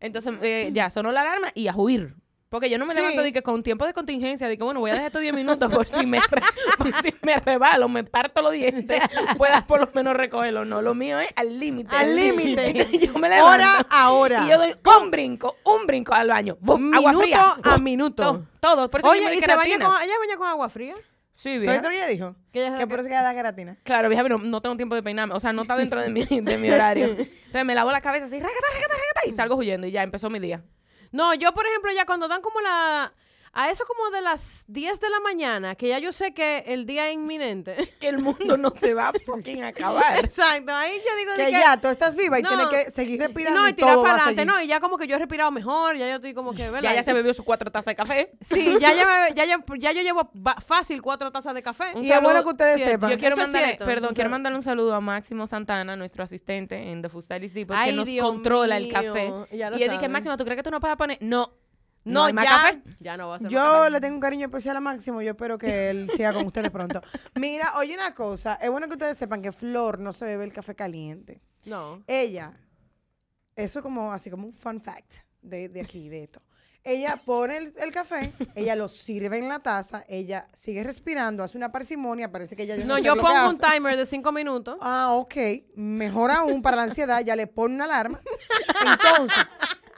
Entonces 0.00 0.32
eh, 0.40 0.70
ya 0.72 0.88
sonó 0.90 1.12
la 1.12 1.20
alarma 1.20 1.50
y 1.54 1.68
a 1.68 1.74
huir. 1.76 2.14
Porque 2.48 2.68
yo 2.68 2.76
no 2.76 2.84
me 2.84 2.92
Sí. 2.92 3.00
levanto 3.00 3.22
de 3.22 3.32
que 3.32 3.40
con 3.42 3.62
tiempo 3.62 3.86
de 3.86 3.94
contingencia, 3.94 4.46
de 4.46 4.58
que 4.58 4.62
bueno, 4.62 4.78
voy 4.80 4.90
a 4.90 4.92
dejar 4.92 5.06
estos 5.06 5.22
10 5.22 5.32
minutos 5.34 5.72
por 5.72 5.88
si 5.88 6.04
me, 6.04 6.20
re- 6.20 6.42
por 6.78 7.02
si 7.02 7.14
me 7.22 7.36
rebalo, 7.38 7.88
me 7.88 8.04
parto 8.04 8.42
los 8.42 8.52
dientes, 8.52 9.02
puedas 9.38 9.64
por 9.64 9.80
lo 9.80 9.88
menos 9.94 10.14
recogerlo. 10.14 10.66
No, 10.66 10.82
lo 10.82 10.94
mío 10.94 11.18
es 11.18 11.30
al 11.34 11.58
límite. 11.58 11.96
Al 11.96 12.14
límite. 12.14 12.88
yo 13.06 13.14
me 13.18 13.30
levanto. 13.30 13.46
Hora 13.54 13.86
a 13.88 14.10
hora. 14.12 14.44
Y 14.44 14.50
yo 14.50 14.58
doy 14.58 14.74
un 15.00 15.10
brinco, 15.10 15.56
un 15.64 15.86
brinco 15.86 16.12
al 16.12 16.28
baño. 16.28 16.58
¡Bum! 16.60 16.92
agua 16.92 17.12
Minuto 17.12 17.24
fría. 17.24 17.54
a 17.74 17.78
minuto. 17.78 18.22
Todo, 18.22 18.46
todo. 18.60 18.90
Por 18.90 19.00
eso 19.00 19.08
Oye, 19.08 19.34
¿y 19.34 19.38
se 19.40 19.46
baña 19.46 19.62
queratina. 19.62 19.86
con, 19.86 20.02
ella 20.02 20.14
baña 20.20 20.36
con 20.36 20.46
agua 20.48 20.68
fría? 20.68 20.94
Sí, 21.34 21.54
¿Tú 21.54 21.60
vieja. 21.60 21.74
esto 21.76 21.90
ya 21.90 22.06
dijo? 22.06 22.36
Que 22.52 22.66
ella 22.66 22.86
por 22.86 23.00
eso 23.00 23.08
que 23.08 23.14
da 23.14 23.34
queratina. 23.34 23.78
Claro, 23.84 24.08
vieja, 24.08 24.22
pero 24.22 24.38
no 24.38 24.60
tengo 24.60 24.76
tiempo 24.76 24.94
de 24.94 25.02
peinarme. 25.02 25.34
O 25.34 25.40
sea, 25.40 25.52
no 25.52 25.62
está 25.62 25.76
dentro 25.76 26.00
de 26.00 26.10
mi, 26.10 26.24
de 26.24 26.58
mi 26.58 26.70
horario. 26.70 27.06
Entonces 27.06 27.64
me 27.64 27.74
lavo 27.74 27.90
la 27.90 28.00
cabeza 28.00 28.26
así, 28.26 28.38
ragata, 28.38 28.66
ragata, 28.72 28.94
ragata, 28.94 29.20
y 29.26 29.32
salgo 29.32 29.56
huyendo 29.56 29.86
y 29.86 29.90
ya 29.90 30.02
empezó 30.02 30.30
mi 30.30 30.38
día. 30.38 30.62
No, 31.10 31.34
yo, 31.34 31.52
por 31.52 31.66
ejemplo, 31.66 31.90
ya 31.92 32.06
cuando 32.06 32.28
dan 32.28 32.40
como 32.40 32.60
la... 32.60 33.12
A 33.54 33.70
eso 33.70 33.84
como 33.84 34.08
de 34.10 34.22
las 34.22 34.64
10 34.68 34.98
de 34.98 35.10
la 35.10 35.20
mañana, 35.20 35.74
que 35.74 35.88
ya 35.88 35.98
yo 35.98 36.10
sé 36.10 36.32
que 36.32 36.64
el 36.68 36.86
día 36.86 37.08
es 37.08 37.14
inminente. 37.14 37.76
Que 38.00 38.08
el 38.08 38.18
mundo 38.18 38.56
no 38.56 38.70
se 38.70 38.94
va 38.94 39.08
a 39.08 39.12
fucking 39.12 39.62
acabar. 39.64 40.24
Exacto, 40.24 40.72
ahí 40.74 40.92
yo 41.06 41.16
digo 41.18 41.32
de 41.36 41.44
Que 41.44 41.50
ya, 41.52 41.76
tú 41.80 41.88
estás 41.88 42.14
viva 42.16 42.38
y 42.38 42.42
No. 42.42 42.48
tienes 42.48 42.68
que 42.86 42.90
seguir 42.92 43.20
respirando. 43.20 43.60
No, 43.60 43.66
y 43.68 43.70
y 43.70 43.74
tirar 43.74 43.96
para 43.96 44.14
adelante, 44.14 44.44
no, 44.46 44.60
y 44.62 44.66
ya 44.66 44.80
como 44.80 44.96
que 44.96 45.06
yo 45.06 45.16
he 45.16 45.18
respirado 45.18 45.50
mejor, 45.50 45.96
ya 45.96 46.08
yo 46.08 46.14
estoy 46.16 46.32
como 46.34 46.52
que, 46.52 46.62
¿verdad? 46.70 46.82
Ya 46.90 46.94
ya 46.94 47.02
se 47.02 47.12
bebió 47.12 47.34
sus 47.34 47.44
cuatro 47.44 47.70
tazas 47.70 47.92
de 47.92 47.96
café. 47.96 48.32
Sí, 48.40 48.76
ya, 48.80 48.92
ya, 48.94 49.04
me- 49.06 49.34
ya, 49.34 49.44
ya, 49.44 49.62
ya 49.78 49.92
yo 49.92 50.00
llevo 50.02 50.30
fácil 50.66 51.02
cuatro 51.02 51.30
tazas 51.30 51.54
de 51.54 51.62
café. 51.62 51.92
Un 51.94 52.04
Y 52.04 52.10
es 52.10 52.20
bueno 52.22 52.42
que 52.42 52.48
ustedes 52.48 52.82
sepan. 52.82 53.10
Yo 53.10 53.18
quiero 53.18 53.36
cierto. 53.46 53.84
perdón, 53.84 54.04
O 54.04 54.08
sea- 54.08 54.14
quiero 54.14 54.30
mandarle 54.30 54.56
un 54.56 54.62
saludo 54.62 54.94
a 54.94 55.00
Máximo 55.02 55.46
Santana, 55.46 55.94
nuestro 55.94 56.24
asistente 56.24 56.90
en 56.90 57.02
The 57.02 57.10
Food 57.10 57.24
Stylist 57.24 57.54
Depot, 57.54 57.76
Ay, 57.78 57.90
que 57.90 57.96
nos 57.96 58.06
Dios 58.06 58.26
controla 58.26 58.78
el 58.78 58.90
café. 58.90 59.30
ya 59.52 59.68
lo 59.70 59.76
y 59.76 59.82
él 59.82 59.90
dice, 59.90 59.96
saben. 59.96 60.12
Máximo, 60.12 60.36
¿tú 60.38 60.44
crees 60.44 60.56
que 60.56 60.62
tú 60.62 60.70
no 60.70 60.80
puedes 60.80 60.96
poner? 60.96 61.18
No. 61.20 61.52
No, 62.04 62.28
No, 62.32 62.42
ya, 62.42 62.48
café. 62.50 62.82
ya 63.00 63.16
no 63.16 63.28
va 63.28 63.36
a 63.36 63.38
ser 63.38 63.48
Yo 63.48 63.58
café. 63.60 63.90
le 63.90 64.00
tengo 64.00 64.14
un 64.16 64.20
cariño 64.20 64.46
especial 64.46 64.76
a 64.76 64.80
Máximo. 64.80 65.22
Yo 65.22 65.30
espero 65.30 65.56
que 65.58 65.90
él 65.90 66.10
siga 66.16 66.32
con 66.32 66.46
ustedes 66.46 66.70
pronto. 66.70 67.00
Mira, 67.36 67.74
oye 67.78 67.94
una 67.94 68.12
cosa. 68.14 68.54
Es 68.56 68.70
bueno 68.70 68.86
que 68.88 68.94
ustedes 68.94 69.16
sepan 69.18 69.40
que 69.42 69.52
Flor 69.52 69.98
no 70.00 70.12
se 70.12 70.24
bebe 70.24 70.44
el 70.44 70.52
café 70.52 70.74
caliente. 70.74 71.40
No. 71.64 72.02
Ella, 72.08 72.52
eso 73.54 73.78
es 73.78 73.82
como 73.82 74.12
así 74.12 74.30
como 74.30 74.46
un 74.48 74.52
fun 74.54 74.80
fact 74.80 75.12
de, 75.42 75.68
de 75.68 75.80
aquí, 75.80 76.08
de 76.08 76.24
esto. 76.24 76.42
Ella 76.84 77.22
pone 77.24 77.58
el, 77.58 77.72
el 77.80 77.92
café, 77.92 78.32
ella 78.56 78.74
lo 78.74 78.88
sirve 78.88 79.38
en 79.38 79.48
la 79.48 79.60
taza, 79.60 80.04
ella 80.08 80.48
sigue 80.52 80.82
respirando, 80.82 81.44
hace 81.44 81.56
una 81.56 81.70
parsimonia, 81.70 82.32
parece 82.32 82.56
que 82.56 82.64
ella 82.64 82.74
yo 82.74 82.84
No, 82.84 82.96
sé 82.96 83.04
yo 83.04 83.14
lo 83.14 83.22
que 83.22 83.28
pongo 83.28 83.50
un 83.50 83.58
timer 83.60 83.96
de 83.96 84.04
cinco 84.04 84.32
minutos. 84.32 84.78
Ah, 84.80 85.10
ok. 85.12 85.34
Mejor 85.76 86.32
aún 86.32 86.60
para 86.60 86.76
la 86.78 86.82
ansiedad, 86.82 87.20
ya 87.20 87.36
le 87.36 87.46
pone 87.46 87.76
una 87.76 87.84
alarma. 87.84 88.20
Entonces, 88.84 89.46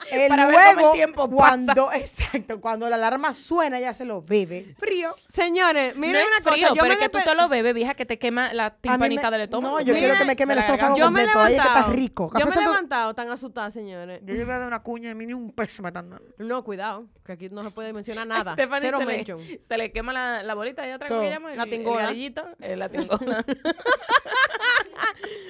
Eh, 0.11 0.27
Para 0.29 0.45
ver 0.45 0.55
cómo 0.55 0.69
el 0.69 0.75
luego, 0.77 0.91
tiempo 0.93 1.29
pasa. 1.29 1.35
cuando, 1.35 1.91
exacto, 1.93 2.61
cuando 2.61 2.87
la 2.89 2.95
alarma 2.95 3.33
suena, 3.33 3.79
ya 3.79 3.93
se 3.93 4.05
lo 4.05 4.21
bebe. 4.21 4.73
Frío. 4.77 5.15
Señores, 5.27 5.95
miren 5.95 6.13
no 6.13 6.19
es 6.19 6.25
una 6.41 6.51
frío, 6.51 6.67
cosa. 6.67 6.75
Yo 6.75 6.81
pero 6.83 6.87
me 6.87 6.93
es 6.93 6.99
que 6.99 7.09
tú 7.09 7.17
te 7.23 7.35
lo 7.35 7.49
bebes, 7.49 7.73
vieja, 7.73 7.93
que 7.95 8.05
te 8.05 8.19
quema 8.19 8.53
la 8.53 8.69
timpanita 8.75 9.29
me- 9.29 9.31
del 9.31 9.41
estómago. 9.41 9.75
No, 9.75 9.81
yo 9.81 9.93
quiero 9.93 10.13
Mira, 10.13 10.17
que 10.19 10.25
me 10.25 10.35
queme 10.35 10.53
el 10.53 10.59
de 10.59 10.65
esófago 10.65 10.95
Yo 10.95 11.09
me 11.11 11.23
he. 11.23 11.25
Ahí 11.25 11.29
es 11.29 11.33
que 11.35 11.41
está 11.57 11.63
levantado. 11.69 11.93
rico. 11.93 12.31
Yo 12.33 12.45
me 12.45 12.51
he 12.51 12.53
Santo- 12.53 12.69
levantado 12.71 13.13
tan 13.15 13.29
asustada, 13.31 13.71
señores. 13.71 14.21
Yo 14.23 14.35
iba 14.35 14.55
a 14.55 14.59
dar 14.59 14.67
una 14.67 14.83
cuña 14.83 15.09
y 15.09 15.15
mí 15.15 15.25
ni 15.25 15.33
un 15.33 15.51
peso 15.51 15.81
me 15.81 15.89
están. 15.89 16.19
No, 16.37 16.63
cuidado, 16.63 17.07
que 17.25 17.31
aquí 17.33 17.47
no 17.49 17.63
se 17.63 17.71
puede 17.71 17.91
mencionar 17.91 18.27
nada. 18.27 18.53
Stephanie 18.53 18.85
Cero 18.87 18.99
se 18.99 19.05
mention. 19.05 19.39
le, 19.47 19.59
se 19.67 19.77
le 19.77 19.91
quema 19.91 20.13
la, 20.13 20.43
la 20.43 20.53
bolita 20.53 20.83
de 20.83 20.97
¿cómo 20.99 21.07
Todo. 21.07 21.21
se 21.21 21.29
llama? 21.29 21.51
El- 21.51 21.57
La 21.57 21.63
el 21.63 21.83
garillito, 21.83 22.45
eh, 22.59 22.75
la 22.75 22.89
tingola. 22.89 23.43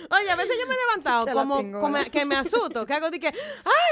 Oye, 0.09 0.29
a 0.29 0.35
veces 0.35 0.55
yo 0.59 0.67
me 0.67 0.73
he 0.73 0.77
levantado 0.77 1.25
Que 1.25 1.33
como, 1.33 1.57
que 2.11 2.25
me 2.25 2.35
asusto, 2.35 2.85
que 2.85 2.93
hago 2.93 3.09
de 3.09 3.19
que, 3.19 3.27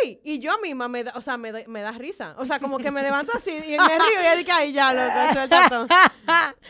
¡ay! 0.04 0.20
Y 0.24 0.40
yo 0.40 0.53
misma 0.62 0.88
me 0.88 1.04
da, 1.04 1.14
o 1.16 1.22
sea, 1.22 1.38
me 1.38 1.52
da, 1.52 1.60
me 1.68 1.82
da 1.82 1.92
risa. 1.92 2.36
O 2.38 2.46
sea, 2.46 2.60
como 2.60 2.78
que 2.78 2.92
me 2.92 3.02
levanto 3.02 3.32
así 3.36 3.52
y 3.52 3.78
me 3.78 3.88
río 3.88 4.22
y 4.22 4.26
yo 4.26 4.38
digo, 4.38 4.52
¡ay, 4.54 4.74
ya, 4.74 4.94
loco, 4.94 5.34
suelta 5.34 5.70
todo! 5.70 5.88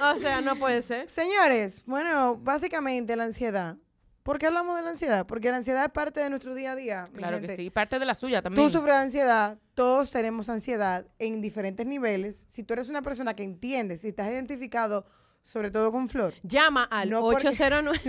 O 0.01 0.19
sea, 0.19 0.41
no 0.41 0.55
puede 0.57 0.81
ser. 0.81 1.09
Señores, 1.09 1.83
bueno, 1.85 2.37
básicamente 2.37 3.15
la 3.15 3.25
ansiedad. 3.25 3.77
¿Por 4.23 4.39
qué 4.39 4.47
hablamos 4.47 4.77
de 4.77 4.83
la 4.83 4.89
ansiedad? 4.89 5.25
Porque 5.27 5.51
la 5.51 5.57
ansiedad 5.57 5.83
es 5.83 5.91
parte 5.91 6.21
de 6.21 6.29
nuestro 6.29 6.55
día 6.55 6.71
a 6.71 6.75
día. 6.75 7.09
mi 7.11 7.17
claro 7.19 7.41
que 7.41 7.55
sí. 7.55 7.69
Parte 7.69 7.99
de 7.99 8.05
la 8.05 8.15
suya 8.15 8.41
también. 8.41 8.65
Tú 8.65 8.71
sufres 8.71 8.95
de 8.95 9.01
ansiedad, 9.01 9.57
todos 9.73 10.11
tenemos 10.11 10.47
ansiedad 10.47 11.05
en 11.19 11.41
diferentes 11.41 11.85
niveles. 11.85 12.45
Si 12.49 12.63
tú 12.63 12.73
eres 12.73 12.89
una 12.89 13.01
persona 13.01 13.35
que 13.35 13.43
entiendes, 13.43 14.01
si 14.01 14.07
estás 14.07 14.29
identificado, 14.29 15.05
sobre 15.43 15.69
todo 15.71 15.91
con 15.91 16.07
Flor. 16.09 16.33
Llama 16.41 16.85
al 16.85 17.09
No, 17.09 17.19
porque- 17.21 17.47
809. 17.49 17.99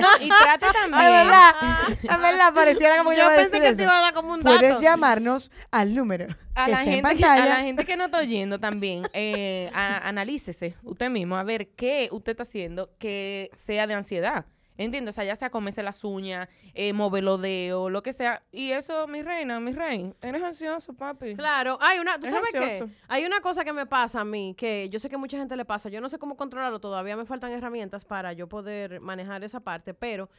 No, 0.00 0.08
y 0.20 0.28
trate 0.28 0.66
también. 0.72 0.94
Ay, 0.94 1.12
¿verdad? 1.24 1.54
Es 2.02 2.20
verdad, 2.20 2.54
pareciera 2.54 2.98
como 2.98 3.12
Yo 3.12 3.24
a 3.24 3.34
pensé 3.36 3.60
que 3.60 3.68
eso. 3.68 3.76
te 3.76 3.82
iba 3.84 3.96
a 3.96 4.00
dar 4.02 4.12
como 4.14 4.32
un 4.34 4.42
Puedes 4.42 4.60
dato. 4.60 4.82
llamarnos 4.82 5.50
al 5.70 5.94
número 5.94 6.26
a 6.54 6.64
que 6.66 6.70
la, 6.72 6.78
está 6.80 6.90
en 6.90 6.90
gente 7.04 7.16
que, 7.16 7.24
a 7.24 7.28
la 7.28 7.36
pantalla. 7.42 7.62
gente 7.64 7.84
que 7.84 7.96
no 7.96 8.04
está 8.06 8.18
oyendo 8.18 8.58
también, 8.58 9.08
eh, 9.12 9.70
a- 9.72 10.08
analícese 10.08 10.74
usted 10.82 11.08
mismo 11.08 11.36
a 11.36 11.44
ver 11.44 11.68
qué 11.76 12.08
usted 12.10 12.32
está 12.32 12.42
haciendo 12.42 12.90
que 12.98 13.50
sea 13.54 13.86
de 13.86 13.94
ansiedad. 13.94 14.44
¿Entiendes? 14.78 15.14
O 15.14 15.16
sea, 15.16 15.24
ya 15.24 15.36
sea 15.36 15.50
comerse 15.50 15.82
las 15.82 16.02
uñas, 16.02 16.48
eh, 16.74 16.92
mover 16.92 17.24
los 17.24 17.40
dedos, 17.40 17.90
lo 17.92 18.02
que 18.02 18.12
sea. 18.12 18.42
Y 18.50 18.70
eso, 18.72 19.06
mi 19.06 19.22
reina, 19.22 19.60
mi 19.60 19.72
rey, 19.72 20.12
eres 20.22 20.42
ansioso, 20.42 20.94
papi. 20.94 21.36
Claro, 21.36 21.78
hay 21.80 21.98
una, 21.98 22.18
¿tú 22.18 22.26
Es 22.26 22.32
sabes 22.32 22.50
qué? 22.52 22.58
ansioso. 22.58 22.90
Hay 23.08 23.24
una 23.26 23.40
cosa 23.40 23.64
que 23.64 23.72
me 23.72 23.84
pasa 23.86 24.20
a 24.20 24.24
mí, 24.24 24.54
que 24.56 24.88
yo 24.88 24.98
sé 24.98 25.10
que 25.10 25.16
mucha 25.18 25.36
gente 25.36 25.56
le 25.56 25.64
pasa, 25.64 25.88
yo 25.90 26.00
no 26.00 26.08
sé 26.08 26.18
cómo 26.18 26.36
controlarlo, 26.36 26.80
todavía 26.80 27.16
me 27.16 27.26
faltan 27.26 27.52
herramientas 27.52 28.04
para 28.04 28.32
yo 28.32 28.48
poder 28.48 29.00
manejar 29.00 29.44
esa 29.44 29.60
parte, 29.60 29.92
pero 29.92 30.30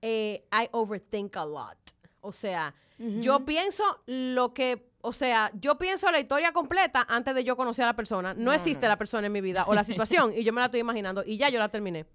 eh, 0.00 0.44
I 0.52 0.68
overthink 0.72 1.36
a 1.36 1.44
lot. 1.44 1.78
O 2.20 2.32
sea, 2.32 2.74
yo 2.98 3.44
pienso 3.44 3.82
lo 4.06 4.54
que, 4.54 4.88
o 5.00 5.12
sea, 5.12 5.50
yo 5.54 5.76
pienso 5.76 6.08
la 6.12 6.20
historia 6.20 6.52
completa 6.52 7.04
antes 7.08 7.34
de 7.34 7.42
yo 7.42 7.56
conocer 7.56 7.84
a 7.84 7.88
la 7.88 7.96
persona. 7.96 8.32
No, 8.32 8.52
existe 8.52 8.86
la 8.86 8.96
persona 8.96 9.26
en 9.26 9.32
mi 9.32 9.40
vida 9.40 9.64
o 9.66 9.74
la 9.74 9.82
situación 9.84 10.32
y 10.36 10.44
yo 10.44 10.52
me 10.52 10.60
la 10.60 10.66
estoy 10.66 10.80
imaginando 10.80 11.24
y 11.26 11.36
ya 11.36 11.48
yo 11.48 11.58
la 11.58 11.68
terminé. 11.68 12.06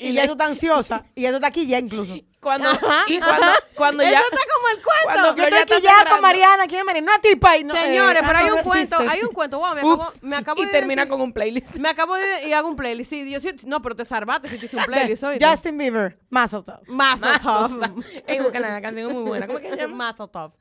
Y 0.00 0.12
ya 0.12 0.26
tú 0.26 0.32
estás 0.32 0.50
ansiosa. 0.50 1.04
Y 1.14 1.22
ya 1.22 1.30
tú 1.30 1.36
estás 1.36 1.48
aquí 1.48 1.66
ya 1.66 1.78
incluso. 1.78 2.14
Cuando, 2.40 2.70
y 3.06 3.18
cuando, 3.18 3.46
cuando 3.74 4.02
Eso 4.02 4.12
ya... 4.12 4.20
está 4.20 4.38
como 4.54 4.68
el 4.68 4.82
cuento. 4.82 5.04
cuando 5.04 5.36
Yo 5.36 5.44
estoy 5.58 5.76
aquí 5.76 5.86
ya 5.86 6.10
con 6.10 6.20
Mariana. 6.22 6.66
¿Quién 6.66 6.80
es 6.80 6.86
Mariana? 6.86 7.12
Una 7.12 7.20
tipa. 7.20 7.56
Y 7.58 7.64
no, 7.64 7.74
eh, 7.74 7.84
Señores, 7.84 8.22
ah, 8.22 8.26
pero 8.26 8.38
hay 8.38 8.46
no, 8.46 8.52
un 8.52 8.58
no 8.58 8.64
cuento, 8.64 8.96
existe. 8.96 9.12
hay 9.18 9.22
un 9.22 9.34
cuento, 9.34 9.58
wow, 9.58 9.74
me 9.74 9.80
acabo, 9.80 9.94
Ups. 9.94 10.22
me 10.22 10.36
acabo 10.36 10.62
Y 10.62 10.66
de 10.66 10.72
termina 10.72 11.08
con 11.08 11.20
un 11.20 11.32
playlist. 11.32 11.76
Me 11.76 11.88
acabo 11.90 12.14
de 12.16 12.48
y 12.48 12.52
hago 12.52 12.68
un 12.68 12.76
playlist. 12.76 13.10
Sí, 13.10 13.30
yo 13.30 13.40
sí, 13.40 13.50
no, 13.66 13.82
pero 13.82 13.94
te 13.96 14.04
salvaste 14.04 14.48
si 14.48 14.58
te 14.58 14.66
hice 14.66 14.76
un 14.76 14.84
playlist 14.86 15.22
hoy. 15.22 15.38
Justin 15.40 15.76
Bieber, 15.76 16.18
Mazel 16.30 16.64
Tov. 16.64 16.80
Mazel 16.86 17.38
Tov. 17.40 18.02
Ey, 18.26 18.38
la 18.38 18.80
canción 18.80 19.08
es 19.10 19.14
muy 19.14 19.24
buena. 19.24 19.46
¿Cómo 19.46 19.58
que 19.58 19.70
se 19.70 19.76
llama? 19.76 19.96
Mazel 19.96 20.28
Tov. 20.30 20.52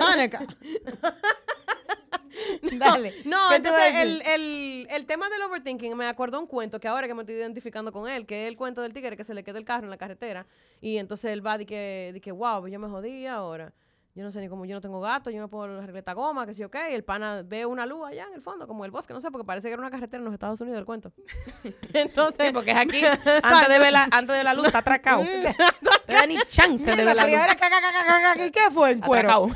Hanukkah. 0.00 0.46
Dale. 2.78 3.14
No, 3.24 3.48
¿Qué 3.50 3.60
te 3.60 3.68
iba 3.68 3.78
a 3.78 3.88
entonces 3.88 3.94
el, 3.94 4.22
el, 4.22 4.86
el 4.90 5.06
tema 5.06 5.28
del 5.28 5.42
overthinking 5.42 5.96
me 5.96 6.06
acordó 6.06 6.40
un 6.40 6.46
cuento 6.46 6.80
que 6.80 6.88
ahora 6.88 7.06
que 7.06 7.14
me 7.14 7.22
estoy 7.22 7.36
identificando 7.36 7.92
con 7.92 8.08
él, 8.08 8.26
que 8.26 8.44
es 8.44 8.48
el 8.48 8.56
cuento 8.56 8.82
del 8.82 8.92
tigre 8.92 9.16
que 9.16 9.24
se 9.24 9.34
le 9.34 9.42
queda 9.42 9.58
el 9.58 9.64
carro 9.64 9.84
en 9.84 9.90
la 9.90 9.98
carretera 9.98 10.46
y 10.80 10.96
entonces 10.98 11.32
él 11.32 11.44
va 11.46 11.58
de 11.58 11.66
que, 11.66 12.10
de 12.12 12.20
que 12.20 12.32
wow, 12.32 12.66
yo 12.68 12.78
me 12.78 12.88
jodí 12.88 13.26
ahora. 13.26 13.72
Yo 14.18 14.24
no 14.24 14.32
sé 14.32 14.40
ni 14.40 14.48
cómo, 14.48 14.64
yo 14.64 14.74
no 14.74 14.80
tengo 14.80 15.00
gato, 15.00 15.30
yo 15.30 15.38
no 15.38 15.48
puedo 15.48 15.62
arreglar 15.62 15.96
esta 15.98 16.12
goma, 16.12 16.44
que 16.44 16.52
sí, 16.52 16.64
ok. 16.64 16.74
El 16.90 17.04
pana 17.04 17.44
ve 17.44 17.64
una 17.64 17.86
luz 17.86 18.04
allá 18.04 18.26
en 18.26 18.34
el 18.34 18.42
fondo, 18.42 18.66
como 18.66 18.84
el 18.84 18.90
bosque, 18.90 19.14
no 19.14 19.20
sé, 19.20 19.30
porque 19.30 19.46
parece 19.46 19.68
que 19.68 19.74
era 19.74 19.80
una 19.80 19.92
carretera 19.92 20.18
en 20.18 20.24
los 20.24 20.34
Estados 20.34 20.60
Unidos 20.60 20.76
el 20.80 20.84
cuento. 20.84 21.12
Entonces, 21.92 22.48
Sí, 22.48 22.52
porque 22.52 22.72
es 22.72 22.76
aquí, 22.76 23.00
antes 23.44 23.68
de, 23.68 23.78
ver 23.78 23.92
la, 23.92 24.08
antes 24.10 24.36
de 24.36 24.42
la 24.42 24.54
luz, 24.54 24.66
está 24.66 24.78
atracado. 24.78 25.22
No 25.22 25.90
te 26.06 26.14
da 26.14 26.26
ni 26.26 26.36
chance 26.48 26.90
de 26.90 26.96
ver 26.96 27.04
la 27.04 27.14
la 27.14 27.28
luz. 27.28 28.44
¿y 28.44 28.50
¿qué 28.50 28.72
fue 28.72 28.90
en 28.90 29.00
cuero? 29.02 29.46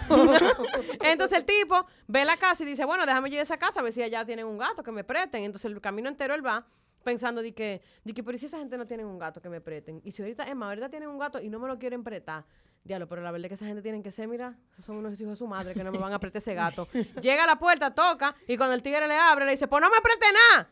Entonces 1.00 1.40
el 1.40 1.44
tipo 1.44 1.84
ve 2.06 2.24
la 2.24 2.36
casa 2.36 2.62
y 2.62 2.66
dice, 2.66 2.84
bueno, 2.84 3.04
déjame 3.04 3.30
llegar 3.30 3.40
a 3.40 3.42
esa 3.42 3.56
casa 3.56 3.80
a 3.80 3.82
ver 3.82 3.92
si 3.92 4.00
allá 4.00 4.24
tienen 4.24 4.46
un 4.46 4.58
gato 4.58 4.84
que 4.84 4.92
me 4.92 5.02
presten. 5.02 5.42
Entonces 5.42 5.72
el 5.72 5.80
camino 5.80 6.08
entero 6.08 6.36
él 6.36 6.46
va 6.46 6.64
pensando 7.02 7.42
de 7.42 7.52
que, 7.52 7.82
de 8.04 8.14
que, 8.14 8.22
pero 8.22 8.36
¿y 8.36 8.38
si 8.38 8.46
esa 8.46 8.58
gente 8.58 8.78
no 8.78 8.86
tiene 8.86 9.04
un 9.04 9.18
gato 9.18 9.42
que 9.42 9.48
me 9.48 9.60
presten? 9.60 10.00
Y 10.04 10.12
si 10.12 10.22
ahorita, 10.22 10.54
más, 10.54 10.68
ahorita 10.68 10.88
tienen 10.88 11.08
un 11.08 11.18
gato 11.18 11.40
y 11.40 11.48
no 11.48 11.58
me 11.58 11.66
lo 11.66 11.80
quieren 11.80 12.04
prestar. 12.04 12.44
Diablo, 12.84 13.08
pero 13.08 13.22
la 13.22 13.30
verdad 13.30 13.46
es 13.46 13.50
que 13.50 13.54
esa 13.54 13.66
gente 13.66 13.80
tienen 13.80 14.02
que 14.02 14.10
ser, 14.10 14.26
mira, 14.26 14.56
esos 14.72 14.84
son 14.84 14.96
unos 14.96 15.20
hijos 15.20 15.34
de 15.34 15.36
su 15.36 15.46
madre 15.46 15.72
que 15.72 15.84
no 15.84 15.92
me 15.92 15.98
van 15.98 16.12
a 16.12 16.18
prestar 16.18 16.40
ese 16.40 16.54
gato. 16.54 16.88
Llega 17.20 17.44
a 17.44 17.46
la 17.46 17.56
puerta, 17.56 17.94
toca, 17.94 18.34
y 18.48 18.56
cuando 18.56 18.74
el 18.74 18.82
tigre 18.82 19.06
le 19.06 19.16
abre, 19.16 19.44
le 19.44 19.52
dice, 19.52 19.68
pues 19.68 19.80
no 19.80 19.88
me 19.88 20.00
preste 20.00 20.26
nada. 20.50 20.68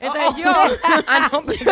Entonces 0.00 0.42
yo, 0.42 0.50
ah, 1.06 1.28
no, 1.32 1.42
pues, 1.44 1.60
Él 1.60 1.66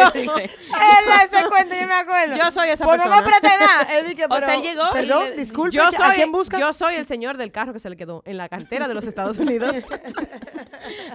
ese 1.25 1.49
cuento, 1.49 1.75
yo 1.75 1.87
me 1.87 1.95
acuerdo. 1.95 2.37
Yo 2.37 2.51
soy 2.51 2.69
esa 2.71 2.85
no 2.85 2.91
persona. 2.91 3.11
me 3.17 3.21
apreté 3.23 3.49
nada. 3.59 3.83
Él 3.99 4.07
dije, 4.09 4.25
O 4.29 4.37
sea, 4.37 4.47
pero, 4.47 4.53
él 4.53 4.63
llegó 4.63 4.83
y 4.89 4.93
Perdón, 4.93 5.25
le- 5.31 5.37
disculpe. 5.37 5.77
yo 5.77 5.85
¿A 5.85 5.93
soy, 5.93 6.15
quién 6.17 6.33
busca? 6.33 6.59
yo 6.59 6.73
soy 6.73 6.97
el 6.97 7.07
señor 7.07 7.37
del 7.37 7.53
carro 7.53 7.73
que 7.73 7.79
se 7.79 7.89
le 7.89 7.97
quedó 7.97 8.23
en 8.27 8.37
la 8.37 8.49
cartera 8.49 8.89
de 8.89 8.95
los 8.95 9.07
Estados 9.07 9.39
Unidos. 9.39 9.75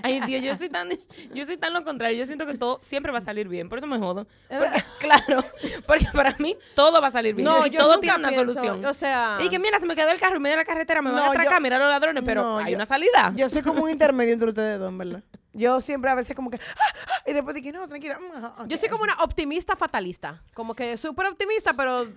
Ay, 0.04 0.22
Dios, 0.22 0.44
yo 0.44 0.56
soy 0.56 0.70
tan, 0.70 0.90
yo 1.34 1.46
soy 1.46 1.58
tan 1.58 1.74
lo 1.74 1.84
contrario. 1.84 2.18
Yo 2.18 2.26
siento 2.26 2.46
que 2.46 2.56
todo 2.58 2.80
siempre 2.82 3.12
va 3.12 3.18
a 3.20 3.22
salir 3.22 3.48
bien. 3.48 3.68
Por 3.70 3.78
eso 3.80 3.88
me 3.88 3.98
jodo. 4.00 4.26
Porque, 4.50 4.84
claro, 5.00 5.44
porque 5.86 6.08
para 6.14 6.36
mí 6.40 6.56
todo 6.76 7.02
va 7.02 7.08
a 7.08 7.12
salir 7.12 7.36
bien. 7.36 7.46
No, 7.46 7.66
Y 7.68 7.72
yo 7.72 7.80
todo 7.82 8.00
tiene 8.00 8.18
una 8.18 8.30
pienso, 8.30 8.54
solución. 8.54 8.86
o 8.86 8.94
sea- 8.94 9.38
Y 9.42 9.50
que 9.50 9.60
mira, 9.60 9.80
se 9.80 9.86
me 9.86 9.96
quedó 9.96 10.12
el 10.12 10.20
carro 10.20 10.38
en 10.38 10.42
medio 10.42 10.56
de 10.58 10.62
la 10.62 10.66
carretera, 10.66 11.02
me 11.02 11.10
van 11.12 11.18
No, 11.20 11.24
a 11.26 11.30
atracar, 11.30 11.56
yo- 11.56 11.62
mira 11.62 11.78
los 11.80 11.90
ladrones, 11.90 12.24
pero 12.26 12.42
No, 12.42 12.58
hay 12.60 12.72
yo- 12.72 12.78
una 12.78 12.86
salida. 12.86 13.34
Yo 13.36 13.50
soy 13.50 13.62
como 13.62 13.84
un 13.84 13.90
intermedio 13.90 14.34
entre 14.34 14.50
ustedes 14.50 14.80
dos, 14.80 14.90
en 14.90 14.98
verdad. 14.98 15.24
Yo 15.56 15.80
siempre 15.82 16.12
a 16.12 16.16
veces 16.16 16.36
como 16.36 16.50
que... 16.50 16.58
ah, 16.58 16.94
ah, 17.08 17.24
y 17.26 17.34
después 17.34 17.56
dije, 17.56 17.72
no, 17.72 17.88
tranquila. 17.88 18.20
mm. 18.20 18.68
Yo 18.68 18.78
soy 18.78 18.90
como 18.90 19.04
una 19.04 19.16
optimista 19.24 19.76
fatalista. 19.76 20.44
Como 20.54 20.76
que 20.76 20.98
súper 20.98 21.28
optimista, 21.28 21.74
pero 21.74 22.08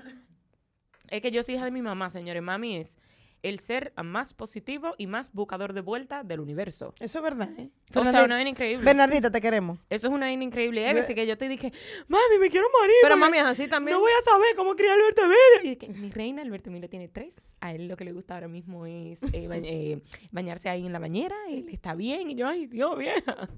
Es 1.09 1.23
que 1.23 1.31
yo 1.31 1.43
soy 1.43 1.55
hija 1.55 1.65
de 1.65 1.71
mi 1.71 1.81
mamá, 1.81 2.11
señores. 2.11 2.43
Mami 2.43 2.77
es 2.77 2.99
el 3.43 3.61
ser 3.61 3.93
más 4.03 4.35
positivo 4.35 4.95
y 4.99 5.07
más 5.07 5.33
buscador 5.33 5.73
de 5.73 5.81
vuelta 5.81 6.23
del 6.25 6.41
universo. 6.41 6.95
Eso 7.01 7.19
es 7.19 7.23
verdad, 7.25 7.49
¿eh? 7.59 7.71
O 7.95 8.03
sea, 8.05 8.23
una 8.25 8.35
vaina 8.35 8.51
increíble. 8.51 8.85
Bernardita, 8.85 9.31
te 9.31 9.41
queremos. 9.41 9.79
Eso 9.89 10.09
es 10.09 10.13
una 10.13 10.27
vaina 10.27 10.45
increíble. 10.45 10.93
Veces 10.93 11.15
que 11.15 11.27
yo 11.27 11.39
te 11.39 11.49
dije, 11.49 11.73
mami, 12.09 12.39
me 12.41 12.51
quiero 12.51 12.67
morir. 12.79 12.97
Pero 13.03 13.17
mami 13.17 13.39
es 13.39 13.45
así 13.45 13.67
también. 13.69 13.97
No 13.97 14.01
voy 14.01 14.11
a 14.21 14.25
saber 14.25 14.55
cómo 14.57 14.75
criar 14.77 14.93
Alberto 14.99 15.23
Emilio. 15.23 15.39
Y 15.65 15.69
es 15.73 15.79
que 15.79 15.89
mi 15.89 16.11
reina, 16.11 16.43
Alberto 16.43 16.69
Emilio 16.71 16.89
tiene 16.91 17.09
tres. 17.09 17.37
A 17.61 17.73
él 17.73 17.89
lo 17.89 17.97
que 17.97 18.05
le 18.05 18.13
gusta 18.13 18.35
ahora 18.35 18.49
mismo 18.49 18.85
es 18.87 19.19
eh, 19.33 19.49
ba- 19.49 19.57
eh, 19.57 20.03
bañarse 20.31 20.69
ahí 20.69 20.85
en 20.87 20.93
la 20.93 20.99
bañera. 20.99 21.35
Él 21.49 21.67
está 21.71 21.95
bien. 21.95 22.31
Y 22.31 22.35
yo, 22.35 22.47
ay, 22.47 22.67
Dios, 22.67 22.97
vieja. 22.99 23.49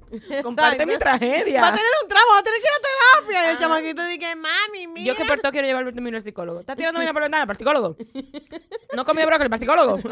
Comparte 0.43 0.87
mi 0.87 0.97
tragedia. 0.97 1.61
Va 1.63 1.69
a 1.69 1.75
tener 1.75 1.91
un 2.03 2.09
tramo, 2.09 2.27
va 2.35 2.39
a 2.39 2.43
tener 2.43 2.61
que 2.61 2.67
ir 2.67 2.73
a 2.73 3.23
terapia. 3.23 3.49
Y 3.49 3.53
el 3.53 3.59
chamaquito 3.59 4.05
dije, 4.07 4.37
mami, 4.37 4.87
mira. 4.87 5.07
Yo 5.07 5.17
que 5.17 5.25
por 5.25 5.41
todo 5.41 5.51
quiero 5.53 5.67
llevar 5.67 5.81
a 5.81 5.83
Alberto 5.83 6.01
Emilio 6.01 6.19
al 6.19 6.25
psicólogo. 6.25 6.61
¿Estás 6.61 6.77
tirando 6.77 7.01
una 7.01 7.13
por 7.13 7.23
la 7.23 7.27
ventana? 7.27 7.47
¿Para 7.47 7.55
el 7.55 7.59
psicólogo? 7.59 7.97
No 8.95 9.05
comí 9.05 9.25
brócoli, 9.25 9.49
¿para 9.49 9.57
el 9.57 9.61
psicólogo? 9.61 9.70
¿Para 9.71 10.03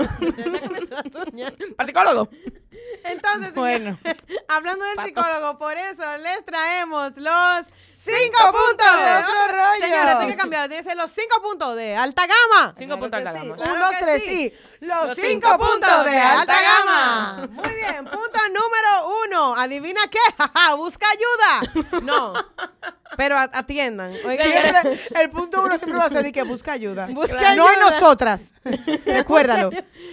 el 1.78 1.86
psicólogo? 1.86 2.28
Entonces, 3.04 3.54
Bueno. 3.54 3.98
hablando 4.48 4.84
del 4.84 4.96
Pato. 4.96 5.08
psicólogo, 5.08 5.58
por 5.58 5.76
eso 5.76 6.16
les 6.18 6.44
traemos 6.44 7.16
los 7.16 7.66
cinco 7.98 8.52
puntos 8.52 8.96
de 9.04 9.16
otro 9.16 9.48
rollo. 9.50 9.80
Señores, 9.80 10.18
tiene 10.18 10.32
que 10.32 10.38
cambiar. 10.38 10.68
Tiene 10.68 10.82
que 10.82 10.88
ser 10.88 10.96
los 10.96 11.10
cinco 11.10 11.42
puntos 11.42 11.76
de 11.76 11.94
alta 11.96 12.22
gama. 12.26 12.74
Cinco 12.78 12.98
puntos 12.98 13.22
de 13.22 13.30
sí. 13.30 13.38
gama. 13.38 13.56
Claro 13.56 13.72
Un, 13.74 13.80
dos, 13.80 13.94
tres 14.00 14.22
sí. 14.24 14.54
y 14.80 14.86
los, 14.86 15.06
Los 15.08 15.16
cinco, 15.16 15.58
puntos 15.58 16.04
de 16.04 16.18
alta 16.18 16.56
gama. 16.62 17.48
Muy 17.50 17.74
bien, 17.74 18.04
punto 18.04 18.38
número 18.48 19.24
uno. 19.26 19.54
Adivina 19.56 20.00
qué, 20.10 20.18
Jaja, 20.38 20.74
busca 20.74 21.06
ayuda. 21.10 22.00
No, 22.08 22.32
pero 23.16 23.36
atiendan. 23.38 24.12
Oigan, 24.24 24.46
Siempre, 24.46 25.00
el 25.20 25.30
punto 25.30 25.62
uno 25.62 25.76
siempre 25.78 25.98
va 25.98 26.04
a 26.06 26.10
ser 26.10 26.22
de 26.22 26.32
que 26.32 26.42
busca 26.44 26.72
ayuda. 26.72 27.06
Busca 27.10 27.54
no 27.54 27.70
en 27.70 27.80
nosotras. 27.80 28.52
Recuérdalo. 29.04 29.70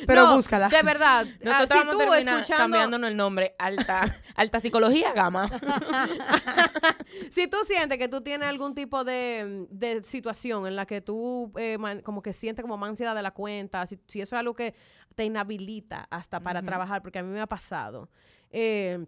Pero 0.08 0.24
No, 0.24 0.36
búscala. 0.36 0.70
De 0.70 0.82
verdad. 0.82 1.26
Nosotros 1.42 1.82
si 1.82 1.90
tú 1.90 2.14
escuchando, 2.14 2.65
cambiándonos 2.72 3.10
el 3.10 3.18
nombre. 3.18 3.56
Alta, 3.58 4.06
alta 4.36 4.60
psicología 4.60 5.14
gama. 5.14 5.50
si 7.32 7.48
tú 7.48 7.58
sientes 7.66 7.98
que 7.98 8.08
tú 8.08 8.22
tienes 8.22 8.48
algún 8.50 8.76
tipo 8.76 9.04
de, 9.04 9.68
de 9.70 10.04
situación 10.04 10.68
en 10.68 10.76
la 10.76 10.86
que 10.86 11.02
tú 11.02 11.52
eh, 11.58 11.78
man- 11.78 12.02
como 12.02 12.22
que 12.22 12.34
sientes 12.34 12.64
como 12.64 12.78
más 12.78 12.90
ansiedad 12.90 13.16
de 13.16 13.22
la 13.22 13.32
cuenta, 13.32 13.86
si, 13.86 14.00
si 14.08 14.22
eso 14.22 14.36
es 14.36 14.40
algo 14.40 14.54
que 14.56 14.74
te 15.16 15.24
inhabilita 15.26 16.08
hasta 16.10 16.40
para 16.40 16.62
trabajar, 16.62 17.02
porque 17.02 17.20
a 17.20 17.24
mí 17.24 17.30
me 17.32 17.42
ha 17.42 17.48
pasado. 17.48 18.10
eh, 18.52 19.06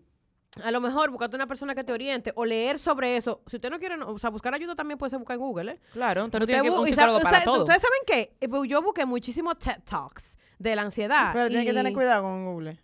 a 0.63 0.71
lo 0.71 0.81
mejor 0.81 1.11
buscarte 1.11 1.35
una 1.35 1.45
persona 1.45 1.75
que 1.75 1.83
te 1.83 1.93
oriente 1.93 2.31
o 2.35 2.43
leer 2.43 2.79
sobre 2.79 3.15
eso. 3.15 3.43
Si 3.45 3.57
usted 3.57 3.69
no 3.69 3.77
quiere, 3.77 3.95
no- 3.95 4.07
o 4.07 4.17
sea, 4.17 4.31
buscar 4.31 4.55
ayuda 4.55 4.73
también 4.73 4.97
puede 4.97 5.11
ser 5.11 5.19
buscar 5.19 5.35
en 5.35 5.41
Google, 5.41 5.71
¿eh? 5.73 5.79
Claro, 5.93 6.25
entonces 6.25 6.39
no 6.39 6.45
Usted 6.45 6.61
tiene 6.63 6.75
que 6.75 6.81
un 6.81 6.87
y 6.87 6.91
psicólogo 6.91 7.19
sabe- 7.19 7.23
para 7.25 7.37
usted- 7.37 7.45
todo. 7.51 7.59
Ustedes 7.63 7.81
saben 7.83 7.99
qué? 8.07 8.35
Eh, 8.41 8.49
pues 8.49 8.67
Yo 8.67 8.81
busqué 8.81 9.05
muchísimos 9.05 9.59
TED 9.59 9.83
Talks 9.83 10.39
de 10.57 10.75
la 10.75 10.81
ansiedad. 10.81 11.31
Pero 11.33 11.49
tienes 11.49 11.67
que 11.67 11.73
tener 11.73 11.91
Y- 11.91 11.93
cuidado 11.95 12.23
con 12.23 12.45
Google. 12.45 12.79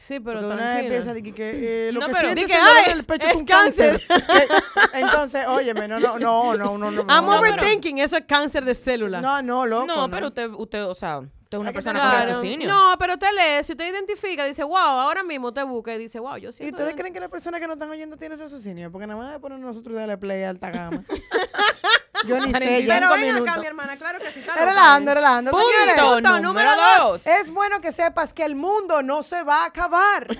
Sí, 0.00 0.20
pero 0.20 0.38
Porque 0.38 0.46
una 0.46 0.54
vez 0.54 0.64
tranquila. 0.64 0.86
empieza 0.94 1.10
a 1.10 1.14
decir 1.14 1.34
que 1.34 1.88
eh, 1.88 1.92
lo 1.92 1.98
No, 2.00 2.06
que 2.06 2.12
pero- 2.12 2.28
que, 2.28 2.32
en 2.32 2.38
el 2.38 2.48
dolor 2.48 2.72
"Ay, 2.86 2.94
del 2.94 3.04
pecho 3.04 3.26
es 3.26 3.32
es 3.34 3.40
un 3.40 3.44
cáncer. 3.46 4.06
cáncer". 4.06 4.48
Entonces, 4.94 5.46
óyeme, 5.48 5.88
no, 5.88 5.98
no, 5.98 6.18
no, 6.20 6.56
no, 6.56 6.78
no, 6.78 6.90
no. 6.92 7.00
I'm 7.12 7.26
no, 7.26 7.36
overthinking, 7.38 7.98
eso 7.98 8.16
es 8.16 8.22
cáncer 8.24 8.64
de 8.64 8.76
célula. 8.76 9.20
No, 9.20 9.42
no, 9.42 9.66
loco. 9.66 9.86
No, 9.86 10.08
pero 10.08 10.28
usted, 10.28 10.50
usted, 10.50 10.84
o 10.84 10.94
sea, 10.94 11.18
usted 11.18 11.32
es 11.50 11.58
una 11.58 11.70
que 11.72 11.74
persona 11.74 11.98
con 12.00 12.10
raciocinio. 12.12 12.68
No, 12.68 12.94
pero 12.96 13.14
usted 13.14 13.26
lee, 13.32 13.64
si 13.64 13.72
usted 13.72 13.90
identifica, 13.92 14.44
dice, 14.44 14.62
wow, 14.62 14.76
ahora 14.76 15.24
mismo 15.24 15.52
te 15.52 15.64
busca 15.64 15.92
y 15.92 15.98
dice, 15.98 16.20
wow, 16.20 16.36
yo 16.36 16.50
¿Y 16.50 16.52
siento... 16.52 16.76
ustedes 16.76 16.94
creen 16.94 17.12
que 17.12 17.18
las 17.18 17.28
personas 17.28 17.58
que 17.60 17.66
nos 17.66 17.74
están 17.74 17.90
oyendo 17.90 18.16
tienen 18.16 18.38
raciocinio? 18.38 18.92
Porque 18.92 19.08
nada 19.08 19.20
más 19.20 19.32
de 19.32 19.40
poner 19.40 19.58
nosotros 19.58 19.96
y 19.96 19.98
darle 19.98 20.16
play 20.16 20.44
alta 20.44 20.70
gama. 20.70 21.02
Yo 22.26 22.38
ni 22.40 22.52
sé. 22.58 22.84
ya. 22.84 22.94
Pero 22.94 23.10
ven 23.12 23.24
acá, 23.30 23.32
minutos. 23.34 23.58
mi 23.58 23.66
hermana, 23.66 23.96
claro 23.96 24.18
que 24.18 24.32
sí. 24.32 24.40
está 24.40 24.54
relajando, 24.64 25.14
relajando. 25.14 25.50
Punto, 25.50 25.66
Señores, 25.68 26.00
punto 26.02 26.40
número 26.40 26.70
número 26.74 27.02
dos. 27.10 27.26
es 27.26 27.50
bueno 27.50 27.80
que 27.80 27.92
sepas 27.92 28.32
que 28.34 28.44
el 28.44 28.54
mundo 28.56 29.02
no 29.02 29.22
se 29.22 29.42
va 29.42 29.62
a 29.62 29.66
acabar. 29.66 30.26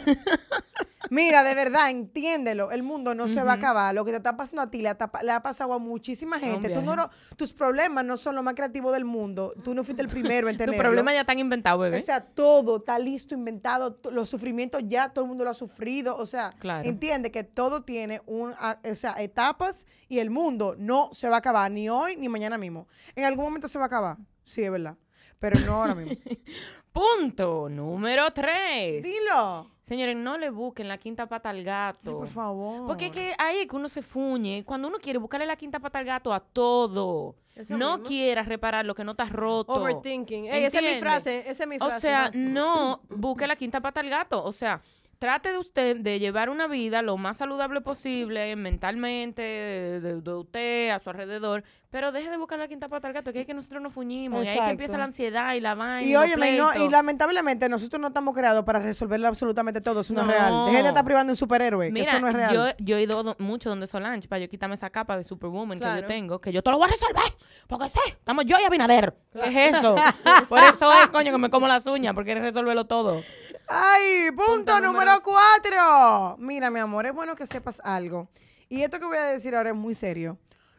Mira, 1.11 1.45
de 1.45 1.55
verdad, 1.55 1.91
entiéndelo. 1.91 2.71
El 2.73 2.83
mundo 2.83 3.15
no 3.15 3.29
se 3.29 3.43
va 3.43 3.53
a 3.53 3.55
acabar. 3.55 3.95
Lo 3.95 4.05
que 4.05 4.11
te 4.11 4.17
está 4.17 4.37
pasando 4.37 4.63
a 4.63 4.71
ti 4.71 4.83
le 4.83 4.89
ha, 4.89 4.99
tapa- 4.99 5.23
le 5.23 5.31
ha 5.31 5.41
pasado 5.43 5.73
a 5.73 5.79
muchísima 5.79 6.39
gente. 6.41 6.71
Tú 6.71 6.83
no, 6.83 6.97
tus 7.37 7.53
problemas 7.53 8.05
no 8.05 8.17
son 8.17 8.35
lo 8.35 8.43
más 8.43 8.55
creativo 8.55 8.91
del 8.91 9.05
mundo. 9.05 9.55
Tú 9.63 9.75
no 9.75 9.85
fuiste 9.85 10.03
el 10.03 10.09
primero 10.09 10.49
en 10.49 10.57
tenerlo. 10.59 10.81
problema 10.83 11.13
ya 11.15 11.21
están 11.21 11.39
inventados, 11.39 11.81
bebé. 11.83 11.99
O 11.99 12.01
sea, 12.01 12.21
todo 12.21 12.79
está 12.79 12.99
listo, 12.99 13.35
inventado. 13.35 13.99
Los 14.11 14.29
sufrimientos 14.29 14.83
ya 14.87 15.11
todo 15.11 15.25
el 15.25 15.29
mundo 15.29 15.45
lo 15.45 15.51
ha 15.51 15.55
sufrido. 15.55 16.17
O 16.17 16.27
sea, 16.27 16.53
Claro. 16.59 16.89
entiende 16.89 17.31
que 17.31 17.45
todo 17.45 17.83
tiene 17.85 18.21
un, 18.27 18.53
o 18.53 18.95
sea, 18.95 19.13
etapas 19.23 19.87
y 20.09 20.19
el 20.19 20.31
mundo 20.31 20.75
no 20.79 21.11
se 21.13 21.29
va 21.29 21.37
a 21.37 21.39
acabar 21.39 21.71
ni 21.71 21.89
hoy 21.89 22.17
ni 22.17 22.29
mañana 22.29 22.59
mismo. 22.59 22.89
En 23.15 23.25
algún 23.25 23.45
momento 23.45 23.69
se 23.69 23.79
va 23.79 23.85
a 23.85 23.87
acabar. 23.87 24.17
Sí, 24.43 24.63
es 24.65 24.71
verdad. 24.73 24.97
Pero 25.39 25.61
no 25.61 25.75
ahora 25.75 25.95
mismo. 25.95 26.15
Punto 26.99 27.69
número 27.69 28.33
tres. 28.33 29.05
Dilo. 29.05 29.71
Señores, 29.83 30.17
no 30.17 30.37
le 30.37 30.51
busquen 30.51 30.89
la 30.89 30.99
quinta 30.99 31.27
pata 31.27 31.51
al 31.51 31.63
gato. 31.63 32.19
Por 32.19 32.27
favor. 32.27 32.89
Porque 32.89 33.07
es 33.07 33.13
que 33.13 33.35
ahí 33.39 33.59
es 33.61 33.69
que 33.69 33.77
uno 33.77 33.89
se 33.89 34.03
fuñe. 34.03 34.65
Cuando 34.65 34.89
uno 34.89 34.99
quiere 34.99 35.21
buscarle 35.21 35.47
la 35.47 35.55
quinta 35.55 35.79
pata 35.79 36.01
al 36.01 36.05
gato 36.05 36.33
a 36.35 36.41
todo. 36.41 37.37
Eso 37.55 37.77
no 37.77 37.93
mismo. 37.99 38.09
quieras 38.09 38.47
reparar 38.49 38.85
lo 38.85 38.97
que 38.97 39.05
no 39.05 39.13
está 39.13 39.27
roto. 39.27 39.75
Overthinking. 39.75 40.47
Ey, 40.47 40.65
esa 40.65 40.81
es 40.81 40.95
mi 40.95 41.01
frase, 41.01 41.49
esa 41.49 41.63
es 41.63 41.69
mi 41.69 41.77
O 41.77 41.87
frase. 41.87 42.01
sea, 42.01 42.23
Nancy. 42.25 42.39
no 42.41 43.01
busque 43.11 43.47
la 43.47 43.55
quinta 43.55 43.81
pata 43.81 44.01
al 44.01 44.09
gato. 44.11 44.43
O 44.45 44.51
sea, 44.53 44.83
trate 45.19 45.51
de 45.53 45.59
usted 45.59 45.97
de 45.97 46.19
llevar 46.19 46.49
una 46.51 46.67
vida 46.69 47.03
lo 47.03 47.17
más 47.17 47.39
saludable 47.39 47.81
posible, 47.81 48.55
mentalmente, 48.57 49.43
de, 49.43 50.01
de- 50.01 50.21
de 50.21 50.35
usted, 50.35 50.91
a 50.91 51.01
su 51.01 51.11
alrededor. 51.11 51.65
Pero 51.91 52.13
deje 52.13 52.29
de 52.29 52.37
buscar 52.37 52.59
la 52.59 52.69
quinta 52.69 52.87
pata 52.91 53.09
al 53.09 53.15
gato, 53.15 53.33
que 53.33 53.41
es 53.41 53.47
que 53.47 53.55
nosotros 53.55 53.81
nos 53.81 53.95
fuñimos. 53.95 54.45
Y 54.45 54.49
ahí 54.49 54.53
que 54.53 54.53
Exacto. 54.59 54.71
empieza 54.73 54.99
la 54.99 55.05
ansiedad 55.05 55.55
y 55.55 55.61
la 55.61 55.75
vaina. 55.75 56.07
Y 56.07 56.15
óyeme, 56.17 56.51
y, 56.55 56.59
no, 56.59 56.69
y 56.85 56.91
lamentablemente 56.91 57.67
nosotros 57.71 57.99
no 57.99 58.09
estamos 58.09 58.35
creados 58.35 58.63
para 58.67 58.79
resolverle 58.79 59.27
absolutamente 59.27 59.81
todo. 59.81 60.03
Eso 60.03 60.13
no, 60.13 60.21
es 60.21 60.27
real. 60.27 60.51
No. 60.51 60.67
Dejen 60.67 60.83
de 60.83 60.89
estar 60.89 61.03
privando 61.05 61.33
un 61.33 61.37
superhéroe. 61.37 61.87
que 61.87 61.93
Mira, 61.93 62.11
eso 62.13 62.21
no 62.21 62.29
es 62.29 62.35
real. 62.35 62.55
Yo, 62.55 62.67
yo 62.85 62.97
he 62.99 63.03
ido 63.05 63.23
do- 63.23 63.37
mucho 63.39 63.71
donde 63.71 63.87
Solange 63.87 64.29
para 64.29 64.41
yo 64.41 64.51
quitarme 64.51 64.75
esa 64.75 64.91
capa 64.91 65.17
de 65.17 65.25
Superwoman 65.25 65.79
que 65.79 65.85
Claro. 65.85 66.03
yo 66.03 66.07
tengo, 66.07 66.41
que 66.43 66.53
yo 66.53 66.63
te 66.63 66.71
lo 66.71 66.77
voy 66.77 66.89
a 66.89 66.91
resolver, 66.91 67.33
porque 67.67 67.89
sé, 67.89 68.01
estamos 68.11 68.45
yo 68.45 68.59
y 68.61 68.65
Abinader. 68.65 69.15
¿Qué 69.33 69.69
es 69.69 69.75
eso? 69.77 69.97
Por 70.51 70.63
eso 70.63 70.93
es, 70.93 71.09
coño, 71.09 71.33
que 71.33 71.39
me 71.39 71.49
como 71.49 71.67
las 71.69 71.87
uñas, 71.87 72.13
porque 72.13 72.27
quieres 72.33 72.45
resolverlo 72.45 72.85
todo. 72.87 73.23
¡Ay! 73.69 74.31
Punto, 74.31 74.45
Punto 74.53 74.81
número 74.81 75.21
cuatro. 75.23 76.37
Mira, 76.39 76.71
mi 76.71 76.81
amor, 76.81 77.07
es 77.07 77.13
bueno 77.13 77.35
que 77.37 77.47
sepas 77.47 77.81
algo. 77.85 78.29
Y 78.69 78.83
esto 78.83 78.99
que 78.99 79.07
voy 79.07 79.17
a 79.19 79.25
decir 79.25 79.55
ahora 79.57 79.71
es 79.71 79.77
muy 79.77 79.95
serio. 79.95 80.39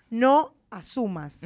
No 0.10 0.56
asumas. 0.70 1.40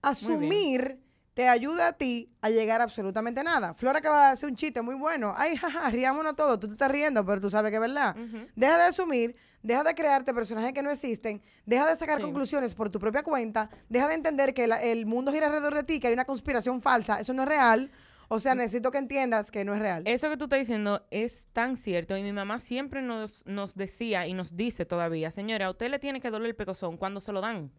Asumir 0.00 0.98
te 1.34 1.48
ayuda 1.48 1.88
a 1.88 1.92
ti 1.94 2.30
a 2.42 2.50
llegar 2.50 2.80
a 2.80 2.84
absolutamente 2.84 3.42
nada. 3.42 3.72
Flora 3.74 4.00
acaba 4.00 4.26
de 4.26 4.32
hacer 4.32 4.48
un 4.50 4.56
chiste 4.56 4.82
muy 4.82 4.94
bueno. 4.94 5.32
Ay, 5.36 5.56
jaja, 5.56 5.88
riámonos 5.90 6.36
todos. 6.36 6.60
Tú 6.60 6.66
te 6.66 6.72
estás 6.74 6.90
riendo, 6.90 7.24
pero 7.24 7.40
tú 7.40 7.48
sabes 7.48 7.70
que 7.70 7.76
es 7.76 7.80
verdad. 7.80 8.14
Deja 8.54 8.76
de 8.76 8.84
asumir, 8.84 9.36
deja 9.62 9.82
de 9.82 9.94
crearte 9.94 10.34
personajes 10.34 10.72
que 10.72 10.82
no 10.82 10.90
existen, 10.90 11.40
deja 11.64 11.86
de 11.86 11.96
sacar 11.96 12.18
Sí. 12.18 12.22
conclusiones 12.24 12.74
por 12.74 12.90
tu 12.90 12.98
propia 13.00 13.22
cuenta, 13.22 13.70
deja 13.88 14.08
de 14.08 14.14
entender 14.14 14.52
que 14.52 14.66
la- 14.66 14.82
el 14.82 15.06
mundo 15.06 15.32
gira 15.32 15.46
alrededor 15.46 15.74
de 15.74 15.84
ti, 15.84 16.00
que 16.00 16.08
hay 16.08 16.12
una 16.12 16.24
conspiración 16.26 16.82
falsa. 16.82 17.18
Eso 17.20 17.32
no 17.32 17.42
es 17.44 17.48
real. 17.48 17.90
O 18.34 18.40
sea, 18.40 18.54
necesito 18.54 18.90
que 18.90 18.96
entiendas 18.96 19.50
que 19.50 19.62
no 19.62 19.74
es 19.74 19.78
real. 19.78 20.02
Eso 20.06 20.30
que 20.30 20.38
tú 20.38 20.44
estás 20.44 20.60
diciendo 20.60 21.04
es 21.10 21.48
tan 21.52 21.76
cierto 21.76 22.16
y 22.16 22.22
mi 22.22 22.32
mamá 22.32 22.60
siempre 22.60 23.02
nos, 23.02 23.44
nos 23.44 23.74
decía 23.74 24.26
y 24.26 24.32
nos 24.32 24.56
dice 24.56 24.86
todavía, 24.86 25.30
señora, 25.30 25.66
a 25.66 25.70
usted 25.70 25.90
le 25.90 25.98
tiene 25.98 26.18
que 26.18 26.30
doler 26.30 26.48
el 26.48 26.56
pecozón 26.56 26.96
cuando 26.96 27.20
se 27.20 27.30
lo 27.30 27.42
dan. 27.42 27.70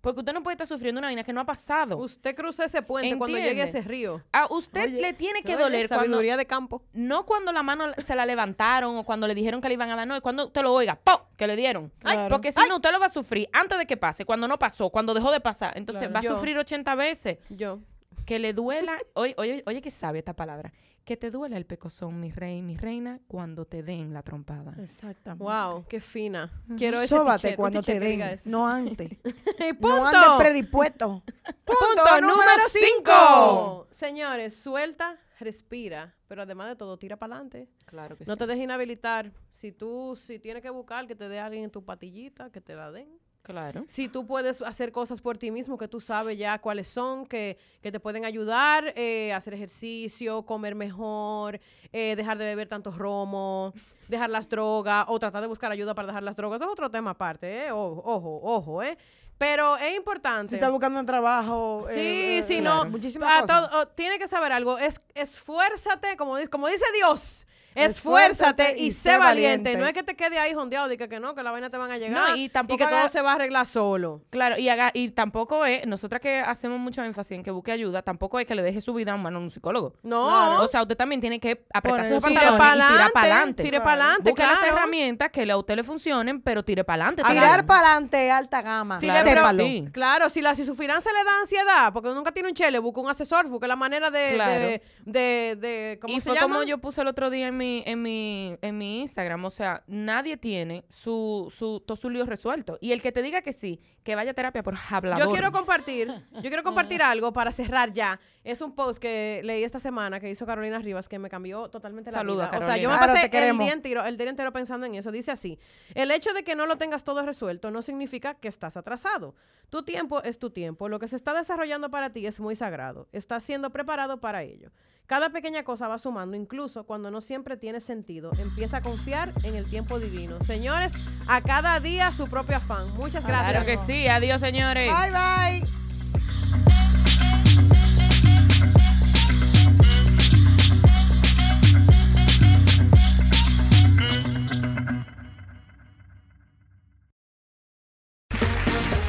Porque 0.00 0.18
usted 0.18 0.32
no 0.32 0.42
puede 0.42 0.54
estar 0.54 0.66
sufriendo 0.66 0.98
una 0.98 1.06
vaina 1.06 1.22
que 1.22 1.32
no 1.32 1.40
ha 1.40 1.44
pasado. 1.46 1.96
Usted 1.98 2.34
cruza 2.34 2.64
ese 2.64 2.82
puente 2.82 3.16
cuando 3.16 3.38
llegue 3.38 3.62
a 3.62 3.66
ese 3.66 3.82
río. 3.82 4.20
A 4.32 4.52
usted 4.52 4.86
Oye, 4.86 5.00
le 5.00 5.12
tiene 5.12 5.44
que 5.44 5.54
Oye, 5.54 5.62
doler 5.62 5.86
cuando, 5.86 6.06
Sabiduría 6.06 6.36
de 6.36 6.46
campo. 6.46 6.82
no 6.92 7.24
cuando 7.24 7.52
la 7.52 7.62
mano 7.62 7.84
se 8.04 8.16
la 8.16 8.26
levantaron 8.26 8.96
o 8.96 9.04
cuando 9.04 9.28
le 9.28 9.36
dijeron 9.36 9.60
que 9.60 9.68
le 9.68 9.74
iban 9.74 9.88
a 9.90 9.94
dar, 9.94 10.08
no, 10.08 10.16
es 10.16 10.20
cuando 10.20 10.46
usted 10.46 10.62
lo 10.62 10.72
oiga, 10.74 10.96
¡pum! 10.96 11.18
que 11.36 11.46
le 11.46 11.54
dieron. 11.54 11.92
Claro. 12.00 12.28
porque 12.28 12.50
si 12.50 12.58
no, 12.68 12.74
usted 12.74 12.90
lo 12.90 12.98
va 12.98 13.06
a 13.06 13.10
sufrir 13.10 13.48
antes 13.52 13.78
de 13.78 13.86
que 13.86 13.96
pase, 13.96 14.24
cuando 14.24 14.48
no 14.48 14.58
pasó, 14.58 14.90
cuando 14.90 15.14
dejó 15.14 15.30
de 15.30 15.38
pasar. 15.38 15.78
Entonces 15.78 16.08
Claro. 16.08 16.14
va 16.14 16.18
a 16.18 16.22
Yo. 16.24 16.34
sufrir 16.34 16.58
80 16.58 16.96
veces. 16.96 17.38
Yo. 17.50 17.78
Que 18.24 18.38
le 18.38 18.52
duela, 18.52 18.98
oye, 19.14 19.34
oye, 19.38 19.62
oye 19.66 19.82
que 19.82 19.90
sabe 19.90 20.18
esta 20.18 20.34
palabra, 20.34 20.72
que 21.04 21.16
te 21.16 21.30
duela 21.30 21.56
el 21.56 21.66
pecozón, 21.66 22.20
mi 22.20 22.30
rey, 22.30 22.62
mi 22.62 22.76
reina, 22.76 23.20
cuando 23.26 23.64
te 23.64 23.82
den 23.82 24.12
la 24.12 24.22
trompada. 24.22 24.74
Exactamente. 24.82 25.44
Wow, 25.44 25.84
qué 25.88 26.00
fina. 26.00 26.50
Quiero 26.76 26.98
ese 26.98 27.16
Sóbate 27.16 27.56
cuando 27.56 27.82
te 27.82 27.98
den, 27.98 28.38
no 28.46 28.66
antes. 28.66 29.10
Y 29.24 29.72
no 29.80 30.06
andes 30.06 30.30
predispuesto. 30.38 31.22
Punto 31.64 32.20
número 32.20 32.50
5. 32.68 32.86
cinco. 32.86 33.88
Señores, 33.90 34.54
suelta, 34.54 35.18
respira, 35.40 36.14
pero 36.28 36.42
además 36.42 36.68
de 36.68 36.76
todo, 36.76 36.98
tira 36.98 37.16
para 37.16 37.34
adelante. 37.34 37.68
Claro 37.86 38.16
que 38.16 38.24
No 38.24 38.36
te 38.36 38.46
dejes 38.46 38.64
inhabilitar. 38.64 39.32
Si 39.50 39.72
tú, 39.72 40.14
si 40.16 40.38
tienes 40.38 40.62
que 40.62 40.70
buscar 40.70 41.06
que 41.06 41.16
te 41.16 41.28
dé 41.28 41.40
alguien 41.40 41.64
en 41.64 41.70
tu 41.70 41.84
patillita, 41.84 42.50
que 42.50 42.60
te 42.60 42.74
la 42.74 42.92
den. 42.92 43.08
Claro. 43.42 43.84
Si 43.88 44.08
tú 44.08 44.24
puedes 44.24 44.62
hacer 44.62 44.92
cosas 44.92 45.20
por 45.20 45.36
ti 45.36 45.50
mismo 45.50 45.76
que 45.76 45.88
tú 45.88 46.00
sabes 46.00 46.38
ya 46.38 46.60
cuáles 46.60 46.86
son, 46.86 47.26
que, 47.26 47.58
que 47.82 47.90
te 47.90 47.98
pueden 47.98 48.24
ayudar, 48.24 48.92
eh, 48.94 49.32
hacer 49.32 49.54
ejercicio, 49.54 50.42
comer 50.42 50.76
mejor, 50.76 51.58
eh, 51.92 52.14
dejar 52.14 52.38
de 52.38 52.44
beber 52.44 52.68
tantos 52.68 52.96
romos, 52.96 53.74
dejar 54.06 54.30
las 54.30 54.48
drogas 54.48 55.06
o 55.08 55.18
tratar 55.18 55.40
de 55.40 55.48
buscar 55.48 55.72
ayuda 55.72 55.92
para 55.94 56.06
dejar 56.06 56.22
las 56.22 56.36
drogas, 56.36 56.62
es 56.62 56.68
otro 56.68 56.88
tema 56.88 57.10
aparte, 57.10 57.66
¿eh? 57.66 57.72
Ojo, 57.72 58.00
ojo, 58.04 58.40
ojo, 58.44 58.82
¿eh? 58.82 58.96
Pero 59.38 59.76
es 59.76 59.96
importante. 59.96 60.50
Si 60.50 60.54
estás 60.54 60.70
buscando 60.70 61.00
un 61.00 61.06
trabajo. 61.06 61.82
Sí, 61.88 61.98
eh, 61.98 62.38
eh, 62.38 62.42
sí, 62.44 62.60
claro. 62.60 62.84
no. 62.84 62.90
Muchísimas 62.90 63.28
a 63.28 63.40
cosas. 63.40 63.70
todo- 63.70 63.80
oh, 63.80 63.88
tiene 63.88 64.20
que 64.20 64.28
saber 64.28 64.52
algo. 64.52 64.78
Es, 64.78 65.00
esfuérzate, 65.14 66.16
como, 66.16 66.36
como 66.48 66.68
dice 66.68 66.84
Dios. 66.94 67.46
Esfuérzate 67.74 68.78
y 68.78 68.92
sé 68.92 69.16
valiente. 69.18 69.76
No 69.76 69.86
es 69.86 69.92
que 69.92 70.02
te 70.02 70.14
quede 70.14 70.38
ahí 70.38 70.54
jondeado 70.54 70.88
de 70.88 70.96
que, 70.96 71.08
que 71.08 71.20
no, 71.20 71.34
que 71.34 71.42
la 71.42 71.50
vaina 71.50 71.70
te 71.70 71.76
van 71.76 71.90
a 71.90 71.98
llegar. 71.98 72.30
No, 72.30 72.36
y 72.36 72.48
tampoco 72.48 72.78
que 72.78 72.84
haga- 72.84 73.00
todo 73.00 73.08
se 73.08 73.22
va 73.22 73.32
a 73.32 73.34
arreglar 73.34 73.66
solo. 73.66 74.22
Claro, 74.30 74.58
y, 74.58 74.68
haga, 74.68 74.90
y 74.94 75.10
tampoco 75.10 75.64
es, 75.64 75.86
nosotras 75.86 76.20
que 76.20 76.38
hacemos 76.40 76.78
mucho 76.78 77.02
énfasis 77.02 77.32
en 77.32 77.42
que 77.42 77.50
busque 77.50 77.72
ayuda, 77.72 78.02
tampoco 78.02 78.38
es 78.38 78.46
que 78.46 78.54
le 78.54 78.62
deje 78.62 78.80
su 78.80 78.94
vida 78.94 79.14
en 79.14 79.20
manos 79.22 79.40
a 79.40 79.42
un 79.44 79.50
psicólogo. 79.50 79.94
No. 80.02 80.60
O 80.62 80.68
sea, 80.68 80.82
usted 80.82 80.96
también 80.96 81.20
tiene 81.20 81.40
que 81.40 81.64
apretarse 81.72 82.14
los 82.14 82.22
pantalones 82.22 82.54
y 82.60 82.92
tirar 82.92 83.12
para 83.12 83.24
adelante. 83.34 83.62
Tire 83.62 83.80
para 83.80 83.92
adelante, 84.02 84.30
Busque 84.30 84.42
las 84.46 84.62
herramientas 84.62 85.30
que 85.30 85.50
a 85.50 85.56
usted 85.56 85.76
le 85.76 85.84
funcionen, 85.84 86.40
pero 86.40 86.64
tire 86.64 86.84
para 86.84 87.04
adelante. 87.04 87.22
Tirar 87.22 87.66
para 87.66 87.80
adelante, 87.88 88.30
alta 88.30 88.62
gama. 88.62 88.98
Si 88.98 89.06
Claro 89.06 89.28
Sépalo. 89.28 89.64
sí. 89.64 89.88
Claro, 89.92 90.30
si 90.30 90.40
la 90.42 90.54
si 90.54 90.64
su 90.64 90.74
finanza 90.74 91.10
le 91.12 91.24
da 91.24 91.40
ansiedad, 91.40 91.92
porque 91.92 92.08
nunca 92.10 92.32
tiene 92.32 92.48
un 92.50 92.54
chele, 92.54 92.78
busca 92.78 93.00
un 93.00 93.08
asesor, 93.08 93.48
busca 93.48 93.66
la 93.66 93.76
manera 93.76 94.10
de, 94.10 94.80
de, 95.04 95.56
de- 95.56 95.98
¿cómo 96.00 96.14
y 96.14 96.20
se 96.20 96.30
fue 96.30 96.38
llama? 96.38 96.54
como 96.56 96.66
yo 96.66 96.78
puse 96.78 97.00
el 97.00 97.08
otro 97.08 97.30
día 97.30 97.48
en 97.48 97.56
mi, 97.56 97.61
en 97.62 98.02
mi, 98.02 98.56
en 98.60 98.78
mi 98.78 99.00
Instagram. 99.00 99.44
O 99.44 99.50
sea, 99.50 99.82
nadie 99.86 100.36
tiene 100.36 100.84
su, 100.88 101.52
su, 101.54 101.80
todo 101.80 101.96
su 101.96 102.10
lío 102.10 102.26
resuelto. 102.26 102.78
Y 102.80 102.92
el 102.92 103.00
que 103.00 103.12
te 103.12 103.22
diga 103.22 103.42
que 103.42 103.52
sí, 103.52 103.80
que 104.02 104.14
vaya 104.14 104.32
a 104.32 104.34
terapia 104.34 104.62
por 104.62 104.74
hablador. 104.90 105.26
Yo 105.26 105.32
quiero 105.32 105.52
compartir, 105.52 106.08
yo 106.32 106.42
quiero 106.42 106.62
compartir 106.64 107.02
algo 107.02 107.32
para 107.32 107.52
cerrar 107.52 107.92
ya. 107.92 108.20
Es 108.44 108.60
un 108.60 108.74
post 108.74 109.00
que 109.00 109.40
leí 109.44 109.62
esta 109.62 109.78
semana 109.78 110.18
que 110.18 110.28
hizo 110.28 110.44
Carolina 110.44 110.78
Rivas 110.78 111.08
que 111.08 111.18
me 111.18 111.30
cambió 111.30 111.68
totalmente 111.68 112.10
la 112.10 112.18
Saludos, 112.18 112.50
vida. 112.50 112.58
O 112.58 112.64
sea, 112.64 112.76
yo 112.76 112.88
Carolina. 112.88 112.92
me 112.92 112.98
Claro, 112.98 113.12
pasé 113.12 113.48
el 113.48 113.58
día, 113.58 113.72
entero, 113.72 114.04
el 114.04 114.16
día 114.16 114.28
entero 114.28 114.52
pensando 114.52 114.86
en 114.86 114.94
eso. 114.96 115.12
Dice 115.12 115.30
así, 115.30 115.58
el 115.94 116.10
hecho 116.10 116.32
de 116.32 116.42
que 116.42 116.56
no 116.56 116.66
lo 116.66 116.76
tengas 116.76 117.04
todo 117.04 117.22
resuelto 117.22 117.70
no 117.70 117.82
significa 117.82 118.34
que 118.34 118.48
estás 118.48 118.76
atrasado. 118.76 119.34
Tu 119.70 119.82
tiempo 119.84 120.22
es 120.22 120.38
tu 120.38 120.50
tiempo. 120.50 120.88
Lo 120.88 120.98
que 120.98 121.08
se 121.08 121.16
está 121.16 121.34
desarrollando 121.34 121.90
para 121.90 122.10
ti 122.10 122.26
es 122.26 122.40
muy 122.40 122.56
sagrado. 122.56 123.08
Estás 123.12 123.44
siendo 123.44 123.70
preparado 123.70 124.20
para 124.20 124.42
ello. 124.42 124.70
Cada 125.06 125.30
pequeña 125.30 125.64
cosa 125.64 125.88
va 125.88 125.98
sumando, 125.98 126.36
incluso 126.36 126.84
cuando 126.84 127.10
no 127.10 127.20
siempre 127.20 127.56
tiene 127.56 127.80
sentido. 127.80 128.30
Empieza 128.38 128.78
a 128.78 128.82
confiar 128.82 129.32
en 129.42 129.56
el 129.56 129.68
tiempo 129.68 129.98
divino. 129.98 130.40
Señores, 130.42 130.94
a 131.26 131.40
cada 131.42 131.78
día 131.80 132.12
su 132.12 132.28
propio 132.28 132.56
afán. 132.56 132.94
Muchas 132.94 133.26
gracias. 133.26 133.50
Claro 133.50 133.66
que 133.66 133.76
sí. 133.78 134.08
Adiós, 134.08 134.40
señores. 134.40 134.88
Bye, 134.88 135.10
bye. 135.10 135.72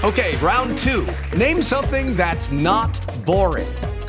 Okay, 0.03 0.35
round 0.41 0.77
two. 0.79 1.07
Name 1.37 1.61
something 1.61 2.13
that's 2.17 2.51
not 2.51 2.99
boring. 3.25 3.65